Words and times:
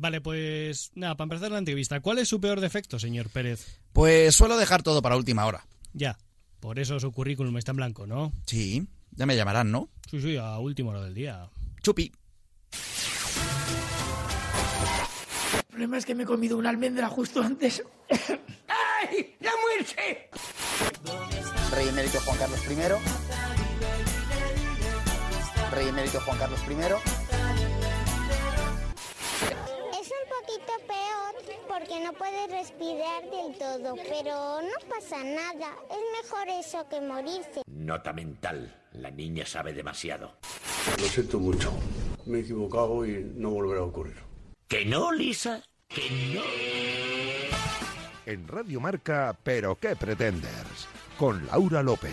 Vale, 0.00 0.22
pues 0.22 0.92
nada, 0.94 1.14
para 1.14 1.26
empezar 1.26 1.52
la 1.52 1.58
entrevista, 1.58 2.00
¿cuál 2.00 2.18
es 2.20 2.28
su 2.28 2.40
peor 2.40 2.62
defecto, 2.62 2.98
señor 2.98 3.28
Pérez? 3.28 3.82
Pues 3.92 4.34
suelo 4.34 4.56
dejar 4.56 4.82
todo 4.82 5.02
para 5.02 5.14
última 5.14 5.44
hora. 5.44 5.66
Ya, 5.92 6.16
por 6.58 6.78
eso 6.78 6.98
su 6.98 7.12
currículum 7.12 7.54
está 7.58 7.72
en 7.72 7.76
blanco, 7.76 8.06
¿no? 8.06 8.32
Sí, 8.46 8.88
ya 9.10 9.26
me 9.26 9.36
llamarán, 9.36 9.70
¿no? 9.70 9.90
Sí, 10.10 10.22
sí, 10.22 10.38
a 10.38 10.58
última 10.58 10.92
hora 10.92 11.02
del 11.02 11.12
día. 11.12 11.50
Chupi. 11.82 12.10
El 15.52 15.64
problema 15.68 15.98
es 15.98 16.06
que 16.06 16.14
me 16.14 16.22
he 16.22 16.26
comido 16.26 16.56
una 16.56 16.70
almendra 16.70 17.06
justo 17.10 17.42
antes. 17.42 17.82
¡Ay! 18.08 19.36
¡La 19.40 19.52
muerte! 19.60 20.30
Rey 21.74 21.88
emérito 21.88 22.20
Juan 22.20 22.38
Carlos 22.38 22.60
I. 22.70 22.74
Rey 25.74 25.88
emérito 25.88 26.20
Juan 26.22 26.38
Carlos 26.38 26.60
I. 26.70 27.19
porque 31.70 32.02
no 32.04 32.12
puedes 32.14 32.50
respirar 32.50 33.22
del 33.30 33.56
todo, 33.56 33.94
pero 34.08 34.60
no 34.60 34.88
pasa 34.88 35.22
nada. 35.22 35.76
Es 35.88 36.24
mejor 36.24 36.48
eso 36.48 36.88
que 36.88 37.00
morirse. 37.00 37.62
Nota 37.66 38.12
mental. 38.12 38.74
La 38.94 39.10
niña 39.10 39.46
sabe 39.46 39.72
demasiado. 39.72 40.32
Lo 40.98 41.04
siento 41.04 41.38
mucho. 41.38 41.72
Me 42.26 42.38
he 42.38 42.40
equivocado 42.40 43.06
y 43.06 43.22
no 43.36 43.50
volverá 43.50 43.80
a 43.80 43.84
ocurrir. 43.84 44.16
¿Que 44.66 44.84
no, 44.84 45.12
Lisa? 45.12 45.62
¿Que 45.88 46.10
no? 46.34 46.42
En 48.26 48.48
Radio 48.48 48.80
Marca, 48.80 49.36
¿pero 49.42 49.76
qué 49.76 49.94
pretenders? 49.94 50.88
Con 51.16 51.46
Laura 51.46 51.82
López. 51.82 52.10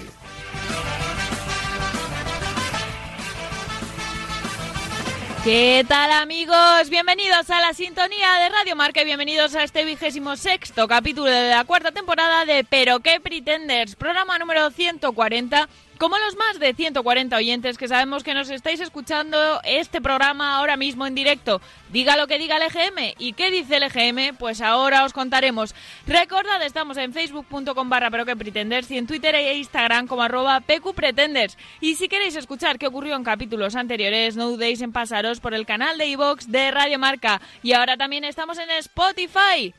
¿Qué 5.48 5.86
tal 5.88 6.12
amigos? 6.12 6.90
Bienvenidos 6.90 7.50
a 7.50 7.62
la 7.62 7.74
sintonía 7.74 8.34
de 8.34 8.50
Radio 8.50 8.76
Marca 8.76 9.02
y 9.02 9.06
bienvenidos 9.06 9.56
a 9.56 9.64
este 9.64 9.86
vigésimo 9.86 10.36
sexto 10.36 10.90
capítulo 10.90 11.28
de 11.28 11.52
la 11.52 11.64
cuarta 11.64 11.94
temporada 11.94 12.44
de 12.44 12.66
Pero 12.66 13.00
qué 13.00 13.22
Pretenders, 13.22 13.96
programa 13.96 14.38
número 14.40 14.70
140 14.72 15.70
como 15.98 16.18
los 16.18 16.36
más 16.36 16.60
de 16.60 16.74
140 16.74 17.36
oyentes 17.36 17.78
que 17.78 17.88
sabemos 17.88 18.24
que 18.24 18.34
nos 18.34 18.50
estáis 18.50 18.80
escuchando 18.80 19.60
este 19.64 20.02
programa 20.02 20.58
ahora 20.58 20.78
mismo 20.78 21.06
en 21.06 21.16
directo, 21.16 21.62
diga 21.92 22.18
lo 22.18 22.28
que 22.28 22.38
diga 22.38 22.58
el 22.58 22.64
EGM. 22.64 23.16
¿Y 23.18 23.34
qué 23.34 23.52
dice 23.52 23.78
el 23.78 23.84
EGM? 23.84 24.36
Pues 24.38 24.62
ahora 24.62 25.06
os 25.06 25.14
contaremos. 25.14 25.74
Recordad, 26.06 26.62
estamos 26.64 26.98
en 26.98 27.14
facebook.com 27.14 27.90
barra 27.90 28.12
pero 28.12 28.26
que 28.26 28.36
pretenders 28.36 28.92
y 28.92 28.98
en 28.98 29.08
Twitter 29.08 29.36
e 29.36 29.58
Instagram 29.58 30.08
como 30.08 30.24
arroba 30.24 30.62
pqpretenders. 30.62 31.58
Y 31.82 31.96
si 31.96 32.08
queréis 32.08 32.36
escuchar 32.36 32.78
qué 32.78 32.88
ocurrió 32.88 33.16
en 33.16 33.24
capítulos 33.24 33.76
anteriores, 33.76 34.36
no 34.36 34.50
dudéis 34.50 34.82
en 34.82 34.92
pasaros 34.92 35.40
por 35.40 35.54
el 35.54 35.66
canal 35.66 35.98
de 35.98 36.08
iVox 36.08 36.52
de 36.52 36.72
Radio 36.72 37.00
Marca. 37.00 37.42
Y 37.64 37.74
ahora 37.74 37.98
también 37.98 38.24
estamos 38.24 38.58
en 38.58 38.70
Spotify. 38.72 39.74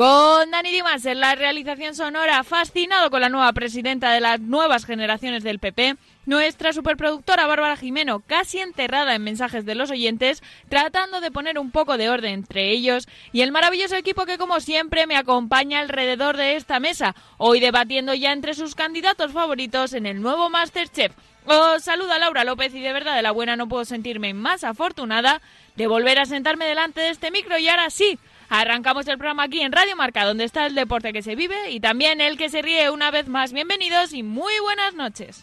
Con 0.00 0.50
Dani 0.50 0.72
Dimas 0.72 1.04
en 1.04 1.20
la 1.20 1.34
realización 1.34 1.94
sonora, 1.94 2.42
fascinado 2.42 3.10
con 3.10 3.20
la 3.20 3.28
nueva 3.28 3.52
presidenta 3.52 4.10
de 4.12 4.20
las 4.20 4.40
nuevas 4.40 4.86
generaciones 4.86 5.42
del 5.42 5.58
PP, 5.58 5.96
nuestra 6.24 6.72
superproductora 6.72 7.46
Bárbara 7.46 7.76
Jimeno, 7.76 8.20
casi 8.20 8.60
enterrada 8.60 9.14
en 9.14 9.22
mensajes 9.22 9.66
de 9.66 9.74
los 9.74 9.90
oyentes, 9.90 10.42
tratando 10.70 11.20
de 11.20 11.30
poner 11.30 11.58
un 11.58 11.70
poco 11.70 11.98
de 11.98 12.08
orden 12.08 12.32
entre 12.32 12.70
ellos, 12.70 13.08
y 13.32 13.42
el 13.42 13.52
maravilloso 13.52 13.94
equipo 13.94 14.24
que 14.24 14.38
como 14.38 14.60
siempre 14.60 15.06
me 15.06 15.18
acompaña 15.18 15.80
alrededor 15.80 16.38
de 16.38 16.56
esta 16.56 16.80
mesa, 16.80 17.14
hoy 17.36 17.60
debatiendo 17.60 18.14
ya 18.14 18.32
entre 18.32 18.54
sus 18.54 18.74
candidatos 18.74 19.32
favoritos 19.32 19.92
en 19.92 20.06
el 20.06 20.22
nuevo 20.22 20.48
Masterchef. 20.48 21.12
Os 21.44 21.84
saluda 21.84 22.18
Laura 22.18 22.44
López 22.44 22.74
y 22.74 22.80
de 22.80 22.94
verdad 22.94 23.16
de 23.16 23.22
la 23.22 23.32
buena 23.32 23.56
no 23.56 23.68
puedo 23.68 23.84
sentirme 23.84 24.32
más 24.32 24.64
afortunada 24.64 25.42
de 25.76 25.86
volver 25.86 26.18
a 26.18 26.24
sentarme 26.24 26.64
delante 26.64 27.00
de 27.02 27.10
este 27.10 27.30
micro 27.30 27.58
y 27.58 27.68
ahora 27.68 27.90
sí, 27.90 28.18
Arrancamos 28.52 29.06
el 29.06 29.16
programa 29.16 29.44
aquí 29.44 29.60
en 29.60 29.70
Radio 29.70 29.94
Marca, 29.94 30.24
donde 30.24 30.42
está 30.42 30.66
el 30.66 30.74
deporte 30.74 31.12
que 31.12 31.22
se 31.22 31.36
vive 31.36 31.70
y 31.70 31.78
también 31.78 32.20
el 32.20 32.36
que 32.36 32.50
se 32.50 32.62
ríe 32.62 32.90
una 32.90 33.12
vez 33.12 33.28
más. 33.28 33.52
Bienvenidos 33.52 34.12
y 34.12 34.24
muy 34.24 34.52
buenas 34.60 34.92
noches. 34.94 35.40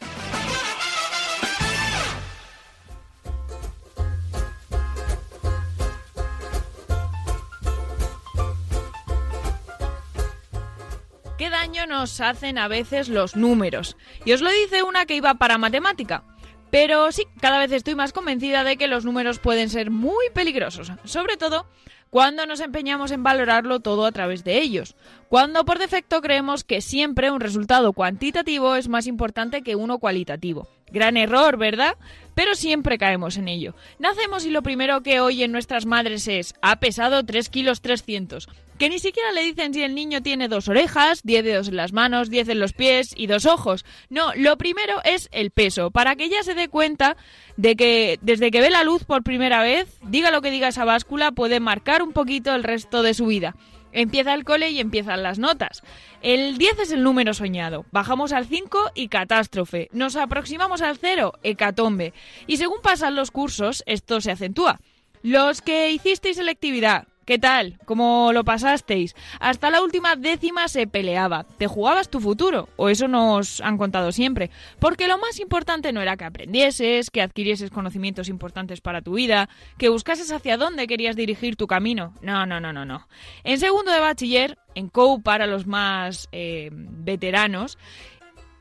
¿Qué 11.38 11.50
daño 11.50 11.86
nos 11.86 12.20
hacen 12.20 12.58
a 12.58 12.68
veces 12.68 13.08
los 13.08 13.38
números? 13.38 13.96
Y 14.26 14.34
os 14.34 14.42
lo 14.42 14.52
dice 14.52 14.84
una 14.84 15.06
que 15.06 15.16
iba 15.16 15.36
para 15.36 15.58
matemática. 15.58 16.26
Pero 16.70 17.12
sí, 17.12 17.24
cada 17.40 17.60
vez 17.60 17.72
estoy 17.72 17.96
más 17.96 18.14
convencida 18.14 18.64
de 18.64 18.78
que 18.78 18.88
los 18.88 19.06
números 19.06 19.40
pueden 19.40 19.70
ser 19.70 19.90
muy 19.92 20.26
peligrosos, 20.34 20.92
sobre 21.06 21.38
todo 21.38 21.66
cuando 22.10 22.46
nos 22.46 22.62
empeñamos 22.62 23.12
en 23.12 23.24
valorarlo 23.24 23.82
todo 23.82 24.06
a 24.06 24.12
través 24.12 24.44
de 24.44 24.60
ellos, 24.60 24.96
cuando 25.30 25.66
por 25.66 25.78
defecto 25.78 26.22
creemos 26.22 26.64
que 26.64 26.82
siempre 26.82 27.32
un 27.32 27.42
resultado 27.42 27.94
cuantitativo 27.94 28.76
es 28.76 28.88
más 28.88 29.08
importante 29.08 29.62
que 29.62 29.76
uno 29.76 30.00
cualitativo. 30.00 30.68
Gran 30.90 31.18
error, 31.18 31.58
¿verdad? 31.58 31.96
Pero 32.34 32.56
siempre 32.56 32.98
caemos 32.98 33.36
en 33.36 33.50
ello. 33.50 33.76
Nacemos 34.00 34.46
y 34.46 34.52
lo 34.52 34.62
primero 34.64 35.04
que 35.04 35.20
oyen 35.20 35.52
nuestras 35.52 35.86
madres 35.86 36.30
es 36.30 36.56
ha 36.62 36.80
pesado 36.80 37.26
3 37.26 37.50
kilos 37.50 37.82
300, 37.82 38.48
que 38.78 38.90
ni 38.90 39.00
siquiera 39.00 39.32
le 39.32 39.44
dicen 39.44 39.74
si 39.74 39.84
el 39.84 39.96
niño 39.96 40.22
tiene 40.22 40.48
dos 40.48 40.68
orejas, 40.68 41.22
10 41.24 41.44
dedos 41.44 41.68
en 41.68 41.76
las 41.76 41.94
manos, 41.94 42.30
10 42.30 42.50
en 42.50 42.60
los 42.60 42.74
pies 42.74 43.14
y 43.16 43.28
dos 43.28 43.46
ojos. 43.46 43.86
No, 44.10 44.34
lo 44.36 44.58
primero 44.58 45.02
es 45.04 45.30
el 45.32 45.52
peso, 45.52 45.92
para 45.92 46.16
que 46.16 46.26
ella 46.26 46.44
se 46.44 46.54
dé 46.54 46.70
cuenta 46.70 47.18
de 47.58 47.76
que 47.76 48.20
desde 48.22 48.52
que 48.52 48.62
ve 48.62 48.70
la 48.70 48.84
luz 48.84 49.04
por 49.04 49.24
primera 49.24 49.62
vez, 49.62 49.98
diga 50.04 50.32
lo 50.32 50.42
que 50.42 50.52
diga 50.52 50.68
esa 50.68 50.86
báscula, 50.86 51.32
puede 51.32 51.60
marcar 51.60 52.04
un 52.04 52.14
poquito 52.14 52.54
el 52.54 52.64
resto 52.64 53.02
de 53.02 53.14
su 53.14 53.28
vida. 53.28 53.56
Empieza 53.94 54.34
el 54.34 54.44
cole 54.44 54.70
y 54.70 54.80
empiezan 54.80 55.24
las 55.24 55.40
notas. 55.40 55.82
El 56.22 56.58
10 56.58 56.80
es 56.80 56.92
el 56.92 57.04
número 57.04 57.34
soñado. 57.34 57.86
Bajamos 57.92 58.34
al 58.34 58.46
5 58.46 58.92
y 58.94 59.08
catástrofe. 59.08 59.90
Nos 59.92 60.16
aproximamos 60.16 60.82
al 60.82 60.98
0, 60.98 61.34
hecatombe. 61.42 62.14
Y 62.46 62.58
según 62.58 62.78
pasan 62.84 63.16
los 63.16 63.32
cursos, 63.32 63.84
esto 63.88 64.22
se 64.22 64.32
acentúa. 64.32 64.82
Los 65.24 65.62
que 65.62 65.90
hicisteis 65.92 66.38
selectividad, 66.38 67.08
¿Qué 67.28 67.38
tal? 67.38 67.78
¿Cómo 67.84 68.32
lo 68.32 68.46
pasasteis? 68.46 69.14
Hasta 69.42 69.70
la 69.70 69.82
última 69.82 70.16
décima 70.16 70.70
se 70.70 70.88
peleaba. 70.88 71.44
¿Te 71.44 71.68
jugabas 71.68 72.10
tu 72.10 72.22
futuro? 72.22 72.70
O 72.78 72.88
eso 72.88 73.10
nos 73.10 73.60
han 73.60 73.78
contado 73.78 74.14
siempre. 74.14 74.50
Porque 74.80 75.10
lo 75.10 75.18
más 75.18 75.38
importante 75.42 75.92
no 75.92 76.02
era 76.02 76.16
que 76.16 76.24
aprendieses, 76.24 77.10
que 77.10 77.22
adquirieses 77.22 77.70
conocimientos 77.70 78.30
importantes 78.30 78.80
para 78.80 79.02
tu 79.02 79.16
vida, 79.16 79.50
que 79.78 79.90
buscases 79.90 80.32
hacia 80.32 80.56
dónde 80.56 80.88
querías 80.88 81.18
dirigir 81.18 81.58
tu 81.58 81.68
camino. 81.68 82.14
No, 82.22 82.46
no, 82.46 82.62
no, 82.62 82.72
no, 82.72 82.86
no. 82.86 83.10
En 83.44 83.60
segundo 83.60 83.92
de 83.92 84.00
bachiller, 84.00 84.58
en 84.74 84.88
COU 84.88 85.22
para 85.22 85.48
los 85.48 85.68
más 85.68 86.30
eh, 86.32 86.70
veteranos, 86.72 87.78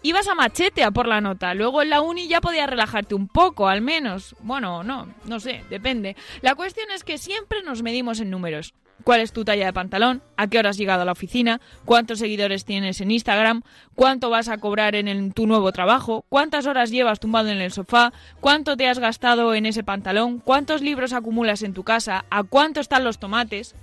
ibas 0.09 0.29
a 0.29 0.35
machete 0.35 0.85
a 0.85 0.91
por 0.91 1.09
la 1.09 1.21
nota. 1.21 1.55
Luego 1.55 1.83
en 1.83 1.91
la 1.91 2.01
uni 2.01 2.29
ya 2.29 2.41
podías 2.41 2.69
relajarte 2.69 3.15
un 3.15 3.29
poco, 3.29 3.69
al 3.69 3.81
menos. 3.81 4.37
Bueno, 4.41 4.85
no, 4.85 5.09
no 5.25 5.41
sé, 5.41 5.65
depende. 5.71 6.17
La 6.43 6.55
cuestión 6.55 6.91
es 6.95 7.05
que 7.05 7.19
siempre 7.19 7.63
nos 7.63 7.83
medimos 7.83 8.21
en 8.21 8.31
números. 8.31 8.75
¿Cuál 9.05 9.21
es 9.21 9.33
tu 9.33 9.45
talla 9.45 9.67
de 9.67 9.73
pantalón? 9.73 10.23
¿A 10.37 10.49
qué 10.49 10.59
hora 10.59 10.71
has 10.71 10.79
llegado 10.79 11.03
a 11.03 11.05
la 11.05 11.13
oficina? 11.13 11.61
¿Cuántos 11.85 12.19
seguidores 12.19 12.65
tienes 12.65 13.01
en 13.01 13.11
Instagram? 13.11 13.63
¿Cuánto 13.95 14.31
vas 14.31 14.49
a 14.49 14.59
cobrar 14.59 14.95
en 14.95 15.33
tu 15.33 15.47
nuevo 15.47 15.71
trabajo? 15.71 16.25
¿Cuántas 16.29 16.67
horas 16.67 16.91
llevas 16.91 17.21
tumbado 17.21 17.51
en 17.51 17.61
el 17.61 17.71
sofá? 17.71 18.13
¿Cuánto 18.41 18.77
te 18.77 18.89
has 18.89 18.99
gastado 18.99 19.55
en 19.55 19.67
ese 19.67 19.85
pantalón? 19.85 20.39
¿Cuántos 20.39 20.83
libros 20.83 21.13
acumulas 21.13 21.63
en 21.63 21.75
tu 21.75 21.85
casa? 21.85 22.25
¿A 22.31 22.43
cuánto 22.43 22.81
están 22.81 23.05
los 23.05 23.19
tomates? 23.19 23.75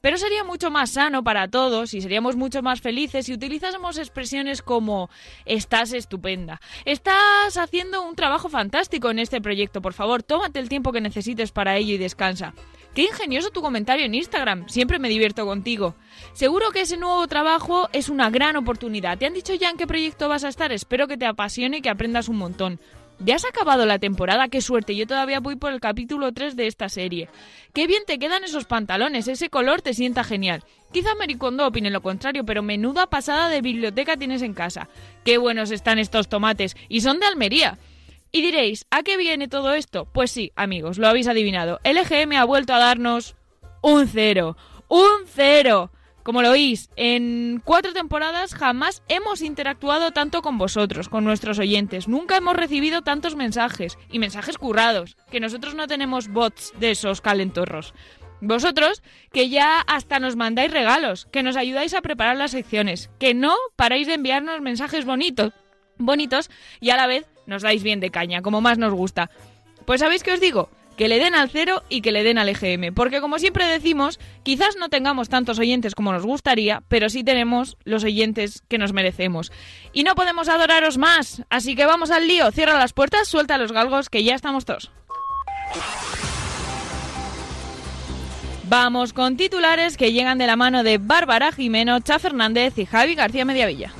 Pero 0.00 0.18
sería 0.18 0.44
mucho 0.44 0.70
más 0.70 0.90
sano 0.90 1.24
para 1.24 1.48
todos 1.48 1.94
y 1.94 2.00
seríamos 2.00 2.36
mucho 2.36 2.62
más 2.62 2.80
felices 2.80 3.26
si 3.26 3.32
utilizásemos 3.32 3.98
expresiones 3.98 4.62
como 4.62 5.10
estás 5.44 5.92
estupenda, 5.92 6.60
estás 6.84 7.56
haciendo 7.56 8.02
un 8.02 8.14
trabajo 8.14 8.48
fantástico 8.48 9.10
en 9.10 9.18
este 9.18 9.40
proyecto, 9.40 9.82
por 9.82 9.94
favor, 9.94 10.22
tómate 10.22 10.60
el 10.60 10.68
tiempo 10.68 10.92
que 10.92 11.00
necesites 11.00 11.50
para 11.50 11.76
ello 11.76 11.94
y 11.94 11.98
descansa. 11.98 12.54
Qué 12.94 13.02
ingenioso 13.02 13.50
tu 13.50 13.60
comentario 13.60 14.06
en 14.06 14.14
Instagram, 14.14 14.68
siempre 14.68 14.98
me 14.98 15.10
divierto 15.10 15.44
contigo. 15.44 15.94
Seguro 16.32 16.70
que 16.70 16.80
ese 16.80 16.96
nuevo 16.96 17.26
trabajo 17.28 17.90
es 17.92 18.08
una 18.08 18.30
gran 18.30 18.56
oportunidad. 18.56 19.18
¿Te 19.18 19.26
han 19.26 19.34
dicho 19.34 19.52
ya 19.52 19.68
en 19.68 19.76
qué 19.76 19.86
proyecto 19.86 20.30
vas 20.30 20.44
a 20.44 20.48
estar? 20.48 20.72
Espero 20.72 21.06
que 21.06 21.18
te 21.18 21.26
apasione 21.26 21.76
y 21.76 21.82
que 21.82 21.90
aprendas 21.90 22.30
un 22.30 22.36
montón. 22.36 22.80
¿Ya 23.18 23.36
has 23.36 23.46
acabado 23.46 23.86
la 23.86 23.98
temporada? 23.98 24.48
¡Qué 24.48 24.60
suerte! 24.60 24.94
Yo 24.94 25.06
todavía 25.06 25.40
voy 25.40 25.56
por 25.56 25.72
el 25.72 25.80
capítulo 25.80 26.32
3 26.32 26.54
de 26.54 26.66
esta 26.66 26.90
serie. 26.90 27.30
¡Qué 27.72 27.86
bien 27.86 28.02
te 28.06 28.18
quedan 28.18 28.44
esos 28.44 28.66
pantalones! 28.66 29.26
Ese 29.26 29.48
color 29.48 29.80
te 29.80 29.94
sienta 29.94 30.22
genial. 30.22 30.64
Quizá 30.92 31.14
Mericondo 31.14 31.66
opine 31.66 31.90
lo 31.90 32.02
contrario, 32.02 32.44
pero 32.44 32.62
menuda 32.62 33.06
pasada 33.06 33.48
de 33.48 33.62
biblioteca 33.62 34.18
tienes 34.18 34.42
en 34.42 34.52
casa. 34.52 34.88
¡Qué 35.24 35.38
buenos 35.38 35.70
están 35.70 35.98
estos 35.98 36.28
tomates! 36.28 36.76
Y 36.90 37.00
son 37.00 37.18
de 37.18 37.26
Almería. 37.26 37.78
Y 38.32 38.42
diréis, 38.42 38.84
¿a 38.90 39.02
qué 39.02 39.16
viene 39.16 39.48
todo 39.48 39.72
esto? 39.72 40.04
Pues 40.04 40.30
sí, 40.30 40.52
amigos, 40.54 40.98
lo 40.98 41.08
habéis 41.08 41.26
adivinado. 41.26 41.80
El 41.84 41.96
ha 41.98 42.44
vuelto 42.44 42.74
a 42.74 42.78
darnos 42.78 43.34
un 43.80 44.08
cero. 44.08 44.58
¡Un 44.88 45.26
cero! 45.26 45.90
Como 46.26 46.42
lo 46.42 46.50
oís, 46.50 46.90
en 46.96 47.62
cuatro 47.64 47.92
temporadas 47.92 48.52
jamás 48.52 49.04
hemos 49.06 49.42
interactuado 49.42 50.10
tanto 50.10 50.42
con 50.42 50.58
vosotros, 50.58 51.08
con 51.08 51.22
nuestros 51.22 51.60
oyentes. 51.60 52.08
Nunca 52.08 52.36
hemos 52.36 52.56
recibido 52.56 53.02
tantos 53.02 53.36
mensajes 53.36 53.96
y 54.10 54.18
mensajes 54.18 54.58
currados, 54.58 55.16
que 55.30 55.38
nosotros 55.38 55.76
no 55.76 55.86
tenemos 55.86 56.26
bots 56.26 56.72
de 56.80 56.90
esos 56.90 57.20
calentorros. 57.20 57.94
Vosotros, 58.40 59.04
que 59.32 59.50
ya 59.50 59.78
hasta 59.82 60.18
nos 60.18 60.34
mandáis 60.34 60.72
regalos, 60.72 61.26
que 61.26 61.44
nos 61.44 61.54
ayudáis 61.54 61.94
a 61.94 62.02
preparar 62.02 62.36
las 62.36 62.50
secciones, 62.50 63.08
que 63.20 63.32
no 63.32 63.54
paráis 63.76 64.08
de 64.08 64.14
enviarnos 64.14 64.60
mensajes 64.60 65.04
bonitos, 65.04 65.52
bonitos 65.96 66.50
y 66.80 66.90
a 66.90 66.96
la 66.96 67.06
vez 67.06 67.28
nos 67.46 67.62
dais 67.62 67.84
bien 67.84 68.00
de 68.00 68.10
caña, 68.10 68.42
como 68.42 68.60
más 68.60 68.78
nos 68.78 68.92
gusta. 68.92 69.30
Pues 69.84 70.00
¿sabéis 70.00 70.24
qué 70.24 70.32
os 70.32 70.40
digo? 70.40 70.70
Que 70.96 71.08
le 71.08 71.18
den 71.18 71.34
al 71.34 71.50
cero 71.50 71.82
y 71.88 72.00
que 72.00 72.12
le 72.12 72.24
den 72.24 72.38
al 72.38 72.48
EGM, 72.48 72.94
porque 72.94 73.20
como 73.20 73.38
siempre 73.38 73.66
decimos, 73.66 74.18
quizás 74.42 74.76
no 74.76 74.88
tengamos 74.88 75.28
tantos 75.28 75.58
oyentes 75.58 75.94
como 75.94 76.12
nos 76.12 76.24
gustaría, 76.24 76.82
pero 76.88 77.10
sí 77.10 77.22
tenemos 77.22 77.76
los 77.84 78.04
oyentes 78.04 78.62
que 78.68 78.78
nos 78.78 78.92
merecemos. 78.92 79.52
Y 79.92 80.04
no 80.04 80.14
podemos 80.14 80.48
adoraros 80.48 80.96
más, 80.96 81.42
así 81.50 81.76
que 81.76 81.84
vamos 81.84 82.10
al 82.10 82.26
lío, 82.26 82.50
cierra 82.50 82.78
las 82.78 82.94
puertas, 82.94 83.28
suelta 83.28 83.58
los 83.58 83.72
galgos, 83.72 84.08
que 84.08 84.24
ya 84.24 84.34
estamos 84.34 84.64
todos. 84.64 84.90
Vamos 88.68 89.12
con 89.12 89.36
titulares 89.36 89.96
que 89.96 90.12
llegan 90.12 90.38
de 90.38 90.46
la 90.46 90.56
mano 90.56 90.82
de 90.82 90.98
Bárbara 90.98 91.52
Jimeno, 91.52 92.00
Cha 92.00 92.18
Fernández 92.18 92.78
y 92.78 92.86
Javi 92.86 93.14
García 93.14 93.44
Mediavilla. 93.44 93.92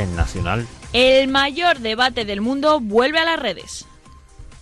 En 0.00 0.16
Nacional. 0.16 0.66
El 0.92 1.28
mayor 1.28 1.78
debate 1.78 2.24
del 2.24 2.40
mundo 2.40 2.80
vuelve 2.80 3.18
a 3.18 3.24
las 3.24 3.38
redes. 3.38 3.86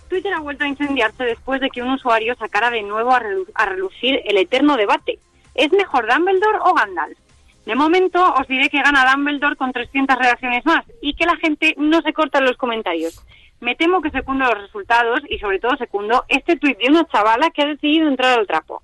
Twitter 0.09 0.33
ha 0.33 0.39
vuelto 0.39 0.63
a 0.63 0.67
incendiarse 0.67 1.23
después 1.23 1.61
de 1.61 1.69
que 1.69 1.81
un 1.81 1.91
usuario 1.91 2.35
sacara 2.35 2.69
de 2.71 2.81
nuevo 2.81 3.11
a, 3.11 3.19
relu- 3.21 3.47
a 3.53 3.65
relucir 3.65 4.21
el 4.25 4.37
eterno 4.37 4.75
debate. 4.75 5.19
¿Es 5.55 5.71
mejor 5.71 6.07
Dumbledore 6.11 6.57
o 6.63 6.73
Gandalf? 6.73 7.17
De 7.65 7.75
momento 7.75 8.33
os 8.33 8.47
diré 8.47 8.69
que 8.69 8.81
gana 8.81 9.11
Dumbledore 9.11 9.55
con 9.55 9.71
300 9.71 10.17
reacciones 10.17 10.65
más 10.65 10.83
y 11.01 11.13
que 11.13 11.25
la 11.25 11.35
gente 11.37 11.75
no 11.77 12.01
se 12.01 12.13
corta 12.13 12.39
en 12.39 12.45
los 12.45 12.57
comentarios. 12.57 13.23
Me 13.59 13.75
temo 13.75 14.01
que 14.01 14.09
secundo 14.09 14.45
los 14.45 14.61
resultados 14.61 15.19
y 15.29 15.37
sobre 15.39 15.59
todo 15.59 15.75
secundo 15.77 16.23
este 16.29 16.55
tuit 16.55 16.77
de 16.79 16.89
una 16.89 17.05
chavala 17.07 17.49
que 17.51 17.61
ha 17.61 17.67
decidido 17.67 18.07
entrar 18.07 18.39
al 18.39 18.47
trapo. 18.47 18.81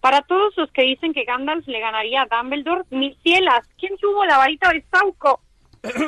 Para 0.00 0.22
todos 0.22 0.54
los 0.56 0.70
que 0.70 0.82
dicen 0.82 1.12
que 1.12 1.24
Gandalf 1.24 1.66
le 1.66 1.80
ganaría 1.80 2.22
a 2.22 2.26
Dumbledore, 2.42 2.84
mis 2.90 3.18
cielas, 3.22 3.66
¿quién 3.78 3.96
tuvo 3.98 4.24
la 4.24 4.38
varita 4.38 4.70
de 4.70 4.82
Sauco? 4.90 5.40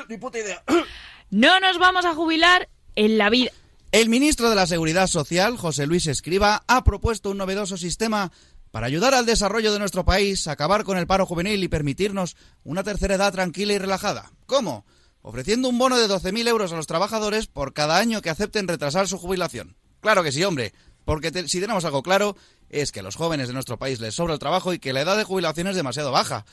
Ni 0.09 0.19
puta 0.19 0.39
idea. 0.39 0.63
No 1.31 1.59
nos 1.61 1.79
vamos 1.79 2.05
a 2.05 2.15
jubilar 2.15 2.69
en 2.95 3.19
la 3.19 3.31
vida. 3.31 3.51
El 3.93 4.09
ministro 4.09 4.51
de 4.51 4.57
la 4.57 4.67
Seguridad 4.67 5.07
Social, 5.07 5.57
José 5.57 5.87
Luis 5.87 6.07
Escriba, 6.07 6.63
ha 6.67 6.85
propuesto 6.85 7.31
un 7.31 7.39
novedoso 7.39 7.77
sistema 7.77 8.31
para 8.71 8.87
ayudar 8.87 9.15
al 9.15 9.27
desarrollo 9.27 9.73
de 9.73 9.79
nuestro 9.79 10.05
país, 10.05 10.49
acabar 10.49 10.85
con 10.85 10.99
el 10.99 11.07
paro 11.07 11.25
juvenil 11.25 11.63
y 11.63 11.69
permitirnos 11.69 12.37
una 12.65 12.83
tercera 12.83 13.15
edad 13.15 13.33
tranquila 13.33 13.73
y 13.73 13.79
relajada. 13.79 14.33
¿Cómo? 14.47 14.85
Ofreciendo 15.23 15.69
un 15.69 15.79
bono 15.79 15.97
de 15.99 16.09
12.000 16.09 16.47
euros 16.49 16.73
a 16.73 16.77
los 16.77 16.87
trabajadores 16.87 17.47
por 17.47 17.73
cada 17.73 17.97
año 17.99 18.21
que 18.23 18.31
acepten 18.31 18.69
retrasar 18.69 19.09
su 19.09 19.19
jubilación. 19.19 19.77
Claro 20.01 20.23
que 20.23 20.31
sí, 20.33 20.45
hombre, 20.45 20.73
porque 21.05 21.31
te- 21.33 21.49
si 21.49 21.61
tenemos 21.61 21.85
algo 21.85 22.03
claro 22.03 22.37
es 22.69 22.93
que 22.93 23.01
a 23.01 23.03
los 23.03 23.17
jóvenes 23.17 23.49
de 23.49 23.55
nuestro 23.55 23.79
país 23.79 23.99
les 24.01 24.15
sobra 24.15 24.35
el 24.35 24.41
trabajo 24.41 24.73
y 24.75 24.79
que 24.79 24.93
la 24.93 25.01
edad 25.01 25.17
de 25.17 25.25
jubilación 25.25 25.69
es 25.69 25.77
demasiado 25.77 26.13
baja. 26.13 26.45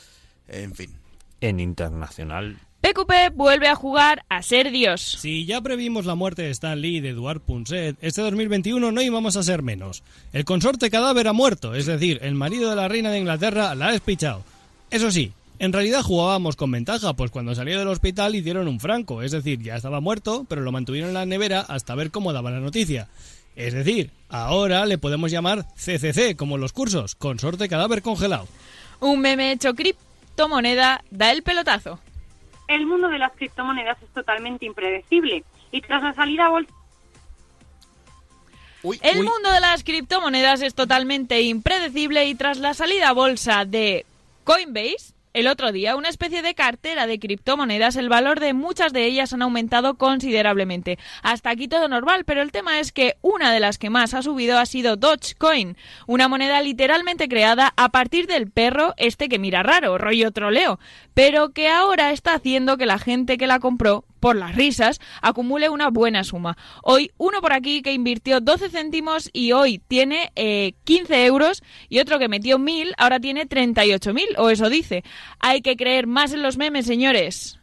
En 0.48 0.74
fin. 0.76 0.98
En 1.42 1.60
Internacional. 1.60 2.60
PQP 2.83 3.33
vuelve 3.33 3.69
a 3.69 3.75
jugar 3.75 4.25
a 4.27 4.41
ser 4.41 4.69
Dios. 4.69 5.15
Si 5.21 5.45
ya 5.45 5.62
previmos 5.62 6.06
la 6.06 6.15
muerte 6.15 6.41
de 6.41 6.50
Stan 6.50 6.81
Lee 6.81 6.97
y 6.97 7.00
de 7.00 7.12
Eduard 7.12 7.39
Punset, 7.39 7.95
este 8.01 8.21
2021 8.21 8.91
no 8.91 9.01
íbamos 9.01 9.38
a 9.38 9.44
ser 9.44 9.62
menos. 9.62 10.03
El 10.33 10.44
consorte 10.44 10.89
cadáver 10.89 11.30
ha 11.30 11.33
muerto, 11.33 11.75
es 11.75 11.85
decir, 11.85 12.19
el 12.24 12.35
marido 12.35 12.69
de 12.69 12.75
la 12.75 12.89
reina 12.89 13.09
de 13.09 13.19
Inglaterra 13.19 13.74
la 13.74 13.88
ha 13.88 13.91
despichado. 13.94 14.44
Eso 14.91 15.12
sí, 15.12 15.31
en 15.59 15.71
realidad 15.71 16.01
jugábamos 16.01 16.57
con 16.57 16.71
ventaja, 16.71 17.13
pues 17.13 17.31
cuando 17.31 17.56
salió 17.56 17.80
del 17.80 17.88
hospital 17.88 18.35
hicieron 18.35 18.68
un 18.68 18.81
franco, 18.81 19.21
es 19.21 19.31
decir, 19.31 19.62
ya 19.62 19.77
estaba 19.77 20.01
muerto, 20.01 20.45
pero 20.50 20.59
lo 20.59 20.74
mantuvieron 20.74 21.12
en 21.12 21.13
la 21.13 21.25
nevera 21.25 21.62
hasta 21.62 21.95
ver 21.95 22.12
cómo 22.12 22.33
daba 22.33 22.51
la 22.51 22.59
noticia. 22.59 23.07
Es 23.56 23.74
decir, 23.74 24.12
ahora 24.27 24.85
le 24.85 24.97
podemos 24.97 25.31
llamar 25.31 25.68
CCC, 25.75 26.35
como 26.35 26.57
los 26.57 26.74
cursos, 26.74 27.15
consorte 27.15 27.69
cadáver 27.69 28.01
congelado. 28.01 28.45
Un 29.00 29.21
meme 29.21 29.53
hecho 29.53 29.74
criptomoneda 29.74 31.01
da 31.12 31.31
el 31.31 31.44
pelotazo. 31.44 32.01
El 32.74 32.86
mundo 32.88 33.10
de 33.10 33.20
las 33.20 33.31
criptomonedas 33.34 34.02
es 34.02 34.10
totalmente 34.10 34.66
impredecible. 34.66 35.44
Y 35.72 35.81
tras 35.81 36.02
la 36.02 36.14
salida 36.14 36.46
a 36.46 36.50
bolsa 36.50 36.74
El 39.02 39.24
mundo 39.24 39.52
de 39.52 39.60
las 39.60 39.84
criptomonedas 39.84 40.62
es 40.62 40.74
totalmente 40.74 41.42
impredecible 41.42 42.25
y 42.25 42.36
tras 42.36 42.58
la 42.58 42.74
salida 42.74 43.10
a 43.10 43.14
bolsa 43.14 43.66
de 43.66 44.06
Coinbase, 44.44 45.12
el 45.33 45.47
otro 45.47 45.71
día, 45.71 45.95
una 45.95 46.09
especie 46.09 46.41
de 46.41 46.53
cartera 46.53 47.07
de 47.07 47.19
criptomonedas, 47.19 47.95
el 47.95 48.07
valor 48.07 48.39
de 48.39 48.53
muchas 48.53 48.94
de 48.94 49.06
ellas 49.06 49.33
han 49.33 49.41
aumentado 49.41 49.95
considerablemente. 49.95 51.00
Hasta 51.24 51.50
aquí 51.50 51.68
todo 51.68 51.88
normal, 51.88 52.24
pero 52.25 52.41
el 52.41 52.51
tema 52.51 52.80
es 52.80 52.91
que 52.91 53.18
una 53.21 53.51
de 53.51 53.59
las 53.59 53.77
que 53.77 53.89
más 53.89 54.13
ha 54.13 54.21
subido 54.21 54.59
ha 54.59 54.65
sido 54.65 54.95
Dogecoin, 54.95 55.75
una 56.06 56.27
moneda 56.27 56.62
literalmente 56.62 57.27
creada 57.27 57.74
a 57.75 57.89
partir 57.89 58.27
del 58.27 58.51
perro 58.51 58.94
este 58.97 59.27
que 59.27 59.39
mira 59.39 59.63
raro, 59.63 59.97
rollo 59.97 60.31
troleo, 60.31 60.80
pero 61.13 61.50
que 61.51 61.68
ahora 61.68 62.12
está 62.12 62.35
haciendo 62.35 62.77
que 62.77 62.85
la 62.85 63.00
gente 63.00 63.38
que 63.38 63.47
la 63.47 63.59
compró 63.59 64.06
por 64.24 64.38
las 64.38 64.56
risas, 64.56 65.02
acumule 65.22 65.68
una 65.68 65.90
buena 65.90 66.24
suma. 66.24 66.56
Hoy 66.81 67.12
uno 67.18 67.42
por 67.42 67.52
aquí 67.52 67.81
que 67.81 67.92
invirtió 67.92 68.40
12 68.40 68.70
céntimos 68.70 69.30
y 69.34 69.52
hoy 69.52 69.80
tiene 69.80 70.31
eh, 70.38 70.75
15 70.86 71.25
euros 71.25 71.62
y 71.90 72.00
otro 72.00 72.20
que 72.20 72.30
metió 72.30 72.58
1000 72.58 72.94
ahora 72.98 73.20
tiene 73.20 73.50
38.000 73.50 74.38
o 74.38 74.50
eso 74.50 74.70
dice. 74.70 75.04
Hay 75.40 75.62
que 75.62 75.75
creer 75.75 76.08
más 76.08 76.31
en 76.31 76.42
los 76.42 76.56
memes, 76.56 76.86
señores. 76.86 77.60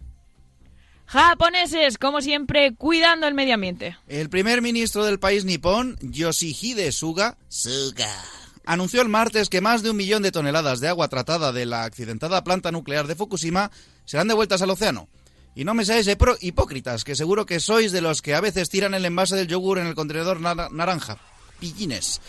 Japoneses, 1.06 1.96
como 1.96 2.20
siempre, 2.20 2.74
cuidando 2.74 3.26
el 3.26 3.32
medio 3.32 3.54
ambiente. 3.54 3.96
El 4.06 4.28
primer 4.28 4.60
ministro 4.60 5.06
del 5.06 5.18
país 5.18 5.46
nipón, 5.46 5.96
Yoshihide 6.02 6.92
Suga, 6.92 7.38
Suga, 7.48 8.14
anunció 8.66 9.00
el 9.00 9.08
martes 9.08 9.48
que 9.48 9.62
más 9.62 9.82
de 9.82 9.88
un 9.88 9.96
millón 9.96 10.22
de 10.22 10.30
toneladas 10.30 10.80
de 10.80 10.88
agua 10.88 11.08
tratada 11.08 11.52
de 11.52 11.64
la 11.64 11.84
accidentada 11.84 12.44
planta 12.44 12.70
nuclear 12.70 13.06
de 13.06 13.14
Fukushima 13.14 13.70
serán 14.04 14.28
devueltas 14.28 14.60
al 14.60 14.68
océano. 14.68 15.08
Y 15.54 15.64
no 15.64 15.74
me 15.74 15.84
seáis 15.84 16.08
hipócritas, 16.40 17.04
que 17.04 17.16
seguro 17.16 17.44
que 17.46 17.60
sois 17.60 17.92
de 17.92 18.00
los 18.00 18.22
que 18.22 18.34
a 18.34 18.40
veces 18.40 18.68
tiran 18.70 18.94
el 18.94 19.04
envase 19.04 19.36
del 19.36 19.48
yogur 19.48 19.78
en 19.78 19.86
el 19.86 19.94
contenedor 19.94 20.40
nar- 20.40 20.70
naranja. 20.70 21.18
Pillines. 21.58 22.20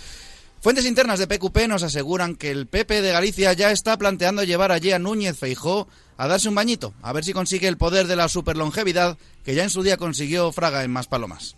Fuentes 0.60 0.86
internas 0.86 1.18
de 1.20 1.28
PQP 1.28 1.68
nos 1.68 1.84
aseguran 1.84 2.36
que 2.36 2.52
el 2.52 2.68
PP 2.68 3.02
de 3.02 3.12
Galicia 3.12 3.54
ya 3.54 3.72
está 3.72 3.98
planteando 3.98 4.44
llevar 4.44 4.72
allí 4.72 4.92
a 4.92 5.00
Núñez 5.00 5.38
Feijó 5.38 5.88
a 6.18 6.28
darse 6.28 6.50
un 6.50 6.56
bañito, 6.56 6.94
a 7.02 7.14
ver 7.14 7.24
si 7.26 7.34
consigue 7.34 7.68
el 7.68 7.78
poder 7.78 8.06
de 8.08 8.16
la 8.16 8.28
superlongevidad 8.30 9.18
que 9.44 9.56
ya 9.56 9.64
en 9.64 9.72
su 9.72 9.82
día 9.82 9.98
consiguió 9.98 10.52
Fraga 10.52 10.84
en 10.84 10.92
Maspalomas. 10.92 11.56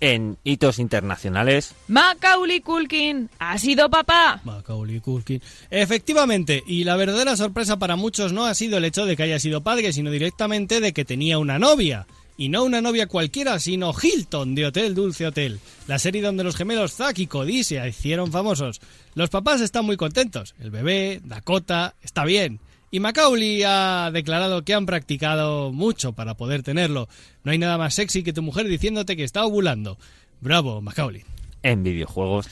En 0.00 0.38
hitos 0.44 0.78
internacionales. 0.78 1.74
Macaulay 1.88 2.60
Culkin 2.60 3.28
ha 3.38 3.58
sido 3.58 3.90
papá. 3.90 4.40
Macaulay 4.44 5.00
Culkin. 5.00 5.42
Efectivamente, 5.70 6.62
y 6.66 6.84
la 6.84 6.96
verdadera 6.96 7.36
sorpresa 7.36 7.78
para 7.78 7.96
muchos 7.96 8.32
no 8.32 8.46
ha 8.46 8.54
sido 8.54 8.78
el 8.78 8.84
hecho 8.84 9.06
de 9.06 9.16
que 9.16 9.24
haya 9.24 9.40
sido 9.40 9.62
padre, 9.62 9.92
sino 9.92 10.10
directamente 10.10 10.80
de 10.80 10.92
que 10.92 11.04
tenía 11.04 11.38
una 11.38 11.58
novia. 11.58 12.06
Y 12.36 12.50
no 12.50 12.62
una 12.62 12.80
novia 12.80 13.08
cualquiera, 13.08 13.58
sino 13.58 13.92
Hilton 14.00 14.54
de 14.54 14.66
Hotel 14.66 14.94
Dulce 14.94 15.26
Hotel, 15.26 15.58
la 15.88 15.98
serie 15.98 16.22
donde 16.22 16.44
los 16.44 16.54
gemelos 16.54 16.92
Zack 16.92 17.18
y 17.18 17.26
Cody 17.26 17.64
se 17.64 17.86
hicieron 17.88 18.30
famosos. 18.30 18.80
Los 19.14 19.28
papás 19.28 19.60
están 19.60 19.84
muy 19.84 19.96
contentos. 19.96 20.54
El 20.60 20.70
bebé, 20.70 21.20
Dakota, 21.24 21.96
está 22.00 22.24
bien. 22.24 22.60
Y 22.90 23.00
Macaulay 23.00 23.62
ha 23.64 24.10
declarado 24.12 24.64
que 24.64 24.74
han 24.74 24.86
practicado 24.86 25.72
mucho 25.72 26.14
para 26.14 26.34
poder 26.34 26.62
tenerlo. 26.62 27.08
No 27.44 27.52
hay 27.52 27.58
nada 27.58 27.76
más 27.76 27.94
sexy 27.94 28.22
que 28.22 28.32
tu 28.32 28.42
mujer 28.42 28.66
diciéndote 28.66 29.16
que 29.16 29.24
está 29.24 29.44
ovulando. 29.44 29.98
Bravo, 30.40 30.80
Macaulay. 30.80 31.24
En 31.62 31.82
videojuegos. 31.82 32.48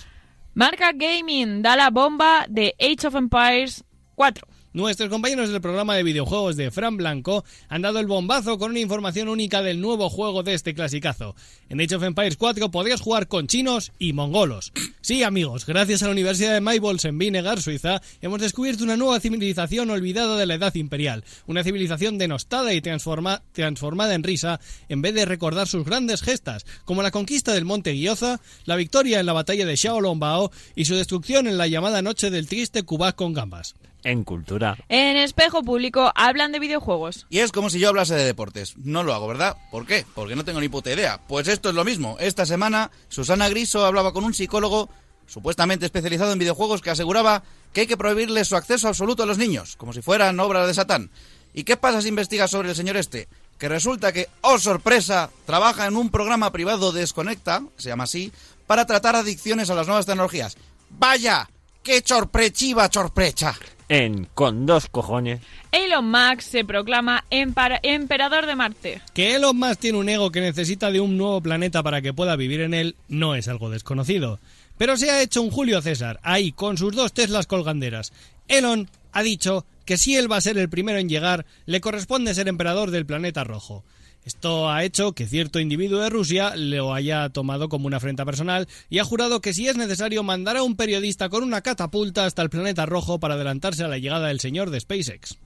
Marca 0.52 0.92
Gaming 0.92 1.62
da 1.62 1.76
la 1.76 1.90
bomba 1.90 2.46
de 2.48 2.74
Age 2.80 3.06
of 3.06 3.14
Empires 3.14 3.84
4. 4.14 4.46
Nuestros 4.76 5.08
compañeros 5.08 5.48
del 5.48 5.62
programa 5.62 5.94
de 5.94 6.02
videojuegos 6.02 6.54
de 6.54 6.70
Fran 6.70 6.98
Blanco 6.98 7.46
han 7.70 7.80
dado 7.80 7.98
el 7.98 8.06
bombazo 8.06 8.58
con 8.58 8.72
una 8.72 8.80
información 8.80 9.30
única 9.30 9.62
del 9.62 9.80
nuevo 9.80 10.10
juego 10.10 10.42
de 10.42 10.52
este 10.52 10.74
clasicazo. 10.74 11.34
En 11.70 11.80
Age 11.80 11.94
of 11.94 12.02
Empires 12.02 12.36
4 12.36 12.70
podrías 12.70 13.00
jugar 13.00 13.26
con 13.26 13.46
chinos 13.46 13.92
y 13.98 14.12
mongolos. 14.12 14.74
Sí, 15.00 15.22
amigos, 15.22 15.64
gracias 15.64 16.02
a 16.02 16.06
la 16.06 16.12
Universidad 16.12 16.52
de 16.52 16.60
Maybols 16.60 17.06
en 17.06 17.16
Vinegar, 17.16 17.62
Suiza, 17.62 18.02
hemos 18.20 18.38
descubierto 18.38 18.84
una 18.84 18.98
nueva 18.98 19.18
civilización 19.18 19.88
olvidada 19.88 20.36
de 20.36 20.44
la 20.44 20.56
edad 20.56 20.74
imperial. 20.74 21.24
Una 21.46 21.64
civilización 21.64 22.18
denostada 22.18 22.74
y 22.74 22.82
transforma- 22.82 23.40
transformada 23.52 24.12
en 24.14 24.24
risa 24.24 24.60
en 24.90 25.00
vez 25.00 25.14
de 25.14 25.24
recordar 25.24 25.68
sus 25.68 25.86
grandes 25.86 26.20
gestas, 26.20 26.66
como 26.84 27.02
la 27.02 27.12
conquista 27.12 27.54
del 27.54 27.64
monte 27.64 27.94
Gyoza, 27.94 28.42
la 28.66 28.76
victoria 28.76 29.20
en 29.20 29.26
la 29.26 29.32
batalla 29.32 29.64
de 29.64 29.78
Xiaolongbao 29.78 30.50
y 30.74 30.84
su 30.84 30.96
destrucción 30.96 31.46
en 31.46 31.56
la 31.56 31.66
llamada 31.66 32.02
noche 32.02 32.30
del 32.30 32.46
triste 32.46 32.82
Kubak 32.82 33.16
con 33.16 33.32
gambas. 33.32 33.74
En 34.04 34.24
cultura. 34.24 34.76
En 34.88 35.16
espejo 35.16 35.62
público 35.62 36.12
hablan 36.14 36.52
de 36.52 36.58
videojuegos. 36.58 37.26
Y 37.28 37.40
es 37.40 37.52
como 37.52 37.70
si 37.70 37.78
yo 37.78 37.88
hablase 37.88 38.14
de 38.14 38.24
deportes. 38.24 38.76
No 38.78 39.02
lo 39.02 39.14
hago, 39.14 39.26
¿verdad? 39.26 39.56
¿Por 39.70 39.86
qué? 39.86 40.04
Porque 40.14 40.36
no 40.36 40.44
tengo 40.44 40.60
ni 40.60 40.68
puta 40.68 40.92
idea. 40.92 41.20
Pues 41.26 41.48
esto 41.48 41.68
es 41.68 41.74
lo 41.74 41.84
mismo. 41.84 42.16
Esta 42.20 42.46
semana, 42.46 42.90
Susana 43.08 43.48
Griso 43.48 43.84
hablaba 43.84 44.12
con 44.12 44.24
un 44.24 44.34
psicólogo 44.34 44.88
supuestamente 45.26 45.86
especializado 45.86 46.32
en 46.32 46.38
videojuegos 46.38 46.82
que 46.82 46.90
aseguraba 46.90 47.42
que 47.72 47.82
hay 47.82 47.86
que 47.86 47.96
prohibirles 47.96 48.48
su 48.48 48.56
acceso 48.56 48.86
absoluto 48.86 49.24
a 49.24 49.26
los 49.26 49.38
niños, 49.38 49.76
como 49.76 49.92
si 49.92 50.02
fueran 50.02 50.38
obras 50.38 50.66
de 50.66 50.74
Satán. 50.74 51.10
¿Y 51.52 51.64
qué 51.64 51.76
pasa 51.76 52.00
si 52.00 52.08
investigas 52.08 52.50
sobre 52.50 52.68
el 52.68 52.76
señor 52.76 52.96
este? 52.96 53.28
que 53.58 53.68
resulta 53.68 54.12
que, 54.12 54.28
oh 54.42 54.58
sorpresa, 54.58 55.30
trabaja 55.44 55.86
en 55.86 55.96
un 55.96 56.10
programa 56.10 56.52
privado 56.52 56.92
Desconecta, 56.92 57.62
se 57.76 57.88
llama 57.88 58.04
así, 58.04 58.32
para 58.66 58.86
tratar 58.86 59.16
adicciones 59.16 59.70
a 59.70 59.74
las 59.74 59.86
nuevas 59.86 60.06
tecnologías. 60.06 60.56
¡Vaya! 60.90 61.48
¡Qué 61.82 62.02
chorprechiva 62.02 62.88
chorprecha! 62.90 63.56
En 63.88 64.26
Con 64.34 64.66
dos 64.66 64.88
cojones. 64.88 65.40
Elon 65.70 66.10
Musk 66.10 66.40
se 66.40 66.64
proclama 66.64 67.24
emperador 67.30 68.46
de 68.46 68.56
Marte. 68.56 69.00
Que 69.14 69.36
Elon 69.36 69.56
Musk 69.56 69.78
tiene 69.78 69.98
un 69.98 70.08
ego 70.08 70.32
que 70.32 70.40
necesita 70.40 70.90
de 70.90 71.00
un 71.00 71.16
nuevo 71.16 71.40
planeta 71.40 71.82
para 71.84 72.02
que 72.02 72.12
pueda 72.12 72.34
vivir 72.34 72.62
en 72.62 72.74
él 72.74 72.96
no 73.08 73.36
es 73.36 73.46
algo 73.46 73.70
desconocido. 73.70 74.40
Pero 74.76 74.96
se 74.96 75.10
ha 75.10 75.22
hecho 75.22 75.40
un 75.40 75.50
Julio 75.50 75.80
César, 75.82 76.18
ahí, 76.22 76.50
con 76.50 76.76
sus 76.76 76.94
dos 76.94 77.12
Teslas 77.12 77.46
colganderas. 77.46 78.12
Elon 78.48 78.88
ha 79.12 79.22
dicho 79.22 79.64
que 79.84 79.96
si 79.96 80.16
él 80.16 80.30
va 80.30 80.36
a 80.36 80.42
ser 80.42 80.58
el 80.58 80.68
primero 80.68 80.98
en 80.98 81.08
llegar, 81.08 81.46
le 81.64 81.80
corresponde 81.80 82.34
ser 82.34 82.48
emperador 82.48 82.90
del 82.90 83.06
planeta 83.06 83.44
rojo. 83.44 83.84
Esto 84.26 84.68
ha 84.68 84.82
hecho 84.82 85.12
que 85.12 85.28
cierto 85.28 85.60
individuo 85.60 86.00
de 86.00 86.10
Rusia 86.10 86.56
lo 86.56 86.92
haya 86.92 87.28
tomado 87.28 87.68
como 87.68 87.86
una 87.86 87.98
afrenta 87.98 88.24
personal 88.24 88.66
y 88.90 88.98
ha 88.98 89.04
jurado 89.04 89.40
que 89.40 89.54
si 89.54 89.68
es 89.68 89.76
necesario 89.76 90.24
mandará 90.24 90.58
a 90.58 90.62
un 90.64 90.74
periodista 90.74 91.28
con 91.28 91.44
una 91.44 91.60
catapulta 91.60 92.24
hasta 92.24 92.42
el 92.42 92.50
planeta 92.50 92.86
rojo 92.86 93.20
para 93.20 93.34
adelantarse 93.34 93.84
a 93.84 93.88
la 93.88 93.98
llegada 93.98 94.26
del 94.26 94.40
señor 94.40 94.70
de 94.70 94.80
SpaceX. 94.80 95.38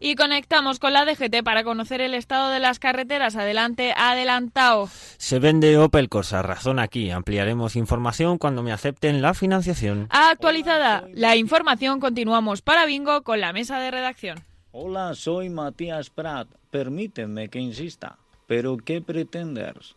Y 0.00 0.16
conectamos 0.16 0.80
con 0.80 0.92
la 0.92 1.04
DGT 1.04 1.44
para 1.44 1.62
conocer 1.62 2.00
el 2.00 2.14
estado 2.14 2.50
de 2.50 2.58
las 2.58 2.80
carreteras. 2.80 3.36
Adelante, 3.36 3.94
adelantado. 3.96 4.88
Se 5.18 5.38
vende 5.38 5.78
Opel 5.78 6.08
Corsa, 6.08 6.42
razón 6.42 6.80
aquí. 6.80 7.12
Ampliaremos 7.12 7.76
información 7.76 8.38
cuando 8.38 8.64
me 8.64 8.72
acepten 8.72 9.22
la 9.22 9.34
financiación. 9.34 10.08
Actualizada 10.10 11.04
la 11.14 11.36
información, 11.36 12.00
continuamos 12.00 12.60
para 12.60 12.86
Bingo 12.86 13.22
con 13.22 13.40
la 13.40 13.52
mesa 13.52 13.78
de 13.78 13.92
redacción. 13.92 14.44
Hola, 14.72 15.14
soy 15.14 15.48
Matías 15.48 16.10
Prat. 16.10 16.48
Permíteme 16.76 17.48
que 17.48 17.58
insista. 17.58 18.18
¿Pero 18.46 18.76
qué 18.76 19.00
pretendes? 19.00 19.96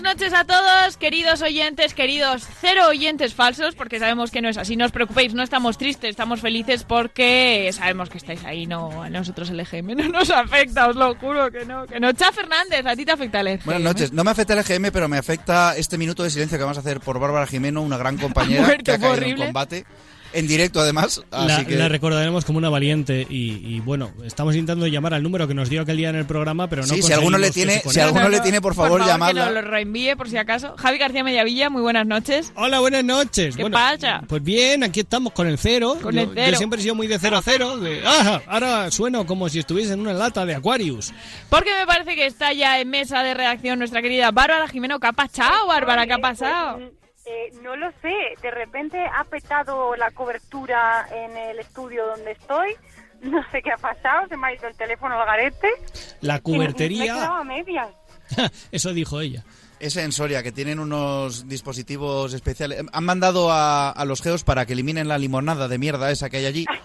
Buenas 0.00 0.16
noches 0.16 0.32
a 0.32 0.44
todos, 0.44 0.96
queridos 0.96 1.42
oyentes, 1.42 1.92
queridos 1.92 2.46
cero 2.60 2.82
oyentes 2.88 3.34
falsos, 3.34 3.74
porque 3.74 3.98
sabemos 3.98 4.30
que 4.30 4.40
no 4.40 4.48
es 4.48 4.56
así. 4.56 4.76
No 4.76 4.84
os 4.84 4.92
preocupéis, 4.92 5.34
no 5.34 5.42
estamos 5.42 5.76
tristes, 5.76 6.10
estamos 6.10 6.40
felices 6.40 6.84
porque 6.84 7.68
sabemos 7.72 8.08
que 8.08 8.18
estáis 8.18 8.44
ahí. 8.44 8.66
No, 8.66 9.02
a 9.02 9.10
nosotros 9.10 9.50
el 9.50 9.58
EGM 9.58 9.96
no 9.96 10.08
nos 10.08 10.30
afecta, 10.30 10.88
os 10.88 10.94
lo 10.94 11.16
juro 11.16 11.50
que 11.50 11.64
no. 11.64 11.86
Que 11.86 11.98
no. 11.98 12.12
Cha 12.12 12.30
Fernández, 12.30 12.86
a 12.86 12.94
ti 12.94 13.04
te 13.04 13.12
afecta 13.12 13.40
el 13.40 13.48
EGM. 13.48 13.64
Buenas 13.64 13.82
noches. 13.82 14.12
No 14.12 14.22
me 14.22 14.30
afecta 14.30 14.52
el 14.52 14.60
EGM, 14.60 14.92
pero 14.92 15.08
me 15.08 15.18
afecta 15.18 15.76
este 15.76 15.98
minuto 15.98 16.22
de 16.22 16.30
silencio 16.30 16.58
que 16.58 16.64
vamos 16.64 16.76
a 16.76 16.80
hacer 16.80 17.00
por 17.00 17.18
Bárbara 17.18 17.46
Jimeno, 17.46 17.82
una 17.82 17.96
gran 17.96 18.18
compañera 18.18 18.62
muerto, 18.66 18.84
que 18.84 18.92
ha 18.92 18.98
caído 18.98 19.26
en 19.26 19.36
combate. 19.36 19.84
En 20.32 20.46
directo, 20.46 20.80
además. 20.80 21.22
Así 21.30 21.46
La, 21.48 21.64
que... 21.64 21.76
la 21.76 21.88
recordaremos 21.88 22.44
como 22.44 22.58
una 22.58 22.68
valiente 22.68 23.26
y, 23.30 23.62
y, 23.64 23.80
bueno, 23.80 24.12
estamos 24.24 24.54
intentando 24.54 24.86
llamar 24.86 25.14
al 25.14 25.22
número 25.22 25.48
que 25.48 25.54
nos 25.54 25.70
dio 25.70 25.82
aquel 25.82 25.96
día 25.96 26.10
en 26.10 26.16
el 26.16 26.26
programa, 26.26 26.68
pero 26.68 26.82
no 26.82 26.94
Sí, 26.94 27.02
si 27.02 27.12
alguno 27.12 27.38
le 27.38 27.46
que 27.48 27.52
tiene- 27.54 27.80
si 27.88 28.00
alguno 28.00 28.28
le 28.28 28.40
tiene, 28.40 28.60
por 28.60 28.74
favor, 28.74 29.00
que 29.00 29.06
llamadla. 29.06 29.46
nos 29.46 29.54
lo 29.54 29.60
reenvíe 29.62 30.16
por 30.16 30.28
si 30.28 30.36
acaso. 30.36 30.74
Javi 30.76 30.98
García 30.98 31.24
Mediavilla, 31.24 31.70
muy 31.70 31.80
buenas 31.82 32.06
noches. 32.06 32.52
Hola, 32.56 32.80
buenas 32.80 33.04
noches. 33.04 33.56
¿Qué 33.56 33.62
Bueno, 33.62 33.76
pasa? 33.78 34.22
Pues 34.28 34.42
bien, 34.42 34.84
aquí 34.84 35.00
estamos 35.00 35.32
con 35.32 35.46
el 35.46 35.56
cero. 35.58 35.96
Con 36.02 36.14
yo, 36.14 36.22
el 36.22 36.30
cero. 36.34 36.50
yo 36.52 36.56
siempre 36.58 36.78
he 36.80 36.82
sido 36.82 36.94
muy 36.94 37.06
de 37.06 37.18
cero 37.18 37.38
a 37.38 37.42
cero. 37.42 37.78
de, 37.78 38.02
"Ah, 38.04 38.40
ahora 38.46 38.90
sueno 38.90 39.24
como 39.26 39.48
si 39.48 39.58
estuviese 39.60 39.94
en 39.94 40.00
una 40.00 40.12
lata 40.12 40.44
de 40.44 40.54
Aquarius. 40.54 41.12
Porque 41.48 41.70
me 41.78 41.86
parece 41.86 42.14
que 42.14 42.26
está 42.26 42.52
ya 42.52 42.78
en 42.80 42.90
mesa 42.90 43.22
de 43.22 43.34
redacción 43.34 43.78
nuestra 43.78 44.02
querida 44.02 44.30
Bárbara 44.30 44.68
Jimeno. 44.68 45.00
¿Qué 45.00 45.06
ha 45.06 45.12
pasado, 45.12 45.66
Bárbara? 45.66 46.06
¿Qué 46.06 46.12
ha 46.12 46.18
pasado? 46.18 46.80
Eh, 47.30 47.52
no 47.62 47.76
lo 47.76 47.90
sé, 48.00 48.14
de 48.40 48.50
repente 48.50 48.98
ha 49.14 49.24
petado 49.24 49.94
la 49.96 50.10
cobertura 50.12 51.06
en 51.12 51.36
el 51.36 51.58
estudio 51.58 52.06
donde 52.06 52.32
estoy. 52.32 52.74
No 53.20 53.42
sé 53.50 53.62
qué 53.62 53.72
ha 53.72 53.76
pasado, 53.76 54.28
se 54.28 54.36
me 54.36 54.46
ha 54.46 54.54
ido 54.54 54.68
el 54.68 54.76
teléfono 54.76 55.20
al 55.20 55.26
garete. 55.26 55.68
La 56.20 56.40
y 56.44 56.52
Me 56.52 56.64
he 56.66 56.72
quedado 56.72 57.20
cubertería. 57.22 57.26
a 57.38 57.42
medias. 57.42 57.88
Eso 58.70 58.92
dijo 58.92 59.20
ella. 59.20 59.42
Es 59.80 59.96
en 59.96 60.12
Soria, 60.12 60.40
que 60.44 60.52
tienen 60.52 60.78
unos 60.78 61.48
dispositivos 61.48 62.32
especiales. 62.32 62.84
Han 62.92 63.04
mandado 63.04 63.50
a, 63.50 63.90
a 63.90 64.04
los 64.04 64.22
geos 64.22 64.44
para 64.44 64.66
que 64.66 64.74
eliminen 64.74 65.08
la 65.08 65.18
limonada 65.18 65.66
de 65.66 65.78
mierda 65.78 66.12
esa 66.12 66.30
que 66.30 66.36
hay 66.36 66.46
allí. 66.46 66.66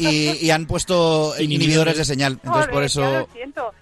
Y, 0.00 0.46
y 0.46 0.50
han 0.52 0.66
puesto 0.66 1.34
Inhibidores. 1.40 1.98
de 1.98 2.04
señal. 2.04 2.34
Entonces, 2.34 2.52
Joder, 2.66 2.70
por 2.70 2.80
ya 2.82 2.86
eso 2.86 3.02
lo 3.02 3.28
siento. 3.32 3.74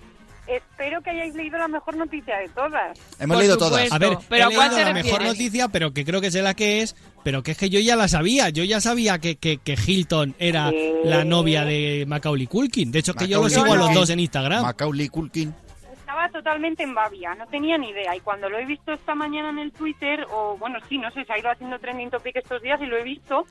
Espero 0.46 1.02
que 1.02 1.10
hayáis 1.10 1.34
leído 1.34 1.58
la 1.58 1.68
mejor 1.68 1.96
noticia 1.96 2.36
de 2.38 2.48
todas. 2.50 2.98
hemos 3.18 3.34
Por 3.34 3.42
leído 3.42 3.54
supuesto. 3.54 3.76
todas. 3.76 3.92
A 3.92 3.98
ver, 3.98 4.18
¿Pero 4.28 4.48
he 4.48 4.56
leído 4.56 4.78
la 4.78 4.92
mejor 4.92 5.22
noticia, 5.24 5.68
pero 5.68 5.92
que 5.92 6.04
creo 6.04 6.20
que 6.20 6.30
sé 6.30 6.40
la 6.42 6.54
que 6.54 6.82
es, 6.82 6.94
pero 7.24 7.42
que 7.42 7.50
es 7.52 7.58
que 7.58 7.68
yo 7.68 7.80
ya 7.80 7.96
la 7.96 8.06
sabía. 8.08 8.50
Yo 8.50 8.62
ya 8.62 8.80
sabía 8.80 9.18
que, 9.18 9.36
que, 9.36 9.58
que 9.58 9.74
Hilton 9.74 10.34
era 10.38 10.70
la 11.04 11.24
novia 11.24 11.64
de 11.64 12.04
Macaulay 12.06 12.46
Culkin. 12.46 12.92
De 12.92 13.00
hecho, 13.00 13.14
que 13.14 13.26
yo 13.26 13.38
lo 13.38 13.44
Macaulay 13.44 13.64
sigo 13.64 13.74
a 13.74 13.86
los 13.86 13.94
dos 13.94 14.10
en 14.10 14.20
Instagram. 14.20 14.62
Macaulay 14.62 15.08
Culkin. 15.08 15.52
Estaba 15.92 16.28
totalmente 16.30 16.82
en 16.84 16.94
babia, 16.94 17.34
no 17.34 17.46
tenía 17.48 17.76
ni 17.76 17.90
idea. 17.90 18.14
Y 18.14 18.20
cuando 18.20 18.48
lo 18.48 18.58
he 18.58 18.64
visto 18.64 18.92
esta 18.92 19.14
mañana 19.14 19.50
en 19.50 19.58
el 19.58 19.72
Twitter, 19.72 20.24
o 20.30 20.56
bueno, 20.58 20.78
sí, 20.88 20.96
no 20.98 21.10
sé, 21.10 21.24
se 21.24 21.32
ha 21.32 21.38
ido 21.38 21.50
haciendo 21.50 21.78
trending 21.80 22.10
topic 22.10 22.36
estos 22.36 22.62
días 22.62 22.80
y 22.80 22.86
lo 22.86 22.96
he 22.96 23.02
visto, 23.02 23.44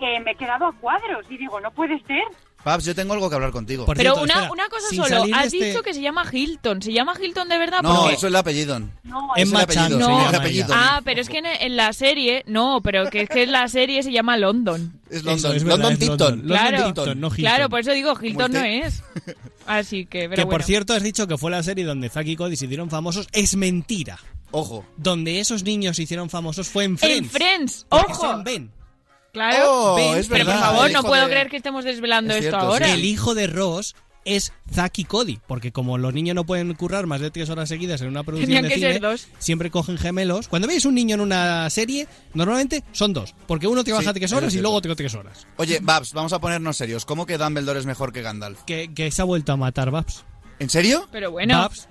eh, 0.00 0.20
me 0.20 0.32
he 0.32 0.34
quedado 0.34 0.66
a 0.66 0.72
cuadros 0.74 1.26
y 1.30 1.38
digo, 1.38 1.58
no 1.60 1.70
puede 1.70 1.98
ser. 2.04 2.22
Paps, 2.68 2.84
yo 2.84 2.94
tengo 2.94 3.14
algo 3.14 3.28
que 3.28 3.34
hablar 3.34 3.50
contigo. 3.50 3.84
Por 3.86 3.96
Pero 3.96 4.10
cierto, 4.14 4.22
una, 4.24 4.32
espera, 4.34 4.52
una 4.52 4.68
cosa 4.68 4.88
sin 4.90 5.02
solo, 5.02 5.18
salir 5.20 5.34
de 5.34 5.40
has 5.40 5.46
este- 5.52 5.64
dicho 5.66 5.82
que 5.82 5.94
se 5.94 6.00
llama 6.02 6.24
Hilton. 6.30 6.82
¿Se 6.82 6.92
llama 6.92 7.14
Hilton 7.20 7.48
de 7.48 7.58
verdad? 7.58 7.78
No, 7.82 7.94
Porque- 8.02 8.14
eso 8.14 8.26
es 8.26 8.30
el 8.30 8.36
apellido. 8.36 8.78
No, 9.04 9.32
Es 9.36 9.50
el 9.50 9.56
apellido. 9.56 9.98
Es 9.98 10.28
el 10.28 10.34
apellido. 10.34 10.66
Ah, 10.70 11.00
pero 11.04 11.20
es 11.20 11.28
que 11.28 11.38
en, 11.38 11.46
en 11.46 11.76
la 11.76 11.92
serie, 11.92 12.44
no, 12.46 12.80
pero 12.82 13.08
que 13.10 13.22
es 13.22 13.28
que 13.28 13.44
en 13.44 13.52
la 13.52 13.66
serie 13.68 14.02
se 14.02 14.12
llama 14.12 14.36
London. 14.36 15.00
Es 15.10 15.18
Eso, 15.18 15.26
London. 15.26 15.56
es 15.56 15.64
verdad, 15.64 15.78
London 15.78 15.92
es 15.92 15.98
Tipton. 15.98 16.18
London. 16.18 16.48
London 16.48 16.68
Claro. 16.68 16.84
Tipton, 16.86 17.20
no 17.20 17.26
Hilton. 17.28 17.38
Claro, 17.44 17.68
por 17.70 17.80
eso 17.80 17.92
digo, 17.92 18.18
Hilton 18.20 18.52
no 18.52 18.58
Muerte. 18.60 18.86
es. 18.86 19.02
Así 19.66 20.06
que, 20.06 20.20
pero 20.28 20.36
que 20.36 20.42
por 20.42 20.50
bueno. 20.52 20.64
cierto 20.66 20.92
has 20.94 21.02
dicho 21.02 21.26
que 21.26 21.36
fue 21.36 21.50
la 21.50 21.62
serie 21.62 21.84
donde 21.84 22.08
Zack 22.08 22.26
y 22.26 22.36
Cody 22.36 22.56
se 22.56 22.64
hicieron 22.66 22.88
famosos. 22.90 23.26
Es 23.32 23.56
mentira. 23.56 24.18
Ojo. 24.50 24.86
Donde 24.96 25.40
esos 25.40 25.62
niños 25.62 25.96
se 25.96 26.04
hicieron 26.04 26.30
famosos 26.30 26.68
fue 26.68 26.84
en 26.84 26.96
Friends. 26.96 27.18
En 27.18 27.30
Friends, 27.30 27.86
Porque 27.88 28.12
ojo. 28.12 28.20
son 28.22 28.44
Ben. 28.44 28.70
Claro. 29.32 29.64
Oh, 29.94 30.14
es 30.16 30.28
pero 30.28 30.44
verdad. 30.46 30.60
por 30.60 30.70
favor, 30.76 30.90
no 30.92 31.02
puedo 31.02 31.24
de- 31.24 31.30
creer 31.30 31.48
que 31.48 31.56
estemos 31.58 31.84
desvelando 31.84 32.32
Es 32.32 32.44
esto 32.44 32.50
cierto, 32.50 32.66
ahora. 32.72 32.86
sí. 32.86 32.92
El 32.92 33.04
hijo 33.04 33.34
de 33.34 33.46
Ross 33.46 33.94
es 34.24 34.52
Zack 34.72 34.98
y 34.98 35.04
Cody, 35.04 35.38
porque 35.46 35.72
como 35.72 35.96
los 35.96 36.12
niños 36.12 36.34
no 36.34 36.44
pueden 36.44 36.74
currar 36.74 37.06
más 37.06 37.20
de 37.20 37.30
tres 37.30 37.48
horas 37.48 37.68
seguidas 37.68 38.02
en 38.02 38.08
una 38.08 38.24
producción 38.24 38.46
Tenían 38.48 38.64
de 38.64 38.68
que 38.68 38.74
cine, 38.74 38.92
ser 38.94 39.00
dos. 39.00 39.28
siempre 39.38 39.70
cogen 39.70 39.96
gemelos. 39.96 40.48
Cuando 40.48 40.68
veis 40.68 40.84
un 40.84 40.94
niño 40.94 41.14
en 41.14 41.20
una 41.22 41.70
serie, 41.70 42.06
normalmente 42.34 42.84
son 42.92 43.12
dos, 43.14 43.34
porque 43.46 43.66
uno 43.66 43.84
te 43.84 43.92
baja 43.92 44.12
Sí, 44.12 44.18
tres 44.18 44.32
horas 44.32 44.54
y 44.54 44.60
luego 44.60 44.76
otro 44.76 44.94
tres 44.96 45.14
horas. 45.14 45.46
Oye, 45.56 45.78
Babs, 45.80 46.12
vamos 46.12 46.32
a 46.34 46.40
ponernos 46.40 46.76
serios. 46.76 47.06
¿Cómo 47.06 47.24
que 47.24 47.38
Dumbledore 47.38 47.78
es 47.80 47.86
mejor 47.86 48.12
que 48.12 48.20
Gandalf? 48.22 48.62
Que, 48.64 48.92
que 48.94 49.10
se 49.10 49.22
ha 49.22 49.24
vuelto 49.24 49.52
a 49.52 49.56
matar 49.56 49.90
Babs. 49.90 50.24
¿En 50.58 50.68
serio? 50.68 51.08
Pero 51.10 51.30
bueno. 51.30 51.56
Babs, 51.56 51.88